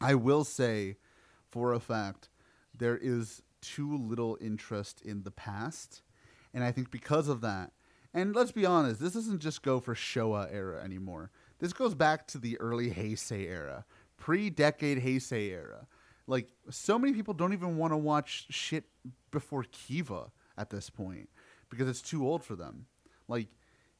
[0.00, 0.96] I will say,
[1.50, 2.28] for a fact,
[2.76, 6.02] there is too little interest in the past,
[6.52, 7.72] and I think because of that.
[8.12, 11.30] And let's be honest, this doesn't just go for Showa era anymore.
[11.58, 13.84] This goes back to the early Heisei era,
[14.16, 15.86] pre-decade Heisei era.
[16.26, 18.84] Like so many people don't even want to watch shit
[19.30, 21.28] before Kiva at this point
[21.70, 22.86] because it's too old for them.
[23.28, 23.48] Like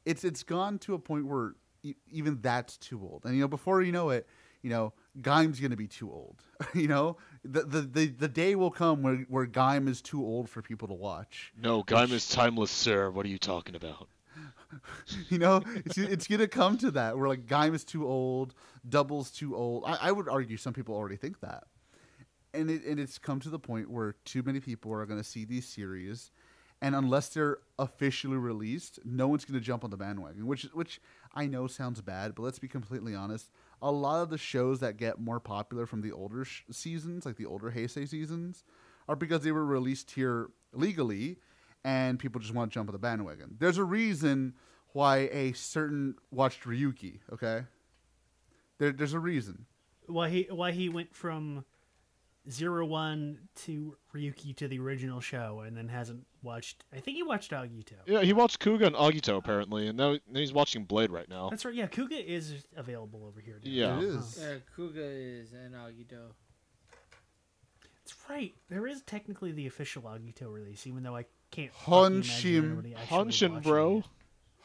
[0.05, 3.23] it's it's gone to a point where e- even that's too old.
[3.25, 4.27] And you know, before you know it,
[4.61, 6.41] you know, Gaim's gonna be too old.
[6.73, 10.49] you know, the, the the the day will come where where Gaim is too old
[10.49, 11.53] for people to watch.
[11.61, 13.09] No, Gaim is timeless, sir.
[13.09, 14.09] What are you talking about?
[15.29, 18.53] You know, it's it's gonna come to that where like Gaim is too old,
[18.87, 19.85] Double's too old.
[19.87, 21.63] I, I would argue some people already think that.
[22.53, 25.45] And it and it's come to the point where too many people are gonna see
[25.45, 26.31] these series
[26.81, 30.45] and unless they're officially released, no one's going to jump on the bandwagon.
[30.45, 31.01] Which, which
[31.33, 33.51] I know sounds bad, but let's be completely honest.
[33.81, 37.35] A lot of the shows that get more popular from the older sh- seasons, like
[37.35, 38.63] the older Heisei seasons,
[39.07, 41.37] are because they were released here legally,
[41.83, 43.55] and people just want to jump on the bandwagon.
[43.59, 44.53] There's a reason
[44.93, 47.19] why a certain watched Ryuki.
[47.33, 47.63] Okay,
[48.77, 49.65] there, there's a reason.
[50.05, 51.65] why he why he went from
[52.49, 56.83] zero one to Ryuki to the original show and then hasn't watched.
[56.93, 57.93] I think he watched Agito.
[58.05, 61.49] Yeah, he watched Kuuga and Agito apparently, and now now he's watching Blade right now.
[61.49, 61.73] That's right.
[61.73, 63.55] Yeah, Kuuga is available over here.
[63.63, 63.69] now.
[63.69, 63.97] Yeah.
[63.97, 64.15] It is.
[64.37, 64.47] Uh-huh.
[64.49, 66.31] Yeah, Kuuga is and Agito.
[68.05, 68.53] That's right.
[68.69, 71.73] There is technically the official Agito release, even though I can't.
[71.73, 72.65] fucking imagine Honshim.
[72.65, 73.97] anybody Honshin, bro.
[73.97, 74.05] it.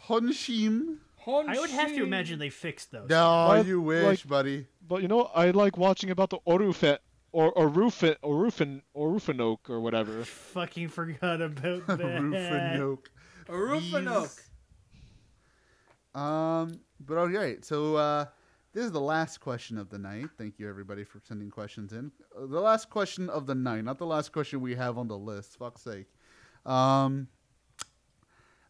[0.08, 0.96] Honshim.
[1.24, 3.08] I would have to imagine they fixed those.
[3.08, 4.66] No, But, you wish, like- buddy.
[4.86, 6.98] But you know, I like watching about the Orufet
[7.32, 10.24] or or Rufin or Rufin or Rufinoke or whatever.
[10.24, 11.98] Fucking forgot about that.
[11.98, 13.06] Rufinoke.
[13.48, 14.40] Rufinoke.
[16.14, 17.64] Um, but all right.
[17.64, 18.26] So uh,
[18.74, 20.26] this is the last question of the night.
[20.38, 22.12] Thank you everybody for sending questions in.
[22.36, 25.16] Uh, the last question of the night, not the last question we have on the
[25.16, 25.58] list.
[25.58, 26.06] Fuck's sake.
[26.66, 27.28] Um,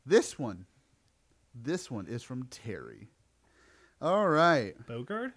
[0.06, 0.66] this one,
[1.54, 3.08] this one is from Terry.
[4.00, 4.74] All right.
[4.88, 5.32] Bogard?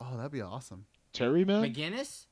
[0.00, 0.86] Oh, that'd be awesome.
[1.12, 1.62] Terry man?
[1.64, 2.26] McGinnis?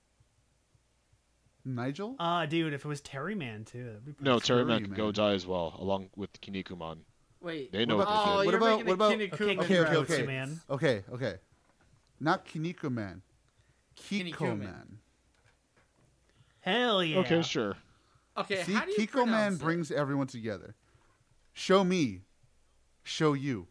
[1.65, 2.17] Nigel.
[2.19, 4.45] Ah, dude, if it was Terry Man too, that'd be No, sweet.
[4.47, 6.99] Terry man Terry go die as well, along with Kinikuman.
[7.43, 7.73] Wait.
[7.73, 8.47] They know What what, about- they Oh, did.
[8.47, 10.27] What about- making what about- a Kinnikuman Okay, Okay, okay, okay.
[10.27, 10.61] man.
[10.71, 11.35] Okay, okay.
[12.19, 13.23] Not Kiniko Man.
[13.97, 14.59] Kiko Kinnikuman.
[14.59, 14.99] Man.
[16.61, 17.19] Hell yeah.
[17.21, 17.77] Okay, sure.
[18.37, 19.63] Okay, See, how do you Kiko Man pronounce it?
[19.65, 20.75] brings everyone together.
[21.53, 22.23] Show me.
[23.03, 23.67] Show you.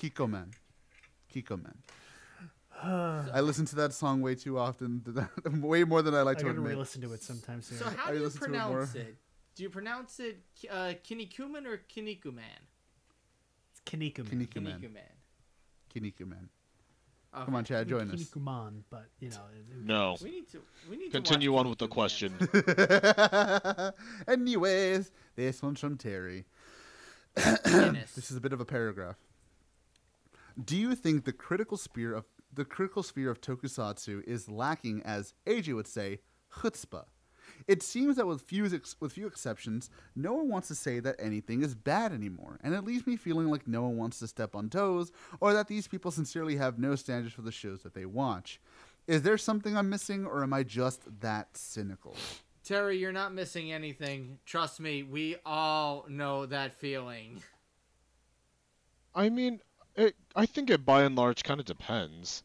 [0.00, 0.52] Kiko Man.
[1.34, 1.74] Kiko Man.
[3.34, 5.02] I listen to that song way too often,
[5.62, 7.78] way more than I like I to gotta re-listen to it sometime soon.
[7.78, 9.16] So how I do you listen to it pronounce it?
[9.54, 10.40] Do you pronounce it
[10.70, 12.40] uh, Kinnikuman or Kinnikuman?
[13.70, 14.48] it's Kinikuman.
[14.48, 15.02] Kiniko Man.
[15.94, 16.48] Kinnikuman.
[17.34, 17.44] Okay.
[17.46, 18.20] Come on, Chad, join us.
[18.20, 19.36] Kinikuman, but you know.
[19.54, 20.16] it- No.
[20.22, 20.62] We need to.
[20.90, 22.34] We need Continue to watch on with the question.
[24.28, 26.44] Anyways, this one's from Terry.
[27.36, 29.16] This is a bit of a paragraph.
[30.62, 35.34] Do you think the critical sphere of the critical sphere of tokusatsu is lacking, as
[35.46, 36.20] AJ would say,
[36.52, 37.04] chutzpah?
[37.66, 41.16] It seems that with few ex- with few exceptions, no one wants to say that
[41.18, 44.54] anything is bad anymore, and it leaves me feeling like no one wants to step
[44.54, 48.06] on toes, or that these people sincerely have no standards for the shows that they
[48.06, 48.60] watch.
[49.06, 52.16] Is there something I'm missing, or am I just that cynical?
[52.64, 54.38] Terry, you're not missing anything.
[54.44, 57.42] Trust me, we all know that feeling.
[59.14, 59.60] I mean,
[59.96, 62.42] it, I think it by and large kind of depends.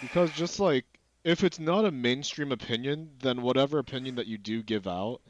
[0.00, 0.84] Because just like,
[1.24, 5.20] if it's not a mainstream opinion, then whatever opinion that you do give out,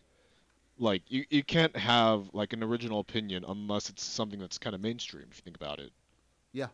[0.79, 4.81] like, you, you can't have, like, an original opinion unless it's something that's kind of
[4.81, 5.93] mainstream, if you think about it.
[6.53, 6.69] Yeah,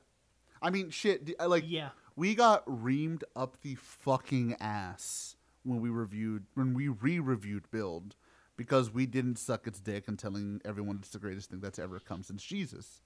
[0.63, 1.35] I mean, shit.
[1.41, 1.89] Uh, like, yeah.
[2.15, 8.15] we got reamed up the fucking ass when we reviewed when we re-reviewed build
[8.57, 11.99] because we didn't suck its dick and telling everyone it's the greatest thing that's ever
[11.99, 13.01] come since Jesus,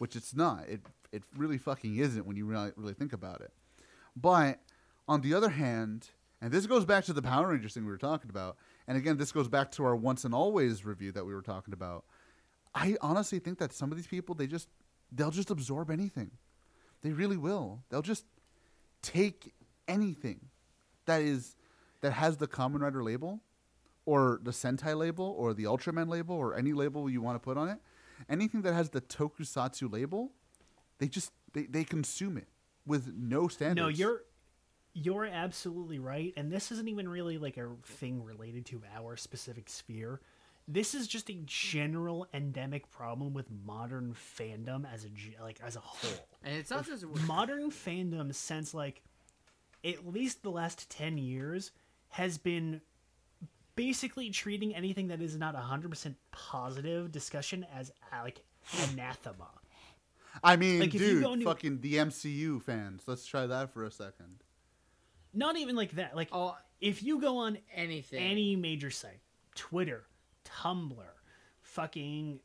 [0.00, 0.66] which it's not.
[0.66, 0.80] It
[1.12, 3.52] it really fucking isn't when you really really think about it.
[4.16, 4.60] But
[5.06, 6.08] on the other hand,
[6.40, 8.56] and this goes back to the Power Rangers thing we were talking about,
[8.88, 11.74] and again, this goes back to our once and always review that we were talking
[11.74, 12.06] about.
[12.74, 14.68] I honestly think that some of these people they just
[15.12, 16.30] they'll just absorb anything.
[17.02, 17.82] They really will.
[17.90, 18.24] They'll just
[19.02, 19.52] take
[19.86, 20.40] anything
[21.04, 21.56] that is
[22.00, 23.40] that has the Kamen Rider label
[24.06, 27.58] or the Sentai label or the Ultraman label or any label you want to put
[27.58, 27.78] on it.
[28.28, 30.32] Anything that has the Tokusatsu label,
[30.98, 32.48] they just they, they consume it
[32.86, 33.76] with no standards.
[33.76, 34.22] No, you're
[34.92, 39.68] you're absolutely right, and this isn't even really like a thing related to our specific
[39.68, 40.20] sphere.
[40.66, 45.80] This is just a general endemic problem with modern fandom as a like as a
[45.80, 46.26] whole.
[46.44, 49.02] And it's not just modern fandom since like
[49.84, 51.72] at least the last 10 years
[52.10, 52.80] has been
[53.86, 58.42] basically treating anything that is not 100% positive discussion as uh, like
[58.90, 59.48] anathema
[60.44, 63.02] I mean, Like, if you dude, go into- fucking the MCU fans.
[63.06, 64.44] Let's try that for a second.
[65.34, 68.20] not even like that like oh, if you go on anything.
[68.22, 69.20] any major site
[69.54, 70.04] twitter
[70.44, 71.12] tumblr
[71.62, 72.40] fucking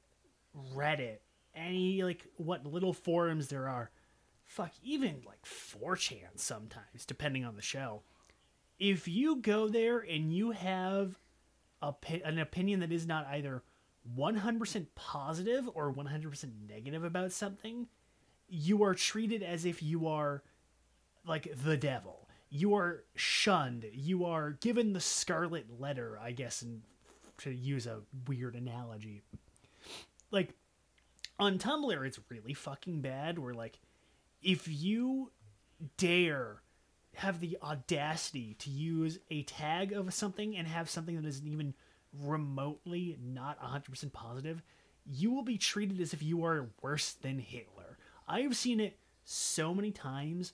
[0.74, 1.18] reddit
[1.56, 3.92] any like what little forums there are
[4.46, 8.02] fuck even like 4chan sometimes depending on the show
[8.80, 11.18] if you go there and you have
[11.86, 13.64] a, pi- an opinion that is not either
[14.18, 17.88] 100% positive or 100% negative about something
[18.48, 20.44] you are treated as if you are
[21.26, 22.28] like the devil.
[22.50, 23.86] You are shunned.
[23.92, 26.82] You are given the scarlet letter, I guess, and
[27.40, 29.22] to use a weird analogy.
[30.32, 30.54] Like
[31.40, 33.40] on Tumblr, it's really fucking bad.
[33.40, 33.80] Where like,
[34.42, 35.32] if you
[35.98, 36.62] dare
[37.18, 41.74] have the audacity to use a tag of something and have something that isn't even
[42.24, 44.62] remotely not 100% positive,
[45.06, 47.98] you will be treated as if you are worse than Hitler.
[48.28, 50.54] I have seen it so many times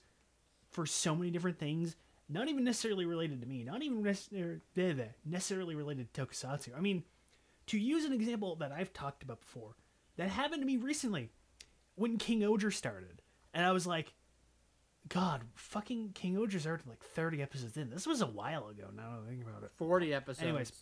[0.70, 1.96] for so many different things,
[2.28, 6.76] not even necessarily related to me, not even necessarily related to Tokusatsu.
[6.76, 7.04] I mean,
[7.66, 9.76] to use an example that I've talked about before,
[10.16, 11.30] that happened to me recently
[11.94, 13.22] when King-Ohger started.
[13.54, 14.12] And I was like,
[15.08, 17.90] God, fucking King-Ohger started like 30 episodes in.
[17.90, 19.70] This was a while ago now that I think about it.
[19.76, 20.42] 40 episodes.
[20.42, 20.72] Anyways.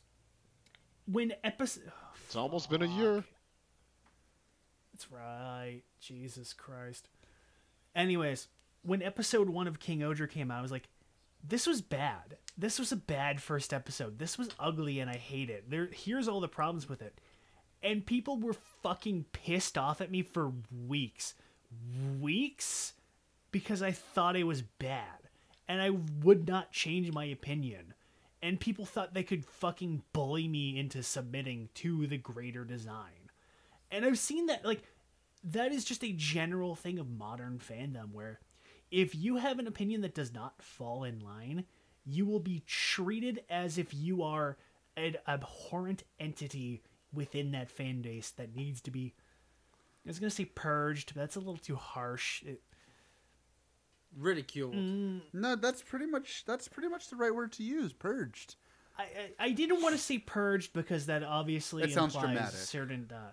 [1.10, 1.84] When episode.
[1.88, 3.24] Oh, it's almost been a year.
[4.92, 5.82] That's right.
[6.00, 7.08] Jesus Christ.
[7.96, 8.48] Anyways,
[8.82, 10.88] when episode one of King-Ohger came out, I was like,
[11.42, 12.36] this was bad.
[12.56, 14.18] This was a bad first episode.
[14.18, 15.70] This was ugly and I hate it.
[15.70, 17.18] There here's all the problems with it.
[17.82, 20.52] And people were fucking pissed off at me for
[20.86, 21.34] weeks.
[22.20, 22.92] Weeks
[23.50, 25.04] because I thought it was bad.
[25.68, 27.94] And I would not change my opinion.
[28.42, 33.30] And people thought they could fucking bully me into submitting to the greater design.
[33.90, 34.82] And I've seen that like
[35.44, 38.40] that is just a general thing of modern fandom where
[38.90, 41.64] if you have an opinion that does not fall in line,
[42.04, 44.56] you will be treated as if you are
[44.96, 46.82] an abhorrent entity
[47.12, 49.14] within that fan base that needs to be
[50.04, 52.42] I was gonna say purged, but that's a little too harsh.
[52.42, 52.62] It-
[54.18, 54.74] Ridiculed.
[55.32, 57.92] No, that's pretty much that's pretty much the right word to use.
[57.92, 58.56] Purged.
[58.98, 62.54] I, I I didn't want to say purged because that obviously It implies dramatic.
[62.58, 63.10] certain.
[63.14, 63.30] Uh,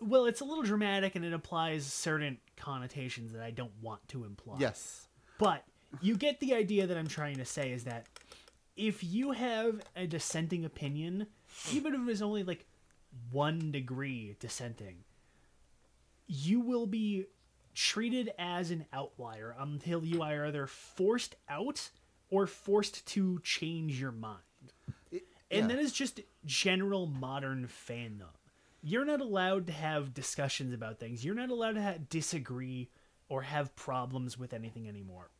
[0.00, 4.24] well, it's a little dramatic and it implies certain connotations that I don't want to
[4.24, 4.56] imply.
[4.58, 5.08] Yes.
[5.38, 5.64] But
[6.00, 8.06] you get the idea that I'm trying to say is that
[8.76, 11.26] if you have a dissenting opinion,
[11.72, 12.66] even if it is only like
[13.30, 15.04] one degree dissenting,
[16.26, 17.26] you will be
[17.74, 21.90] treated as an outlier until you are either forced out
[22.30, 24.38] or forced to change your mind.
[25.10, 25.76] It- And yeah.
[25.76, 28.30] that is just general modern fandom.
[28.82, 31.24] You're not allowed to have discussions about things.
[31.24, 32.90] You're not allowed to ha- disagree
[33.28, 35.30] or have problems with anything anymore.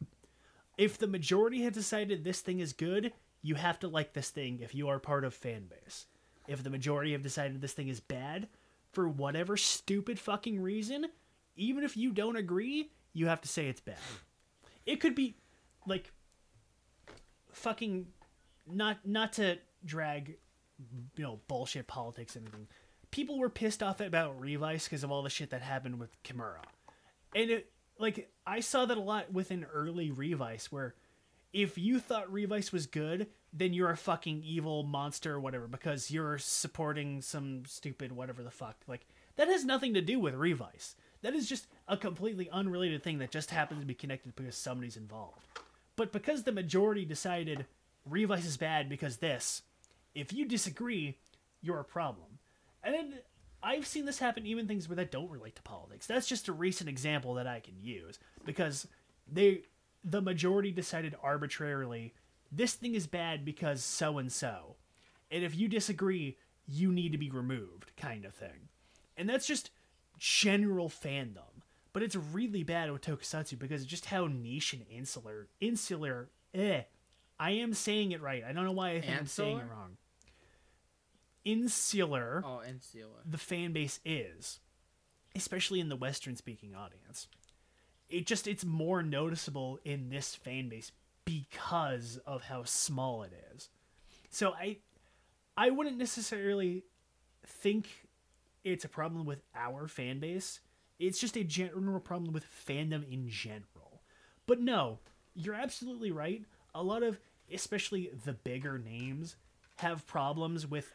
[0.79, 4.61] If the majority have decided this thing is good, you have to like this thing
[4.61, 6.07] if you are part of fan base.
[6.47, 8.49] If the majority have decided this thing is bad,
[8.93, 11.07] for whatever stupid fucking reason,
[11.57, 13.97] even if you don't agree, you have to say it's bad.
[14.87, 15.37] It could be
[15.87, 16.12] like
[17.53, 18.07] fucking
[18.66, 20.37] not not to drag
[21.16, 22.69] you know bullshit politics and everything.
[23.11, 26.62] People were pissed off about Revice because of all the shit that happened with Kimura.
[27.35, 30.95] And it like I saw that a lot with an early Revice where
[31.53, 36.11] if you thought Revice was good, then you're a fucking evil monster or whatever because
[36.11, 38.77] you're supporting some stupid whatever the fuck.
[38.87, 39.07] Like
[39.37, 40.97] that has nothing to do with Revice.
[41.23, 44.97] That is just a completely unrelated thing that just happens to be connected because somebody's
[44.97, 45.47] involved.
[45.97, 47.66] But because the majority decided
[48.05, 49.62] Revice is bad because this,
[50.15, 51.19] if you disagree,
[51.61, 52.39] you're a problem.
[52.82, 53.15] And then
[53.62, 56.07] I've seen this happen even things where that don't relate to politics.
[56.07, 58.89] That's just a recent example that I can use because
[59.31, 59.62] they
[60.05, 62.12] the majority decided arbitrarily
[62.51, 64.77] this thing is bad because so and so.
[65.31, 66.36] And if you disagree,
[66.66, 68.69] you need to be removed kind of thing.
[69.16, 69.70] And that's just
[70.23, 71.65] general fandom.
[71.93, 76.82] But it's really bad with tokusatsu because just how niche and insular insular eh.
[77.40, 78.44] I am saying it right.
[78.49, 79.97] I don't know why I think I'm saying it wrong.
[81.44, 83.09] Insular Oh, Sealer.
[83.28, 84.61] the fan base is,
[85.35, 87.27] especially in the Western speaking audience.
[88.09, 90.93] It just it's more noticeable in this fan base
[91.24, 93.70] because of how small it is.
[94.31, 94.77] So I
[95.57, 96.85] I wouldn't necessarily
[97.44, 97.89] think
[98.64, 100.60] it's a problem with our fan base.
[100.98, 104.02] It's just a general problem with fandom in general.
[104.47, 104.98] But no,
[105.34, 106.44] you're absolutely right.
[106.74, 107.18] A lot of
[107.52, 109.36] especially the bigger names
[109.76, 110.94] have problems with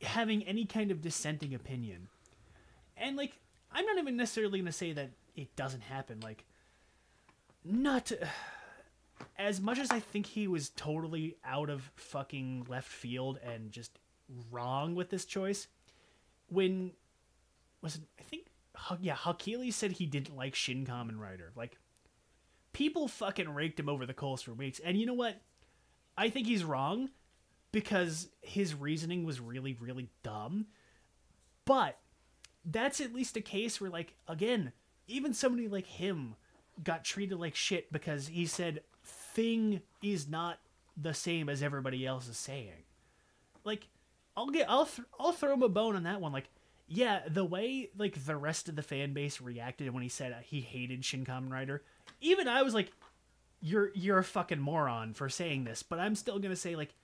[0.00, 2.08] having any kind of dissenting opinion.
[2.96, 3.38] And like
[3.70, 6.44] I'm not even necessarily going to say that it doesn't happen like
[7.64, 8.12] not
[9.38, 13.98] as much as I think he was totally out of fucking left field and just
[14.50, 15.68] wrong with this choice
[16.52, 16.92] when
[17.80, 18.46] was it I think
[19.00, 21.78] yeah Hakili said he didn't like Shin Kamen Rider like
[22.72, 24.80] people fucking raked him over the coals for weeks.
[24.80, 25.40] And you know what?
[26.16, 27.10] I think he's wrong
[27.70, 30.66] because his reasoning was really really dumb.
[31.64, 31.98] But
[32.64, 34.72] that's at least a case where like again
[35.06, 36.36] even somebody like him
[36.82, 40.58] got treated like shit because he said thing is not
[40.96, 42.84] the same as everybody else is saying.
[43.64, 43.88] Like
[44.36, 46.32] i'll get i'll th- i'll throw him a bone on that one.
[46.32, 46.48] Like
[46.88, 50.60] yeah the way like the rest of the fan base reacted when he said he
[50.60, 51.82] hated shin kamen rider
[52.20, 52.90] even i was like
[53.60, 56.94] you're you're a fucking moron for saying this but i'm still gonna say like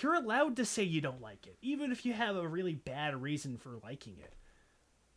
[0.00, 3.20] you're allowed to say you don't like it even if you have a really bad
[3.20, 4.32] reason for liking it.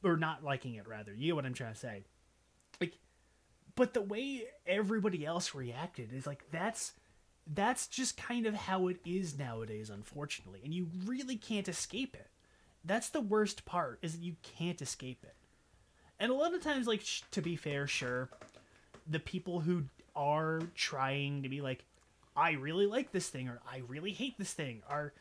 [0.01, 1.13] Or not liking it rather.
[1.13, 2.03] You know what i'm trying to say.
[2.79, 2.97] Like
[3.75, 6.93] but the way everybody else reacted is like that's
[7.53, 12.27] that's just kind of how it is nowadays unfortunately and you really can't escape it.
[12.85, 15.35] That's the worst part is that you can't escape it.
[16.19, 18.29] And a lot of times like sh- to be fair sure
[19.07, 19.85] the people who
[20.15, 21.83] are trying to be like
[22.35, 25.13] i really like this thing or i really hate this thing are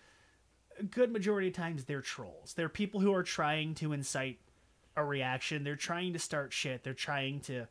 [0.78, 2.54] a good majority of times they're trolls.
[2.54, 4.38] They're people who are trying to incite
[4.96, 5.64] a reaction.
[5.64, 6.84] They're trying to start shit.
[6.84, 7.66] They're trying to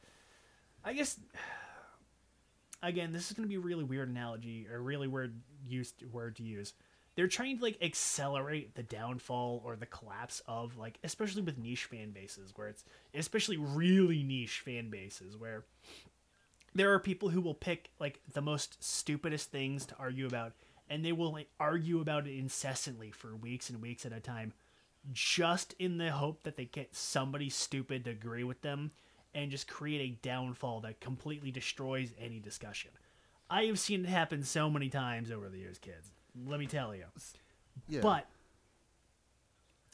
[0.83, 1.19] i guess
[2.81, 6.35] again this is going to be a really weird analogy or really weird used word
[6.37, 6.73] to use.
[7.15, 11.85] They're trying to like accelerate the downfall or the collapse of like especially with niche
[11.85, 12.83] fan bases where it's
[13.13, 15.65] especially really niche fan bases where
[16.75, 20.53] there are people who will pick like the most stupidest things to argue about
[20.89, 24.53] and they will like, argue about it incessantly for weeks and weeks at a time
[25.11, 28.91] just in the hope that they get somebody stupid to agree with them
[29.37, 32.89] and just create a downfall that completely destroys any discussion.
[33.51, 36.11] I have seen it happen so many times over the years, kids.
[36.47, 37.05] Let me tell you.
[37.87, 38.01] Yeah.
[38.01, 38.27] But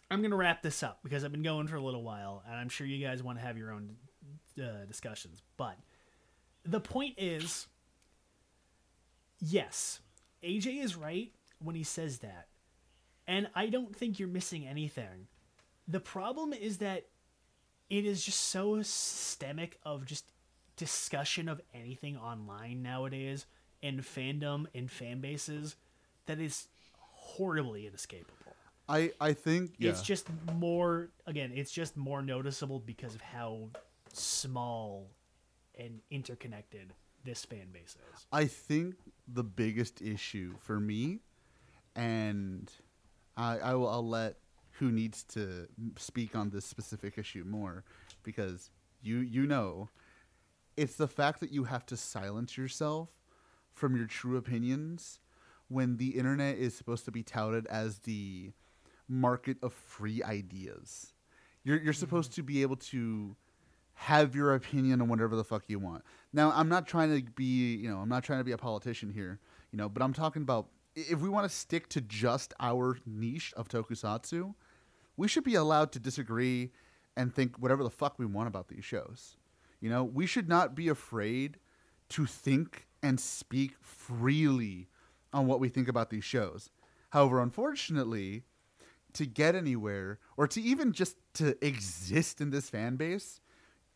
[0.10, 2.56] I'm going to wrap this up because I've been going for a little while and
[2.56, 3.98] I'm sure you guys want to have your own
[4.58, 5.42] uh, discussions.
[5.58, 5.76] But
[6.64, 7.68] the point is
[9.42, 10.00] yes,
[10.42, 12.48] AJ is right when he says that.
[13.28, 15.28] And I don't think you're missing anything.
[15.86, 17.08] The problem is that
[17.94, 20.26] it is just so systemic of just
[20.78, 23.46] discussion of anything online nowadays
[23.84, 25.76] in fandom and fan bases
[26.26, 28.56] that is horribly inescapable.
[28.90, 29.92] I I think yeah.
[29.92, 33.70] It's just more again, it's just more noticeable because of how
[34.12, 35.12] small
[35.78, 36.94] and interconnected
[37.24, 38.26] this fan base is.
[38.32, 38.96] I think
[39.28, 41.20] the biggest issue for me,
[41.96, 42.72] and
[43.38, 44.38] I, I will I'll let
[44.80, 45.68] who needs to
[45.98, 47.84] speak on this specific issue more,
[48.24, 48.72] because
[49.02, 49.90] you you know,
[50.78, 53.10] it's the fact that you have to silence yourself
[53.72, 55.20] from your true opinions
[55.68, 58.52] when the internet is supposed to be touted as the
[59.08, 61.14] market of free ideas.
[61.64, 62.36] You're you're supposed mm.
[62.36, 63.36] to be able to
[63.96, 66.04] have your opinion on whatever the fuck you want.
[66.34, 69.12] Now, I'm not trying to be, you know, I'm not trying to be a politician
[69.12, 69.40] here,
[69.72, 73.54] you know, but I'm talking about if we want to stick to just our niche
[73.56, 74.54] of tokusatsu,
[75.18, 76.72] we should be allowed to disagree
[77.16, 79.38] and think whatever the fuck we want about these shows.
[79.80, 81.58] You know, we should not be afraid
[82.10, 84.88] to think and speak freely
[85.34, 86.70] on what we think about these shows.
[87.10, 88.44] However, unfortunately,
[89.14, 93.40] to get anywhere or to even just to exist in this fan base,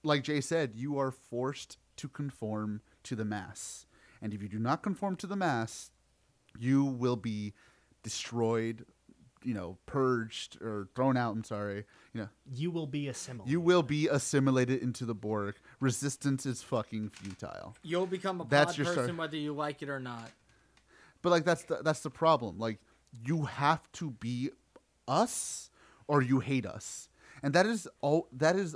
[0.03, 3.85] like Jay said, you are forced to conform to the mass.
[4.21, 5.91] And if you do not conform to the mass,
[6.59, 7.53] you will be
[8.03, 8.85] destroyed
[9.47, 11.33] you know, purged or thrown out.
[11.33, 11.85] I'm sorry.
[12.13, 13.49] You know, You will be assimilated.
[13.49, 15.55] you will be assimilated into the Borg.
[15.79, 17.73] Resistance is fucking futile.
[17.81, 19.17] You'll become a pod That's your person start.
[19.17, 20.29] whether you like it or not.
[21.21, 22.59] But like that's the, that's the problem.
[22.59, 22.79] Like
[23.25, 24.49] you have to be
[25.07, 25.69] us
[26.09, 27.07] or you hate us.
[27.41, 28.75] And that is all that has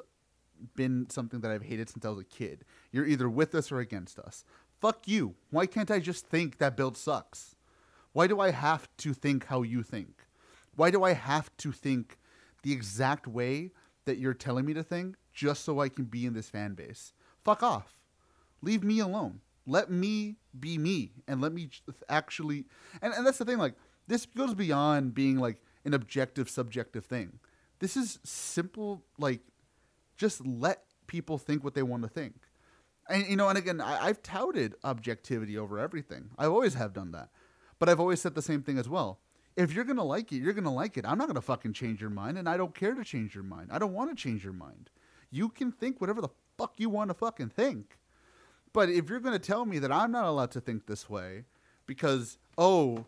[0.78, 2.64] been something that I've hated since I was a kid.
[2.94, 4.46] You're either with us or against us.
[4.80, 5.36] Fuck you.
[5.50, 7.56] Why can't I just think that build sucks?
[8.14, 10.21] Why do I have to think how you think?
[10.76, 12.18] Why do I have to think
[12.64, 13.72] the exact way
[14.06, 17.14] that you're telling me to think just so I can be in this fan base?
[17.44, 18.02] Fuck off.
[18.62, 19.42] Leave me alone.
[19.66, 21.70] Let me be me and let me
[22.10, 22.66] actually
[23.02, 23.76] and, and that's the thing, like
[24.08, 27.40] this goes beyond being like an objective subjective thing.
[27.80, 29.42] This is simple like
[30.18, 32.36] just let people think what they want to think.
[33.10, 36.30] And you know, and again, I, I've touted objectivity over everything.
[36.38, 37.30] I always have done that.
[37.80, 39.20] But I've always said the same thing as well.
[39.56, 41.06] If you're gonna like it, you're gonna like it.
[41.06, 43.70] I'm not gonna fucking change your mind, and I don't care to change your mind.
[43.72, 44.90] I don't want to change your mind.
[45.30, 47.98] You can think whatever the fuck you want to fucking think.
[48.74, 51.46] But if you're gonna tell me that I'm not allowed to think this way,
[51.86, 53.06] because oh,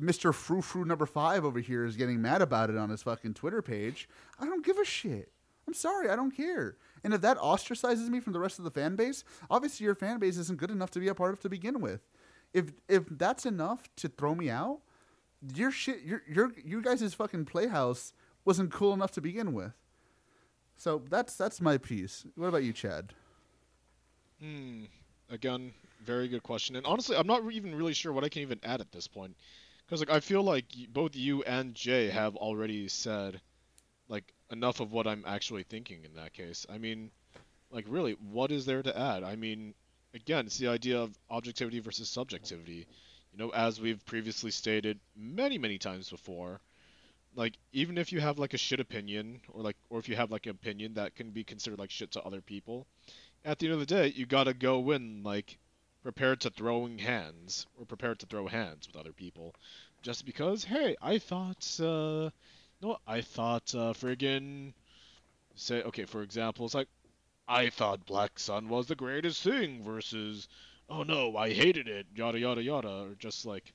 [0.00, 0.32] Mr.
[0.32, 3.62] Frou Frou number five over here is getting mad about it on his fucking Twitter
[3.62, 5.32] page, I don't give a shit.
[5.66, 6.76] I'm sorry, I don't care.
[7.02, 10.18] And if that ostracizes me from the rest of the fan base, obviously your fan
[10.18, 12.00] base isn't good enough to be a part of to begin with.
[12.54, 14.80] If if that's enough to throw me out,
[15.54, 18.12] your shit, your your you guys' fucking playhouse
[18.44, 19.72] wasn't cool enough to begin with.
[20.76, 22.24] So that's that's my piece.
[22.34, 23.12] What about you, Chad?
[24.40, 24.84] Hmm.
[25.30, 25.72] Again,
[26.04, 26.76] very good question.
[26.76, 29.36] And honestly, I'm not even really sure what I can even add at this point,
[29.84, 33.40] because like I feel like both you and Jay have already said,
[34.08, 36.66] like enough of what I'm actually thinking in that case.
[36.70, 37.10] I mean,
[37.70, 39.24] like really, what is there to add?
[39.24, 39.74] I mean,
[40.14, 42.86] again, it's the idea of objectivity versus subjectivity.
[43.36, 46.58] You know, as we've previously stated many, many times before,
[47.34, 50.30] like even if you have like a shit opinion, or like, or if you have
[50.30, 52.86] like an opinion that can be considered like shit to other people
[53.44, 55.58] at the end of the day, you gotta go in like
[56.02, 59.54] prepared to throwing hands or prepared to throw hands with other people,
[60.00, 62.30] just because hey, I thought, uh,
[62.80, 64.72] no, I thought uh, friggin'
[65.56, 66.88] say okay, for example, it's like
[67.46, 70.48] I thought Black Sun was the greatest thing versus
[70.88, 73.72] oh no, I hated it, yada yada yada, or just like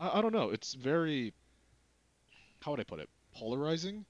[0.00, 1.32] I, I don't know, it's very
[2.62, 4.06] how would I put it, polarizing,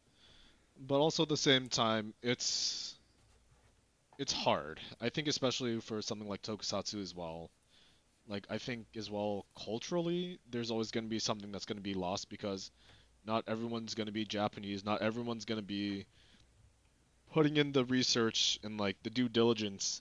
[0.78, 2.94] but also at the same time, it's
[4.18, 4.80] it's hard.
[5.00, 7.50] I think especially for something like Tokusatsu as well.
[8.28, 11.82] Like I think as well culturally, there's always going to be something that's going to
[11.82, 12.70] be lost because
[13.26, 14.84] not everyone's going to be Japanese.
[14.84, 16.06] Not everyone's going to be
[17.32, 20.00] putting in the research and like the due diligence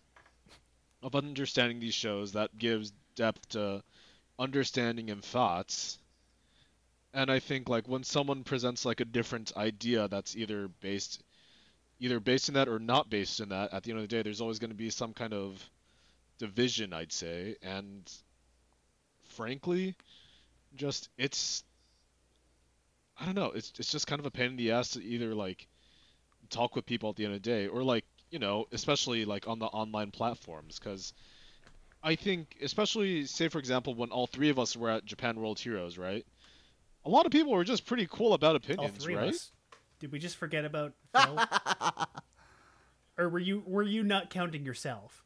[1.04, 3.84] of understanding these shows that gives depth to
[4.40, 6.00] understanding and thoughts.
[7.14, 11.22] And I think like when someone presents like a different idea that's either based
[12.00, 14.22] either based in that or not based in that, at the end of the day,
[14.24, 15.64] there's always going to be some kind of
[16.40, 17.56] division, I'd say.
[17.62, 18.12] And
[19.30, 19.96] frankly,
[20.76, 21.64] just it's
[23.20, 23.52] I don't know.
[23.54, 25.68] It's it's just kind of a pain in the ass to either like
[26.50, 29.48] talk with people at the end of the day, or like you know, especially like
[29.48, 31.14] on the online platforms, because
[32.02, 35.60] I think, especially say for example, when all three of us were at Japan World
[35.60, 36.26] Heroes, right?
[37.06, 39.28] A lot of people were just pretty cool about All opinions, three right?
[39.28, 39.52] of us.
[40.00, 41.40] Did we just forget about Phil?
[43.20, 45.24] or were you were you not counting yourself?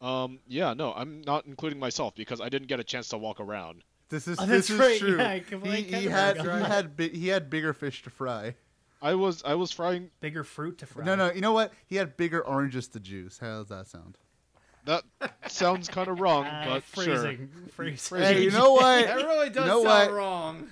[0.00, 3.38] Um, yeah, no, I'm not including myself because I didn't get a chance to walk
[3.38, 3.84] around.
[4.08, 5.18] This is Oh, this that's is right, true.
[5.18, 8.56] yeah, I he, kind he had he had bi- he had bigger fish to fry.
[9.02, 10.10] I was I was frying.
[10.20, 11.04] Bigger fruit to fry.
[11.04, 11.72] No, no, you know what?
[11.86, 13.38] He had bigger oranges to juice.
[13.38, 14.18] How does that sound?
[14.86, 15.04] That
[15.48, 17.16] sounds kind of wrong, Uh, but sure.
[17.16, 18.18] phrasing, phrasing.
[18.22, 19.04] Hey, you know what?
[19.06, 20.12] That really does know sound what?
[20.16, 20.68] wrong.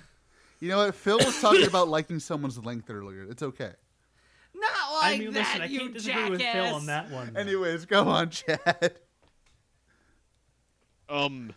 [0.59, 0.95] You know what?
[0.95, 3.23] Phil was talking about liking someone's length earlier.
[3.29, 3.71] It's okay.
[4.55, 6.31] Not like I mean, that, listen, I you can't disagree jackass.
[6.31, 7.37] with Phil on that one.
[7.37, 8.99] Anyways, go on, Chad.
[11.07, 11.53] Um.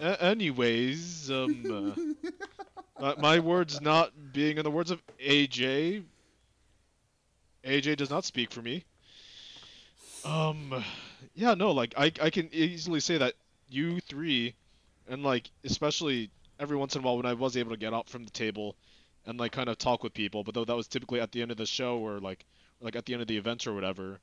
[0.00, 1.94] a- anyways, um.
[2.26, 2.30] Uh,
[3.00, 6.04] uh, my words not being in the words of AJ.
[7.64, 8.84] AJ does not speak for me.
[10.24, 10.84] Um.
[11.34, 13.34] Yeah, no, like I I can easily say that
[13.68, 14.54] you three,
[15.08, 18.08] and like especially every once in a while when I was able to get up
[18.08, 18.76] from the table,
[19.26, 21.50] and like kind of talk with people, but though that was typically at the end
[21.50, 22.44] of the show or like
[22.80, 24.20] like at the end of the event or whatever.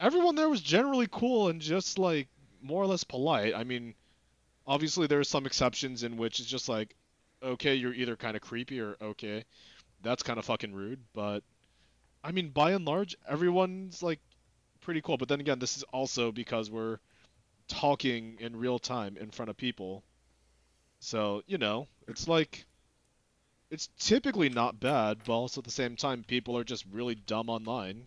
[0.00, 2.28] Everyone there was generally cool and just like
[2.62, 3.54] more or less polite.
[3.54, 3.94] I mean,
[4.66, 6.94] obviously there are some exceptions in which it's just like,
[7.42, 9.44] okay, you're either kind of creepy or okay,
[10.02, 11.00] that's kind of fucking rude.
[11.12, 11.42] But
[12.22, 14.20] I mean, by and large, everyone's like
[14.80, 15.16] pretty cool.
[15.16, 16.98] But then again, this is also because we're
[17.68, 20.02] talking in real time in front of people.
[21.00, 22.66] So you know, it's like
[23.70, 27.48] it's typically not bad, but also at the same time, people are just really dumb
[27.50, 28.06] online.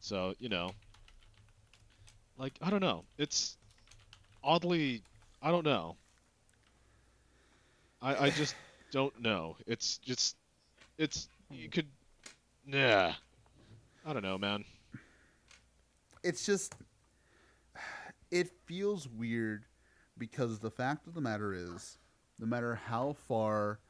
[0.00, 0.70] So you know,
[2.36, 3.56] like I don't know, it's
[4.42, 5.02] oddly,
[5.42, 5.96] I don't know.
[8.00, 8.54] I I just
[8.90, 9.56] don't know.
[9.66, 10.36] It's just,
[10.98, 11.86] it's you could,
[12.66, 13.12] nah.
[14.06, 14.64] I don't know, man.
[16.22, 16.74] it's just
[18.30, 19.64] it feels weird
[20.16, 21.98] because the fact of the matter is
[22.38, 23.80] no matter how far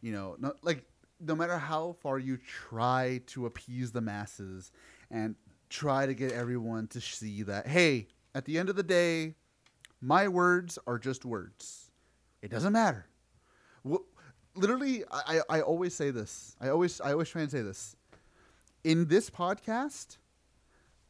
[0.00, 0.84] you know no, like
[1.20, 4.72] no matter how far you try to appease the masses
[5.10, 5.34] and
[5.68, 9.34] try to get everyone to see that hey at the end of the day
[10.00, 11.90] my words are just words
[12.42, 13.06] it doesn't matter
[14.54, 17.94] Literally I, I always say this i always i always try and say this
[18.82, 20.18] in this podcast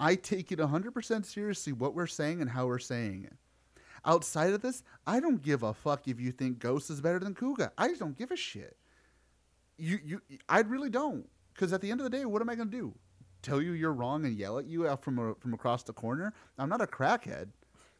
[0.00, 3.36] I take it 100% seriously what we're saying and how we're saying it.
[4.06, 7.34] Outside of this, I don't give a fuck if you think Ghost is better than
[7.34, 7.70] Kuuga.
[7.76, 8.78] I just don't give a shit.
[9.76, 12.54] You you I really don't cuz at the end of the day, what am I
[12.54, 12.94] going to do?
[13.42, 16.32] Tell you you're wrong and yell at you out from a, from across the corner?
[16.58, 17.50] I'm not a crackhead.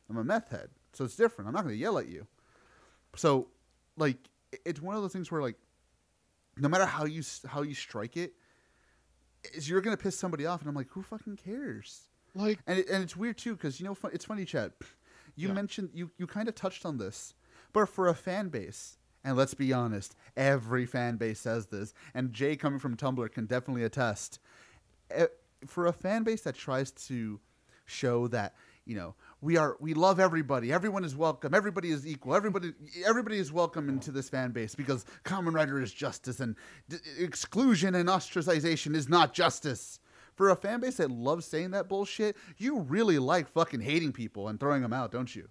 [0.09, 0.70] I'm a meth head.
[0.94, 1.48] So it's different.
[1.48, 2.26] I'm not going to yell at you.
[3.14, 3.48] So
[3.98, 4.30] like
[4.64, 5.56] it's one of those things where like
[6.56, 8.35] no matter how you how you strike it,
[9.55, 12.02] is you're gonna piss somebody off, and I'm like, who fucking cares?
[12.35, 14.72] Like, And it, and it's weird too because you know it's funny, Chad.
[15.36, 15.55] You Yeah.
[15.55, 17.35] mentioned you you kind of touched on this,
[17.72, 22.32] but for a fan base, and let's be honest, every fan base says this, and
[22.32, 24.39] Jay coming from Tumblr can definitely attest.
[25.66, 27.40] For a fan base that tries to
[27.85, 28.55] show that
[28.85, 32.73] you know we are we love everybody, everyone is welcome, everybody is equal, everybody
[33.05, 36.57] everybody is welcome into this fan base because Kamen Rider is justice and
[36.89, 40.01] d- exclusion and ostracization is not justice
[40.41, 44.49] for a fan base that loves saying that bullshit, you really like fucking hating people
[44.49, 45.49] and throwing them out, don't you?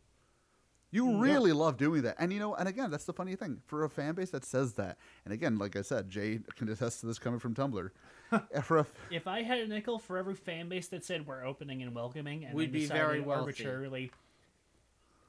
[0.92, 2.16] You really love doing that.
[2.18, 3.62] And you know, and again, that's the funny thing.
[3.68, 7.02] For a fan base that says that, and again, like I said, Jay can attest
[7.02, 7.92] to this coming from Tumblr.
[8.64, 11.82] For a, If I had a nickel for every fan base that said we're opening
[11.82, 13.42] and welcoming, and We'd be very wealthy.
[13.42, 14.12] arbitrarily,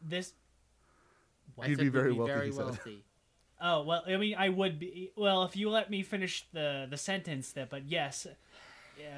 [0.06, 0.32] this.
[1.60, 2.64] I You'd said be we'd very be wealthy, very he said.
[2.64, 3.04] wealthy.
[3.60, 5.12] Oh well, I mean, I would be.
[5.16, 7.68] Well, if you let me finish the the sentence, that.
[7.70, 8.26] But yes,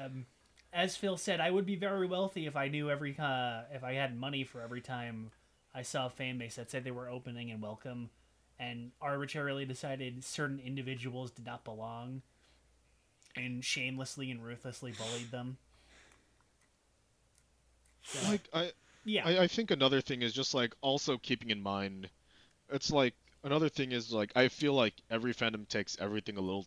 [0.03, 0.25] um,
[0.73, 3.93] as Phil said, I would be very wealthy if I knew every uh, if I
[3.93, 5.31] had money for every time
[5.73, 8.09] I saw a fan base that said they were opening and welcome,
[8.59, 12.21] and arbitrarily decided certain individuals did not belong,
[13.35, 15.57] and shamelessly and ruthlessly bullied them.
[18.03, 18.71] So, like I,
[19.05, 22.09] yeah, I, I think another thing is just like also keeping in mind,
[22.71, 26.65] it's like another thing is like I feel like every fandom takes everything a little.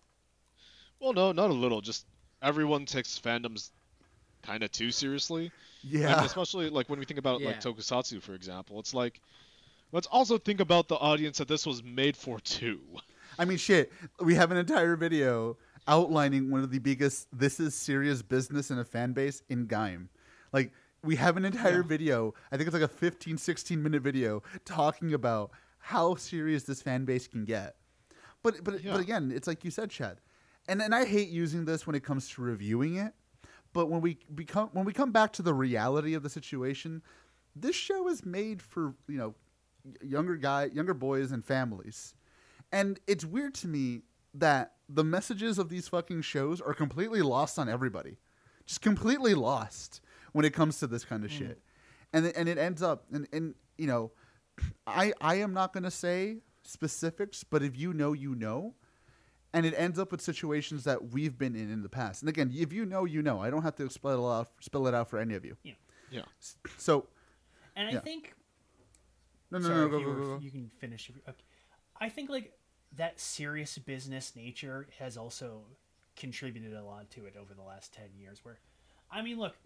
[1.00, 1.80] Well, no, not a little.
[1.80, 2.06] Just
[2.42, 3.70] everyone takes fandoms
[4.42, 5.50] kind of too seriously.
[5.82, 9.20] yeah, And especially like when we think about like Tokusatsu, for example, it's like
[9.92, 12.80] let's also think about the audience that this was made for too.
[13.38, 13.92] I mean, shit.
[14.20, 17.28] We have an entire video outlining one of the biggest.
[17.32, 20.08] This is serious business in a fan base in Gaim.
[20.52, 20.72] Like
[21.02, 22.34] we have an entire video.
[22.50, 27.04] I think it's like a 15, 16 minute video talking about how serious this fan
[27.04, 27.76] base can get.
[28.42, 28.92] But but Yeah.
[28.92, 30.20] but again, it's like you said, Chad.
[30.68, 33.14] And and I hate using this when it comes to reviewing it.
[33.72, 37.02] But when we become when we come back to the reality of the situation,
[37.54, 39.34] this show is made for you know
[40.02, 42.14] younger guy, younger boys and families.
[42.72, 44.02] And it's weird to me
[44.34, 48.18] that the messages of these fucking shows are completely lost on everybody.
[48.66, 50.00] Just completely lost
[50.32, 51.38] when it comes to this kind of hmm.
[51.38, 51.62] shit.
[52.12, 54.12] And it- and it ends up and and you know,
[54.86, 58.74] I I am not going to say specifics, but if you know, you know.
[59.52, 62.20] And it ends up with situations that we've been in in the past.
[62.20, 63.40] And again, if you know, you know.
[63.40, 65.56] I don't have to spell it out, spell it out for any of you.
[65.62, 65.72] Yeah.
[66.10, 66.22] Yeah.
[66.76, 67.06] So
[67.74, 68.00] and I yeah.
[68.00, 68.34] think
[69.50, 70.38] no, no, Sorry, no, if go, you, go, go, go.
[70.40, 71.10] you can finish.
[71.28, 71.36] Okay.
[72.00, 72.52] I think like
[72.96, 75.62] that serious business nature has also
[76.16, 78.40] contributed a lot to it over the last ten years.
[78.44, 78.58] Where,
[79.10, 79.56] I mean, look,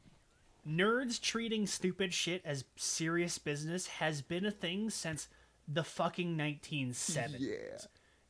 [0.68, 5.28] nerds treating stupid shit as serious business has been a thing since
[5.66, 7.86] the fucking 1970s.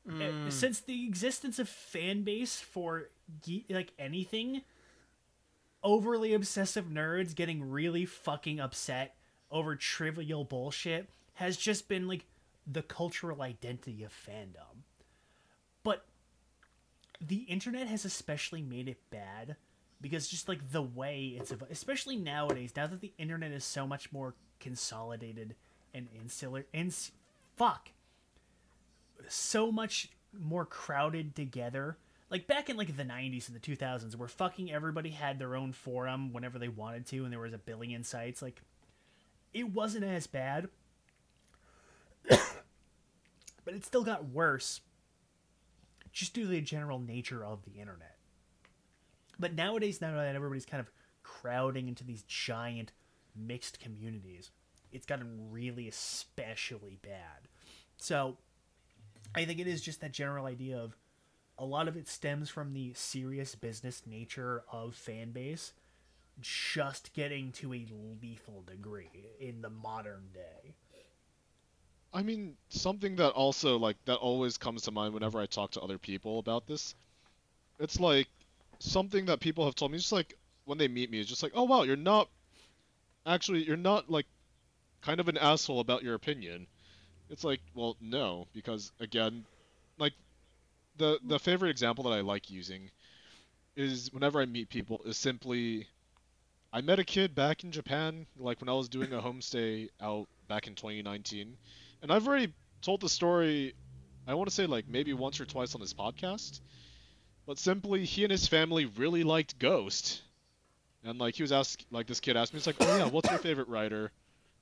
[0.08, 0.26] Yeah.
[0.26, 3.10] Uh, Since the existence of fan base for
[3.46, 4.62] ge- like anything,
[5.82, 9.14] overly obsessive nerds getting really fucking upset
[9.50, 12.24] over trivial bullshit has just been like
[12.66, 14.82] the cultural identity of fandom.
[17.20, 19.56] The internet has especially made it bad
[20.00, 24.10] because just like the way it's especially nowadays now that the internet is so much
[24.12, 25.54] more consolidated
[25.92, 27.12] and insular ins
[27.56, 27.90] fuck
[29.28, 31.96] so much more crowded together.
[32.30, 35.72] Like back in like the 90s and the 2000s where fucking everybody had their own
[35.72, 38.62] forum whenever they wanted to and there was a billion sites like
[39.52, 40.68] it wasn't as bad.
[42.28, 44.80] but it still got worse
[46.12, 48.16] just due to the general nature of the internet.
[49.38, 50.90] But nowadays, now that everybody's kind of
[51.22, 52.92] crowding into these giant
[53.34, 54.50] mixed communities,
[54.92, 57.48] it's gotten really especially bad.
[57.96, 58.36] So
[59.34, 60.96] I think it is just that general idea of
[61.58, 65.72] a lot of it stems from the serious business nature of fan base
[66.40, 67.86] just getting to a
[68.22, 70.74] lethal degree in the modern day.
[72.12, 75.80] I mean, something that also like that always comes to mind whenever I talk to
[75.80, 76.94] other people about this.
[77.78, 78.28] It's like
[78.80, 80.34] something that people have told me just like
[80.64, 82.28] when they meet me, it's just like, "Oh wow, you're not
[83.26, 84.26] actually you're not like
[85.02, 86.66] kind of an asshole about your opinion."
[87.30, 89.44] It's like, well, no, because again,
[89.98, 90.14] like
[90.96, 92.90] the the favorite example that I like using
[93.76, 95.86] is whenever I meet people is simply
[96.72, 100.28] I met a kid back in Japan like when I was doing a homestay out
[100.48, 101.56] back in 2019
[102.02, 102.52] and I've already
[102.82, 103.74] told the story
[104.26, 106.60] I want to say like maybe once or twice on this podcast
[107.46, 110.22] but simply he and his family really liked Ghost.
[111.02, 113.30] And like he was asked like this kid asked me he's like oh yeah what's
[113.30, 114.10] your favorite writer?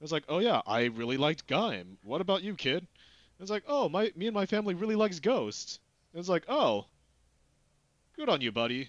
[0.00, 1.96] I was like oh yeah I really liked Gaim.
[2.02, 2.86] What about you kid?
[3.38, 5.80] I was like oh my me and my family really likes Ghost.
[6.14, 6.86] It was like, oh,
[8.16, 8.88] good on you, buddy.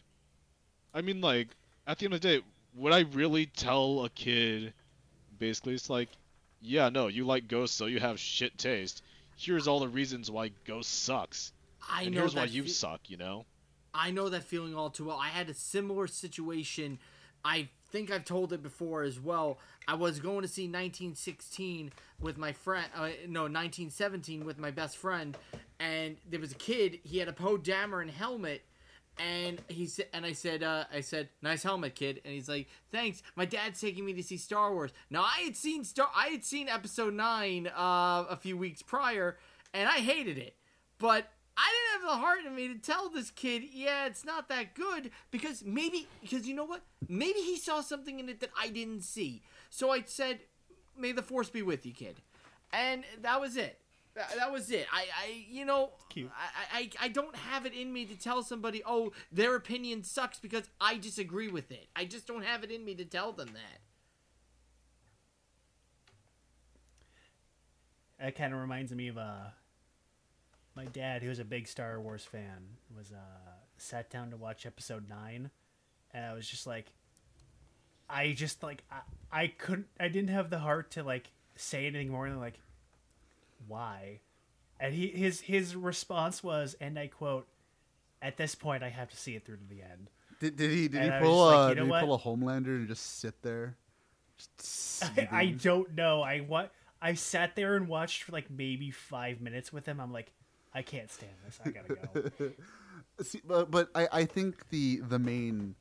[0.94, 1.50] I mean, like,
[1.86, 2.46] at the end of the day,
[2.76, 4.74] would I really tell a kid,
[5.38, 6.10] basically, it's like,
[6.61, 9.02] yeah, no, you like Ghost, so you have shit taste.
[9.38, 11.53] Here's all the reasons why Ghost sucks.
[11.90, 13.45] I and know here's why you fe- suck, you know?
[13.94, 15.18] I know that feeling all too well.
[15.18, 16.99] I had a similar situation.
[17.44, 19.60] I think I've told it before as well.
[19.88, 22.86] I was going to see 1916 with my friend.
[22.95, 25.38] Uh, no, 1917 with my best friend,
[25.80, 26.99] and there was a kid.
[27.03, 28.64] He had a Poe Dameron helmet.
[29.20, 32.22] And he said, and I said, uh, I said, nice helmet, kid.
[32.24, 33.22] And he's like, thanks.
[33.36, 34.91] My dad's taking me to see Star Wars.
[35.10, 39.38] Now I had seen Star, I had seen Episode Nine uh, a few weeks prior,
[39.74, 40.56] and I hated it.
[41.00, 41.28] But
[41.58, 44.74] I didn't have the heart in me to tell this kid, yeah, it's not that
[44.76, 46.82] good because maybe because you know what?
[47.10, 49.41] Maybe he saw something in it that I didn't see.
[49.70, 50.40] So I said,
[50.98, 52.22] "May the force be with you, kid,"
[52.72, 53.80] and that was it.
[54.20, 54.86] That, that was it.
[54.91, 55.91] I, I, you know.
[56.74, 60.40] I, I, I don't have it in me to tell somebody, oh, their opinion sucks
[60.40, 61.88] because I disagree with it.
[61.96, 63.80] I just don't have it in me to tell them that.
[68.20, 69.52] That kind of reminds me of uh,
[70.76, 74.66] my dad, who was a big Star Wars fan, was uh, sat down to watch
[74.66, 75.50] Episode Nine,
[76.14, 76.88] and I was just like,
[78.10, 79.00] I just like I,
[79.32, 82.60] I couldn't, I didn't have the heart to like say anything more than like,
[83.68, 84.19] why,
[84.80, 87.48] and he his his response was, and I quote,
[88.22, 90.10] "At this point, I have to see it through to the end."
[90.40, 92.19] Did, did he did And he pull like, uh, you know did he pull a?
[92.19, 93.77] Homelander and just sit there?
[94.38, 96.22] Just I, I don't know.
[96.22, 96.72] I what
[97.02, 99.99] I sat there and watched for like maybe five minutes with him.
[99.99, 100.31] I'm like,
[100.73, 101.60] I can't stand this.
[101.65, 102.52] I gotta go.
[103.23, 105.76] See, but, but I, I think the the main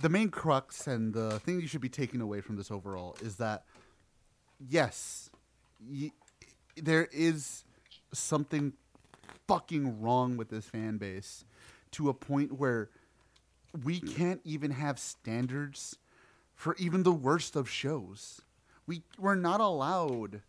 [0.00, 3.36] the main crux and the thing you should be taking away from this overall is
[3.36, 3.64] that
[4.58, 5.30] yes,
[5.80, 6.12] y-
[6.80, 7.64] there is
[8.12, 8.72] something
[9.46, 11.44] fucking wrong with this fan base
[11.92, 12.90] to a point where
[13.84, 15.96] we can't even have standards
[16.54, 18.42] for even the worst of shows.
[18.86, 20.42] We we're not allowed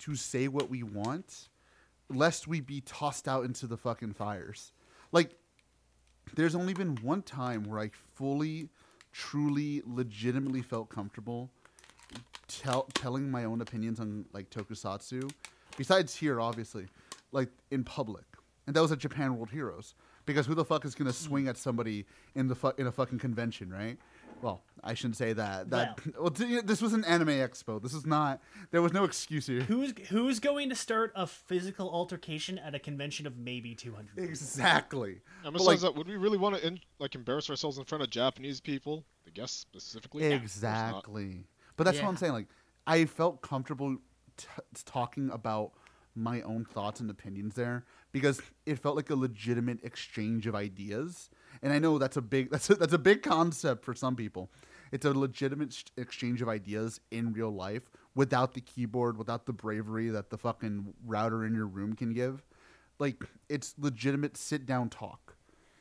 [0.00, 1.48] to say what we want
[2.08, 4.72] lest we be tossed out into the fucking fires.
[5.12, 5.36] Like
[6.34, 8.68] there's only been one time where I fully
[9.12, 11.50] truly legitimately felt comfortable
[12.48, 15.30] tell, telling my own opinions on like tokusatsu
[15.76, 16.86] besides here obviously
[17.32, 18.24] like in public
[18.66, 19.94] and that was at japan world heroes
[20.26, 22.04] because who the fuck is gonna swing at somebody
[22.34, 23.98] in the fu- in a fucking convention right
[24.40, 28.04] well i shouldn't say that that well, t- this was an anime expo this is
[28.06, 28.40] not
[28.70, 32.78] there was no excuse here Who's who's going to start a physical altercation at a
[32.78, 34.18] convention of maybe 200?
[34.18, 37.78] exactly And But, besides like- that, would we really want to in, like embarrass ourselves
[37.78, 39.04] in front of Japanese people?
[39.24, 40.28] The guests specifically?
[40.28, 40.42] No, of.
[40.42, 41.46] Exactly.
[41.76, 42.32] But that's what I'm saying.
[42.32, 42.48] Like,
[42.86, 43.96] I felt comfortable
[44.36, 44.46] t-
[44.84, 45.72] talking about
[46.14, 51.30] my own thoughts and opinions there because it felt like a legitimate exchange of ideas.
[51.62, 54.50] And I know that's a big that's a, that's a big concept for some people.
[54.90, 59.52] It's a legitimate sh- exchange of ideas in real life without the keyboard, without the
[59.52, 62.44] bravery that the fucking router in your room can give.
[62.98, 65.34] Like, it's legitimate sit down talk.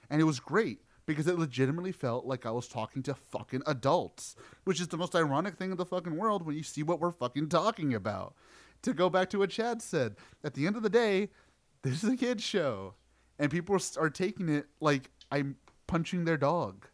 [0.10, 4.36] And it was great because it legitimately felt like I was talking to fucking adults,
[4.64, 7.12] which is the most ironic thing in the fucking world when you see what we're
[7.12, 8.36] fucking talking about.
[8.84, 11.30] To go back to what Chad said, at the end of the day,
[11.84, 12.96] this is a kid's show.
[13.38, 15.56] And people are, taking it like I'm
[15.88, 16.88] punching their dog.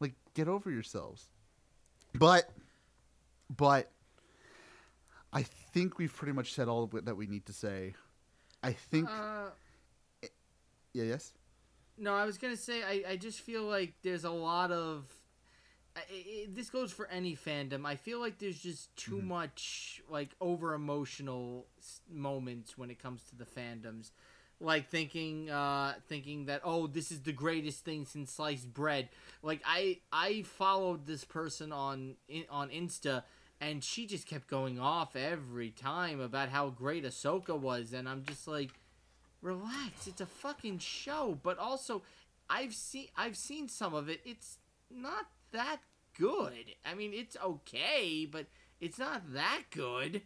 [0.00, 1.28] Like, get over yourselves.
[2.14, 2.50] But,
[3.54, 3.90] but,
[5.32, 7.94] I think we've pretty much said all of it that we need to say.
[8.62, 9.08] I think.
[9.08, 9.50] Uh,
[10.92, 11.32] yeah, yes?
[11.98, 15.06] No, I was gonna say I, I just feel like there's a lot of.
[15.96, 17.86] I i this goes for any fandom.
[17.86, 19.28] I feel like there's just too Mm-hmm.
[19.28, 21.66] much like over emotional
[22.10, 24.10] moments when it comes to the fandoms,
[24.60, 29.08] like thinking uh thinking that oh this is the greatest thing since sliced bread.
[29.42, 33.24] Like I I followed this person on in, on Insta.
[33.60, 38.22] And she just kept going off every time about how great Ahsoka was, and I'm
[38.24, 38.70] just like,
[39.42, 42.02] relax it's a fucking show but also
[42.50, 44.58] i've seen i've seen some of it it's
[44.90, 45.78] not that
[46.18, 48.46] good i mean it's okay but
[48.80, 50.22] it's not that good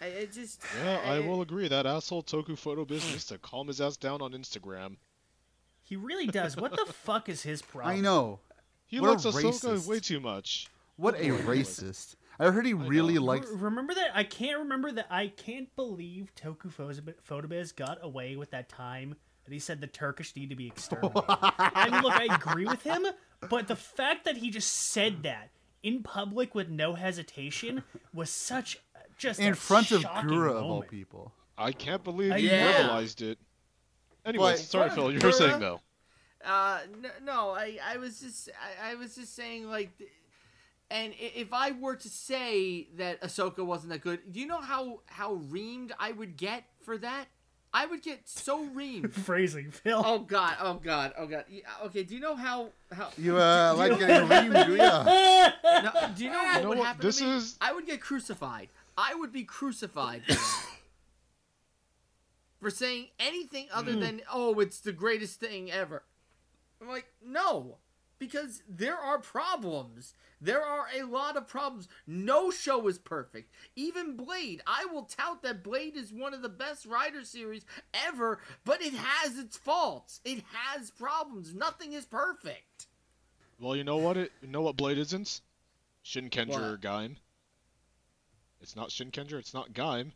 [0.00, 1.68] I, it just Yeah, I will agree.
[1.68, 4.96] That asshole Toku photo business to calm his ass down on Instagram.
[5.82, 6.54] He really does.
[6.56, 7.96] What the fuck is his problem?
[7.96, 8.40] I know.
[8.86, 9.86] He What a likes Ahsoka racist.
[9.86, 10.68] way too much.
[10.96, 12.16] What a racist.
[12.38, 13.22] I heard he really know.
[13.22, 13.48] likes.
[13.48, 14.10] Re- remember that?
[14.14, 15.06] I can't remember that.
[15.10, 19.14] I can't believe Toku Photobiz- Photobiz got away with that time
[19.44, 21.22] that he said the Turkish need to be exterminated.
[21.28, 23.06] I mean, look, I agree with him,
[23.48, 25.50] but the fact that he just said that
[25.82, 27.82] in public with no hesitation
[28.12, 28.78] was such
[29.18, 31.32] just In a front of Gura of all people.
[31.56, 32.72] I can't believe Uh, you yeah.
[32.88, 33.38] verbalized it.
[34.26, 35.12] Anyways, But- sorry, Phil.
[35.12, 35.80] You were saying though.
[36.44, 38.50] Uh, no, no I, I was just,
[38.84, 40.10] I, I was just saying like, th-
[40.90, 45.00] and if I were to say that Ahsoka wasn't that good, do you know how
[45.06, 47.26] how reamed I would get for that?
[47.74, 49.12] I would get so reamed.
[49.24, 50.00] Phrasing, Phil.
[50.02, 51.44] oh God, oh God, oh God.
[51.50, 55.02] Yeah, okay, do you know how how You uh, like getting reamed, do ya?
[55.04, 56.86] No, do you know what You know would what?
[56.86, 57.36] happen This to me?
[57.36, 58.68] is- I would get crucified.
[58.96, 60.34] I would be crucified for.
[62.60, 64.00] For saying anything other Hmm.
[64.00, 66.02] than "oh, it's the greatest thing ever."
[66.80, 67.76] I'm like, no,
[68.18, 70.14] because there are problems.
[70.40, 71.88] There are a lot of problems.
[72.06, 73.50] No show is perfect.
[73.74, 77.64] Even Blade, I will tout that Blade is one of the best Rider series
[77.94, 80.20] ever, but it has its faults.
[80.24, 81.54] It has problems.
[81.54, 82.86] Nothing is perfect.
[83.58, 84.16] Well, you know what?
[84.16, 85.40] It you know what Blade isn't?
[86.04, 86.76] Shinkenger or?
[86.76, 87.16] Gaim.
[88.60, 89.38] It's not Shin Shinkenger.
[89.38, 90.12] It's not Gaim.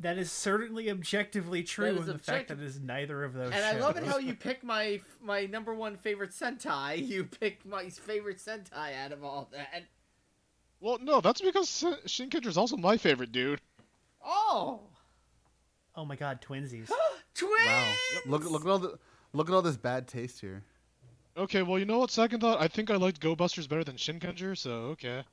[0.00, 3.34] That is certainly objectively true is in the fact objective- that it is neither of
[3.34, 4.12] those And I love it shows.
[4.12, 6.98] how you pick my my number one favorite Sentai.
[7.08, 9.84] You picked my favorite Sentai out of all that.
[10.80, 13.60] Well, no, that's because Shin- is also my favorite dude.
[14.24, 14.80] Oh,
[15.96, 16.88] Oh my god, twinsies.
[17.34, 17.66] twins!
[17.66, 17.94] Wow.
[18.26, 18.98] Look, look at all the,
[19.32, 20.62] look at all this bad taste here.
[21.36, 22.12] Okay, well, you know what?
[22.12, 25.24] Second thought, I think I liked Go Busters better than Shinkenger, so okay.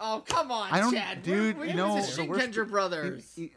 [0.00, 1.22] Oh come on, I don't- Chad.
[1.22, 3.32] dude, We're, you we're know, the the worst- Shinkenger brothers.
[3.36, 3.50] You,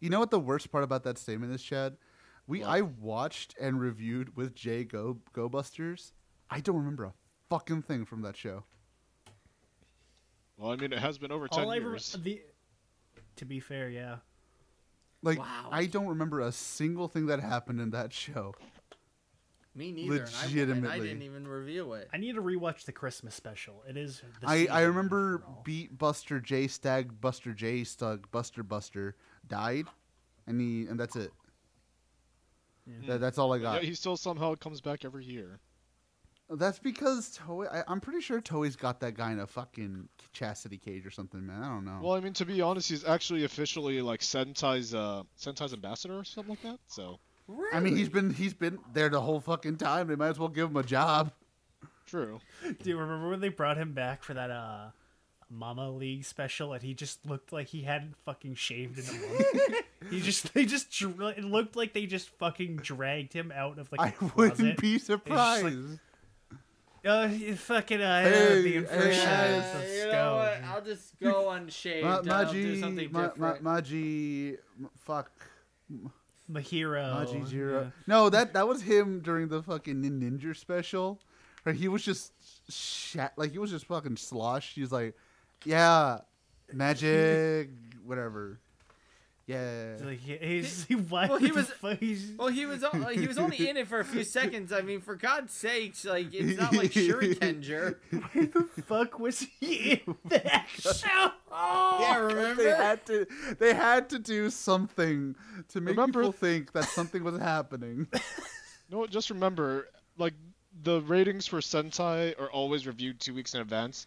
[0.00, 1.96] you know what the worst part about that statement is, Chad?
[2.46, 2.68] We What?
[2.70, 6.12] I watched and reviewed with Jay Go Go Busters.
[6.50, 7.12] I don't remember a
[7.50, 8.64] fucking thing from that show.
[10.56, 12.16] Well, I mean, it has been over 10 All I rem- years.
[12.22, 12.42] the.
[13.36, 14.16] To be fair, yeah.
[15.22, 15.68] Like Wow.
[15.70, 18.54] I don't remember a single thing that happened in that show.
[19.74, 20.24] Me neither.
[20.24, 22.08] and I- And I, didn't even review it.
[22.12, 23.82] I need to rewatch the Christmas special.
[23.88, 24.22] It is.
[24.42, 25.62] The I, I remember after.
[25.64, 29.16] Beet Buster J Stag Buster J Stug Buster Buster
[29.48, 29.86] died,
[30.46, 31.32] and he and that's it.
[33.06, 33.84] That, that's all I Yeah, got.
[33.84, 35.60] he still somehow comes back every year.
[36.50, 37.72] That's because Toei.
[37.72, 41.46] I, I'm pretty sure Toei's got that guy in a fucking chastity cage or something,
[41.46, 41.62] man.
[41.62, 41.98] I don't know.
[42.02, 46.24] Well, I mean, to be honest, he's actually officially like Sentai's uh, Sentai's ambassador or
[46.24, 46.78] something like that.
[46.88, 47.20] So
[47.56, 47.76] Really?
[47.76, 50.08] I mean, he's been he's been there the whole fucking time.
[50.08, 51.32] They might as well give him a job.
[52.06, 52.40] true.
[52.62, 54.90] Do you remember when they brought him back for that uh
[55.50, 59.76] Mama League special and he just looked like he hadn't fucking shaved in a month?
[60.10, 63.90] he just they just dra- it looked like they just fucking dragged him out of
[63.92, 64.36] like I a closet.
[64.36, 65.98] wouldn't be surprised.
[67.04, 70.34] Uh, you fucking uh, Hey, being hey, fresh hey, out of Uh, the you know
[70.36, 70.62] what?
[70.70, 72.02] I'll just go unshaved.
[72.04, 73.64] Ma- and I'll do something Maji, Ma- Ma- different.
[73.64, 74.56] Maji,
[75.90, 76.12] m-
[76.50, 77.26] fuck, Mahiro.
[77.26, 77.82] Maji Jiro.
[77.82, 77.90] yeah.
[78.06, 81.20] No, that that was him during the fucking Ninja special.
[81.64, 82.32] Right, he was just
[82.68, 84.74] shat like he was just fucking sloshed.
[84.74, 85.14] He's like,
[85.64, 86.18] yeah,
[86.72, 87.70] magic,
[88.04, 88.58] whatever.
[89.46, 89.92] Yeah.
[89.94, 93.26] He's like, he- he's, he, why well, he was- he's- Well, he was o- he
[93.26, 94.72] was only in it for a few seconds.
[94.72, 97.96] I mean, for God's sakes, like it's not like Shurikenger.
[98.10, 101.30] why the fuck was he in that show?
[101.50, 102.62] Yeah, remember?
[102.62, 103.26] They had to.
[103.58, 105.34] They had to do something
[105.70, 108.06] to make Remember- people think that something was happening.
[108.90, 109.88] No, just remember,
[110.18, 110.34] like
[110.82, 114.06] the ratings for Sentai are always reviewed two weeks in advance,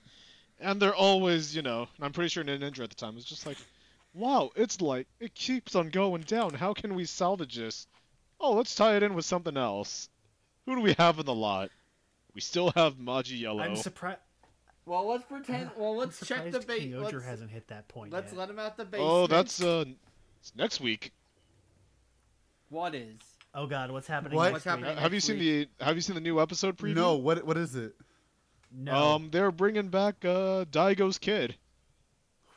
[0.59, 3.47] and they're always, you know, and I'm pretty sure Ninja at the time was just
[3.47, 3.57] like,
[4.15, 6.53] "Wow, it's like it keeps on going down.
[6.53, 7.85] How can we salvage this?
[8.39, 10.09] Oh, let's tie it in with something else.
[10.65, 11.69] Who do we have in the lot?
[12.33, 13.61] We still have Magi Yellow.
[13.61, 14.19] I'm surprised.
[14.85, 15.71] Well, let's pretend.
[15.77, 16.91] Well, let's check the bait.
[16.91, 18.39] Kyojuro Let's, hasn't hit that point let's yet.
[18.39, 19.09] let him out the basement.
[19.09, 19.85] oh, that's uh,
[20.39, 21.11] it's next week.
[22.69, 23.17] what is.
[23.53, 24.35] Oh God, what's happening?
[24.35, 24.51] What?
[24.53, 24.85] next What's week?
[24.85, 25.01] happening?
[25.01, 26.95] have you next seen the Have you seen the new episode preview?
[26.95, 27.95] No, what what is it?
[28.71, 28.93] No.
[28.93, 31.55] Um, they're bringing back uh Daigo's kid.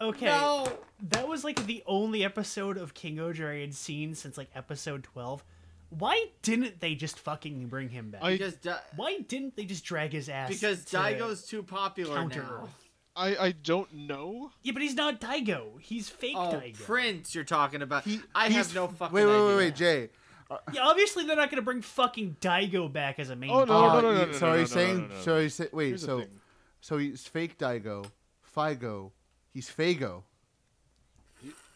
[0.00, 0.26] okay.
[0.26, 0.66] No!
[1.10, 5.44] That was like the only episode of King-Ohger I had seen since like episode 12.
[5.90, 8.22] Why didn't they just fucking bring him back?
[8.24, 10.48] I- Because Di- Why didn't they just drag his ass?
[10.48, 12.62] because to Daigo's too popular counter now.
[12.64, 12.88] Earth?
[13.14, 14.50] I I don't know.
[14.62, 15.78] Yeah, but he's not Daigo.
[15.80, 16.80] He's fake Oh, Daigo.
[16.80, 18.04] Prince, you're talking about.
[18.04, 19.46] He- I have no fucking Wait, wait, idea.
[19.46, 20.08] wait, wait, Jay.
[20.72, 23.50] Yeah, obviously they're not gonna bring fucking Daigo back as a main.
[23.50, 23.76] Oh, no, character.
[23.76, 24.96] no, no, Uh, no, you- no, so no, are you no, saying?
[24.98, 25.20] no, no, no.
[25.22, 26.28] So are you say, wait, Here's the so thing.
[26.82, 28.04] So he's fake Daigo,
[28.54, 29.12] Figo,
[29.54, 30.24] he's Fago.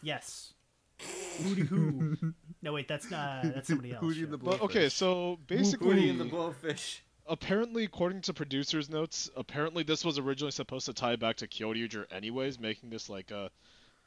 [0.03, 0.53] Yes.
[0.99, 2.17] Hooty hoo.
[2.61, 3.43] no, wait, that's not.
[3.43, 4.03] That's somebody else.
[4.03, 4.43] Hootie and the shit.
[4.45, 4.91] But okay, Blowfish.
[4.91, 6.99] so Hootie basically, and the Blowfish.
[7.27, 12.05] apparently, according to producers' notes, apparently this was originally supposed to tie back to Kyoryuger
[12.11, 13.49] anyways, making this like a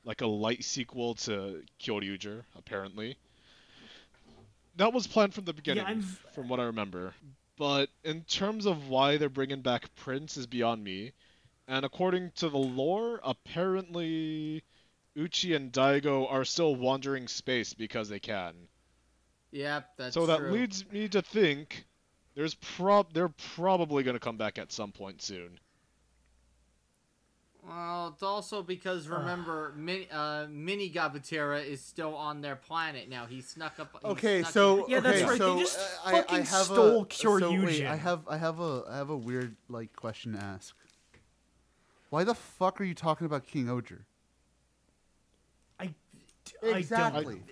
[0.05, 3.17] like a light sequel to Kyoryuger, apparently.
[4.77, 6.03] That was planned from the beginning, I'm-
[6.33, 7.15] from what I remember.
[7.61, 11.13] But in terms of why they're bringing back Prince is beyond me.
[11.69, 14.65] And according to the lore, apparently
[15.15, 18.55] Uchi and Daigo are still wandering space because they can.
[19.51, 20.53] Yep, that's so that true.
[20.53, 21.85] leads me to think
[22.35, 25.61] there's prob they're probably going to come back at some point soon.
[27.67, 33.27] Well, it's also because remember, Min, uh, Mini Gabutyra is still on their planet now.
[33.27, 33.97] He snuck up.
[34.03, 36.65] he Okay, snuck so Yeah, that's okay, right, they just uh, I, fucking I have
[36.67, 37.87] stole a, so wait, Kyoryuger.
[37.87, 40.75] I have I have a I have a weird like question to ask.
[42.09, 44.07] Why the fuck are you talking about King Oger?
[45.79, 45.95] I,
[46.63, 47.37] I Exactly.
[47.37, 47.45] don't.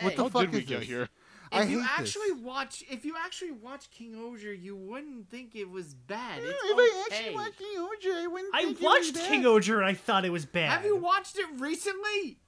[0.00, 0.88] What Hey, the How fuck did we is get this?
[0.88, 1.08] here?
[1.52, 2.42] I if you hate actually this.
[2.42, 6.42] watch, if you actually watch King-Ohger, you wouldn't think it was bad.
[6.42, 9.28] Yeah, It's if I actually watched King-Ohger, I wouldn't I think it was watched bad.
[9.28, 10.70] King-Ohger and I thought it was bad.
[10.70, 12.38] Have you watched it recently?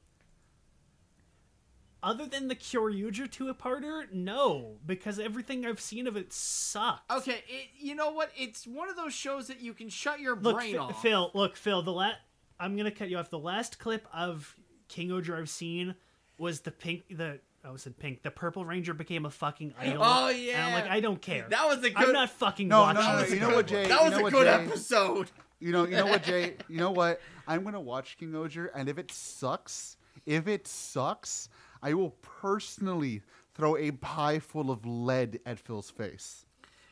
[2.00, 7.02] Other than the Kyoryuger two-parter, no, because everything I've seen of it sucks.
[7.12, 8.30] Okay, it, you know what?
[8.36, 11.02] It's one of those shows that you can shut your Look, brain Ph- off.
[11.02, 11.30] Phil.
[11.34, 11.82] Look, Phil.
[11.82, 12.12] The la-
[12.60, 13.30] I'm gonna cut you off.
[13.30, 14.54] The last clip of
[14.86, 15.96] King-Ohger I've seen
[16.38, 17.02] was the pink.
[17.10, 18.22] The I was in pink.
[18.22, 20.02] The Purple Ranger became a fucking oh, idol.
[20.02, 20.74] Oh, And I'm yeah.
[20.74, 21.46] like, I don't care.
[21.48, 23.66] That was a I'm not fucking No, no, watching no, no, this you know what,
[23.66, 23.86] Jay?
[23.86, 24.64] that you was know a good Jay?
[24.64, 25.30] episode.
[25.60, 26.54] You know, you know what, Jay?
[26.68, 27.20] You know what?
[27.46, 31.48] I'm gonna watch King-Ohger, and if it sucks, if it sucks,
[31.82, 32.10] I will
[32.42, 33.22] personally
[33.54, 36.44] throw a pie full of lead at Phil's face.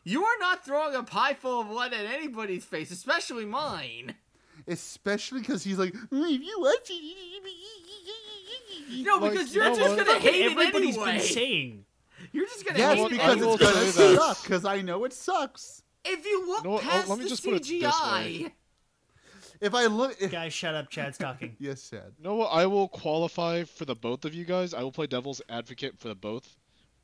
[0.03, 4.15] You are not throwing a pie full of lead at anybody's face, especially mine.
[4.69, 9.05] Especially because he's like, "Mm, if you watch it.
[9.05, 11.13] No, Like, because you you're know just gonna hate it Everybody's anyway.
[11.13, 11.85] been saying.
[12.33, 12.85] You're just gonna hate.
[12.85, 13.45] Yes, hate because it.
[13.45, 14.43] I it's gonna suck.
[14.43, 15.83] Because I know it sucks.
[16.05, 16.85] If you look You know what?
[16.85, 18.55] Oh, past let me the just put it this CGI, way.
[19.61, 20.31] If I look, if...
[20.31, 20.91] Guys, shut up.
[20.91, 21.57] Chad's talking.
[21.59, 22.13] yes, Chad.
[22.19, 22.43] No.
[22.43, 24.75] I will qualify for the both of you guys.
[24.75, 26.57] I will play devil's advocate for the both,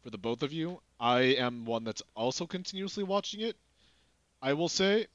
[0.03, 0.81] for the both of you.
[1.01, 3.57] I am one that's also continuously watching it.
[4.43, 5.07] I will say,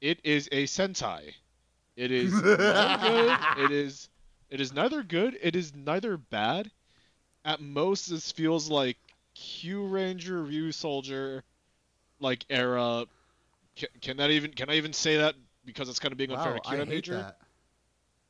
[0.00, 1.34] it is a Sentai.
[1.96, 3.46] It is not good.
[3.56, 4.08] It is,
[4.50, 5.38] it is neither good.
[5.42, 6.70] It is neither bad.
[7.44, 8.96] At most, this feels like
[9.36, 11.44] Kyuranger, Ryu Soldier,
[12.20, 13.06] like era.
[13.76, 14.52] Can, can that even?
[14.52, 15.34] Can I even say that?
[15.64, 16.84] Because it's kind of being unfair Wow, to I Q
[17.16, 17.36] that.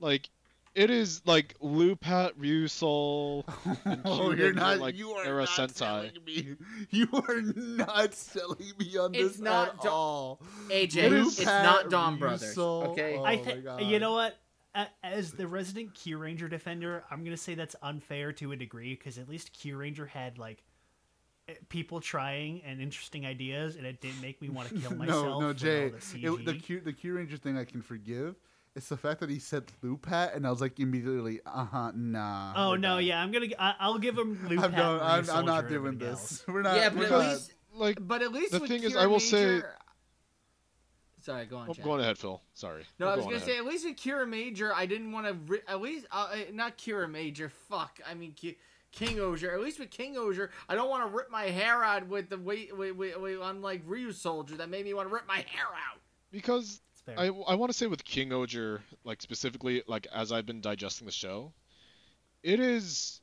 [0.00, 0.28] like
[0.74, 3.44] it is like Lupat, Ryusol,
[3.84, 4.78] and Oh, Q you're not.
[4.78, 5.74] like you are era not Sentai.
[5.74, 6.56] selling me.
[6.90, 10.40] You are not selling me on It's this not at do- all.
[10.68, 12.42] AJ, It is it's not Don Brothers.
[12.42, 12.82] Russo.
[12.92, 13.82] Okay, Oh I my think God.
[13.82, 14.36] you know what.
[14.76, 19.18] A- As the resident Kyuranger defender, I'm gonna say that's unfair to a degree because
[19.18, 20.64] at least Kyuranger had like
[21.48, 25.24] eh, people trying and interesting ideas, and it didn't make me want to kill myself.
[25.26, 25.90] no, no, with Jay.
[25.90, 26.40] the, CG.
[26.40, 28.34] It, the Q, the Kyuranger thing I can forgive.
[28.76, 32.54] It's the fact that he said Lupat, and I was like immediately, uh huh, nah.
[32.56, 33.04] oh no, done.
[33.04, 33.46] yeah, I'm gonna.
[33.58, 34.38] I, I'll give him.
[34.48, 35.00] Luke I'm, Pat, done.
[35.00, 36.08] I'm, I'm not doing this.
[36.08, 36.44] else.
[36.48, 36.76] We're not.
[36.76, 39.00] yeah, we're but at not- least, Like, but at least the with thing is, Kira
[39.02, 39.60] I will say-
[41.22, 41.68] Sorry, go on.
[41.70, 41.84] oh, Chad.
[41.84, 42.40] go on ahead, Phil.
[42.52, 42.84] Sorry.
[42.98, 43.48] No, Oh, I was on gonna ahead.
[43.48, 45.32] say at least with Kiramager, I didn't want to.
[45.52, 47.50] Ri- at least uh, uh, not Kiramager.
[47.70, 47.98] Fuck.
[48.06, 48.58] I mean Ki-
[48.92, 49.54] King-Ohger.
[49.54, 52.68] At least with King-Ohger, I don't want to rip my hair out with the way,
[52.72, 56.00] way, way, way unlike Ryusoulger that made me want to rip my hair out.
[56.30, 61.06] because I, I want to say with King-Ohger, like specifically, like as I've been digesting
[61.06, 61.52] the show,
[62.42, 63.20] it is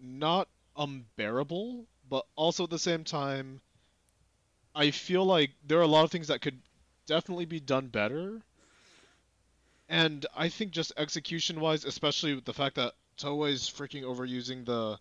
[0.00, 3.60] not unbearable, but also at the same time,
[4.74, 6.58] I feel like there are a lot of things that could
[7.06, 8.42] definitely be done better.
[9.88, 14.98] And I think just execution-wise, especially with the fact that Toei's freaking overusing the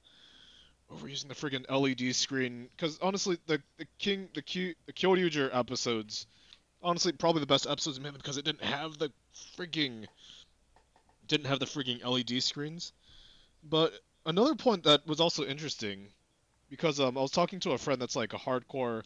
[0.90, 6.26] overusing the friggin' LED screen, because honestly, the the King the Q the Kyoryuger episodes
[6.88, 9.12] honestly probably the best episodes mainly because it didn't have the
[9.58, 10.08] freaking
[11.28, 12.94] didn't have the frigging LED screens.
[13.64, 13.94] But
[14.26, 16.10] another point that was also interesting,
[16.70, 19.04] because um, I was talking to a friend that's like a hardcore,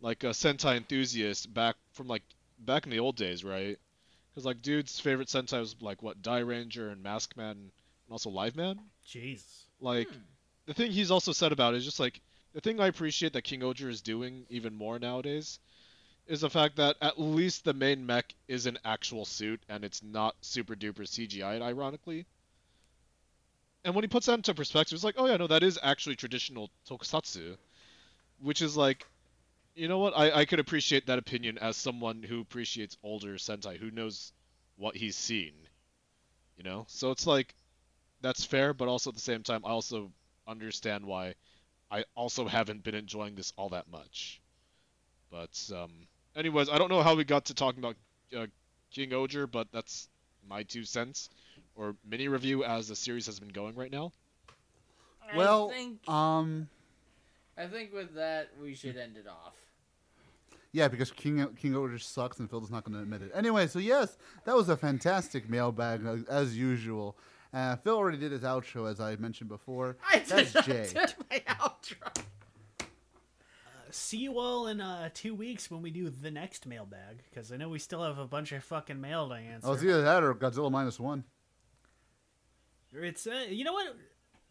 [0.00, 2.24] like a Sentai enthusiast back from like
[2.58, 3.78] back in the old days, right?
[4.30, 7.72] Because like dude's favorite Sentai was like what Dairanger and Maskman and
[8.10, 8.78] also Liveman.
[9.04, 9.68] Jesus.
[9.80, 10.18] Like Hmm.
[10.66, 12.20] the thing he's also said about it is just like
[12.54, 15.58] the thing I appreciate that King-Ohger is doing even more nowadays
[16.28, 20.02] is the fact that at least the main mech is an actual suit and it's
[20.02, 22.26] not super duper CGI ironically.
[23.84, 26.16] And when he puts that into perspective, it's like, oh yeah, no, that is actually
[26.16, 27.56] traditional tokusatsu,
[28.40, 29.06] which is like,
[29.74, 30.12] you know what?
[30.14, 34.32] I, I could appreciate that opinion as someone who appreciates older Sentai, who knows
[34.76, 35.52] what he's seen.
[36.58, 36.84] You know?
[36.88, 37.54] So it's like,
[38.20, 40.12] that's fair, but also at the same time, I also
[40.46, 41.36] understand why
[41.90, 44.42] I also haven't been enjoying this all that much.
[45.30, 47.96] But, um, anyways, I don't know how we got to talking about
[48.36, 48.46] uh,
[48.92, 50.08] King-Ohger, but that's
[50.48, 51.28] my two cents
[51.76, 54.12] or mini review as the series has been going right now.
[55.36, 56.68] Well, I think, um,
[57.58, 59.54] I think with that we should end it off.
[60.72, 63.30] yeah, because King King-Ohger sucks and Phil's not going to admit it.
[63.34, 67.16] Anyway, so yes, that was a fantastic mailbag uh, as usual.
[67.52, 69.96] Uh, Phil already did his outro as I mentioned before.
[70.10, 70.88] I That's did not Jay.
[70.94, 71.00] do
[71.30, 72.22] my outro.
[73.90, 77.56] See you all in uh, two weeks when we do the next mailbag, because I
[77.56, 79.68] know we still have a bunch of fucking mail to answer.
[79.68, 81.24] Oh, it's either that or Godzilla minus one.
[82.92, 83.96] It's uh, you know what?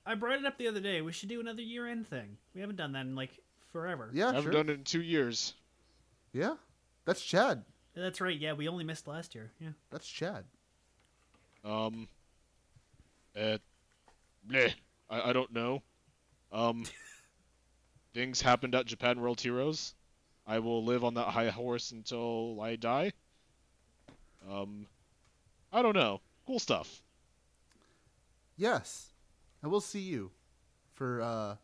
[0.06, 1.02] I brought it up the other day.
[1.02, 2.38] We should do another year-end thing.
[2.54, 3.40] We haven't done that in like
[3.72, 4.10] forever.
[4.14, 4.52] Yeah, I haven't sure.
[4.52, 5.54] done it in two years.
[6.34, 6.56] Yeah,
[7.06, 7.64] that's Chad.
[7.96, 8.38] That's right.
[8.38, 9.52] Yeah, we only missed last year.
[9.60, 9.70] Yeah.
[9.90, 10.46] That's Chad.
[11.66, 12.08] Um,
[13.36, 13.58] uh,
[14.48, 14.74] bleh,
[15.10, 15.82] I, I don't know.
[16.52, 16.86] Um,
[18.18, 19.94] things happened at Japan World Heroes.
[20.48, 23.12] I will live on that high horse until I die.
[24.50, 24.88] Um,
[25.72, 26.22] I don't know.
[26.48, 27.04] Cool stuff.
[28.56, 29.12] Yes,
[29.62, 30.32] and we'll see you
[30.96, 31.56] for uh,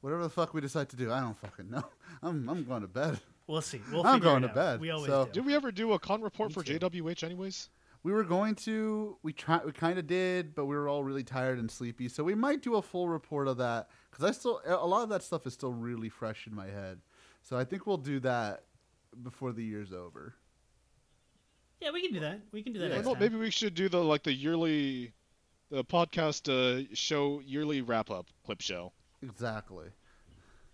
[0.00, 1.12] whatever the fuck we decide to do.
[1.12, 1.84] I don't fucking know.
[2.22, 3.20] I'm I'm going to bed.
[3.46, 3.80] We'll see.
[3.92, 4.54] We'll I'm figure going it to out.
[4.56, 5.30] bed, We always so- do.
[5.34, 6.80] Did we ever do a con report Me for too.
[6.80, 7.68] JWH anyways?
[8.06, 9.16] We were going to.
[9.24, 9.58] We try.
[9.64, 12.08] We kind of did, but we were all really tired and sleepy.
[12.08, 15.08] So we might do a full report of that because I still a lot of
[15.08, 17.00] that stuff is still really fresh in my head.
[17.42, 18.62] So I think we'll do that
[19.24, 20.36] before the year's over.
[21.80, 22.42] Yeah, we can do that.
[22.52, 22.90] We can do that Yeah.
[22.90, 23.22] Well, next no, time.
[23.24, 25.12] maybe we should do the like the yearly,
[25.72, 28.92] the podcast uh, show yearly wrap up clip show.
[29.20, 29.86] Exactly.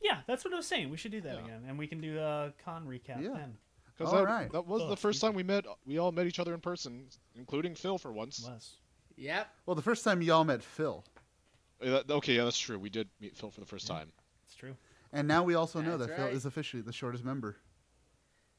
[0.02, 0.90] Yeah, that's what I was saying.
[0.90, 1.44] We should do that Yeah.
[1.44, 3.32] again, and we can do a con recap Yeah.
[3.36, 3.56] then.
[3.96, 4.50] Because that, right.
[4.52, 5.64] that was Oh, the first time we met.
[5.86, 7.06] We all met each other in person,
[7.36, 8.42] including Phil for once.
[8.48, 8.76] Was.
[9.16, 9.48] Yep.
[9.66, 11.04] Well, the first time y'all met Phil,
[11.84, 12.78] Uh, okay, yeah, that's true.
[12.78, 14.10] We did meet Phil for the first time.
[14.46, 14.74] It's true.
[15.12, 17.56] and now we also know That's that Phil is officially the shortest member.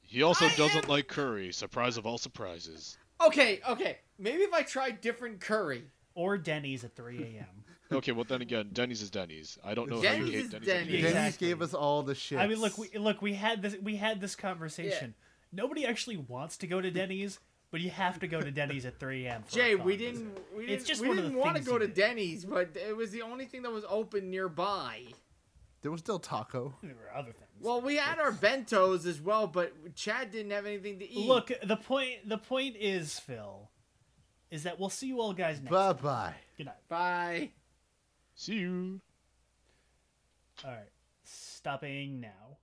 [0.02, 1.52] He also I doesn't am- like curry.
[1.52, 2.98] Surprise of all surprises.
[3.26, 3.98] Okay, okay.
[4.20, 5.86] Maybe if I try different curry.
[6.16, 7.64] Or Denny's at 3 a.m.
[7.98, 9.58] Okay, well then again, Denny's is Denny's.
[9.64, 10.68] I don't know how you Denny's hate Denny's.
[10.68, 10.88] Denny's.
[10.88, 11.48] Denny's exactly.
[11.48, 12.40] gave us all the shit.
[12.40, 15.16] I mean, look, we look, we had this, we had this conversation.
[15.52, 17.40] Nobody actually wants to go to Denny's,
[17.72, 19.44] but you have to go to Denny's at 3 a.m.
[19.50, 20.38] Jay, we didn't.
[20.56, 21.94] We didn't, just we one didn't want to go to do.
[21.94, 25.02] Denny's, but it was the only thing that was open nearby.
[25.82, 26.74] there was still taco.
[26.82, 27.50] There were other things.
[27.62, 31.28] Well, we had our bentos as well, but Chad didn't have anything to eat.
[31.28, 33.70] look, the point, the point is, Phil,
[34.52, 35.72] is that we'll see you all guys next.
[35.72, 36.34] Bye bye.
[36.58, 36.90] Good night.
[36.90, 37.52] Bye.
[38.36, 39.02] See you.
[40.66, 40.92] All right,
[41.24, 42.58] stopping now.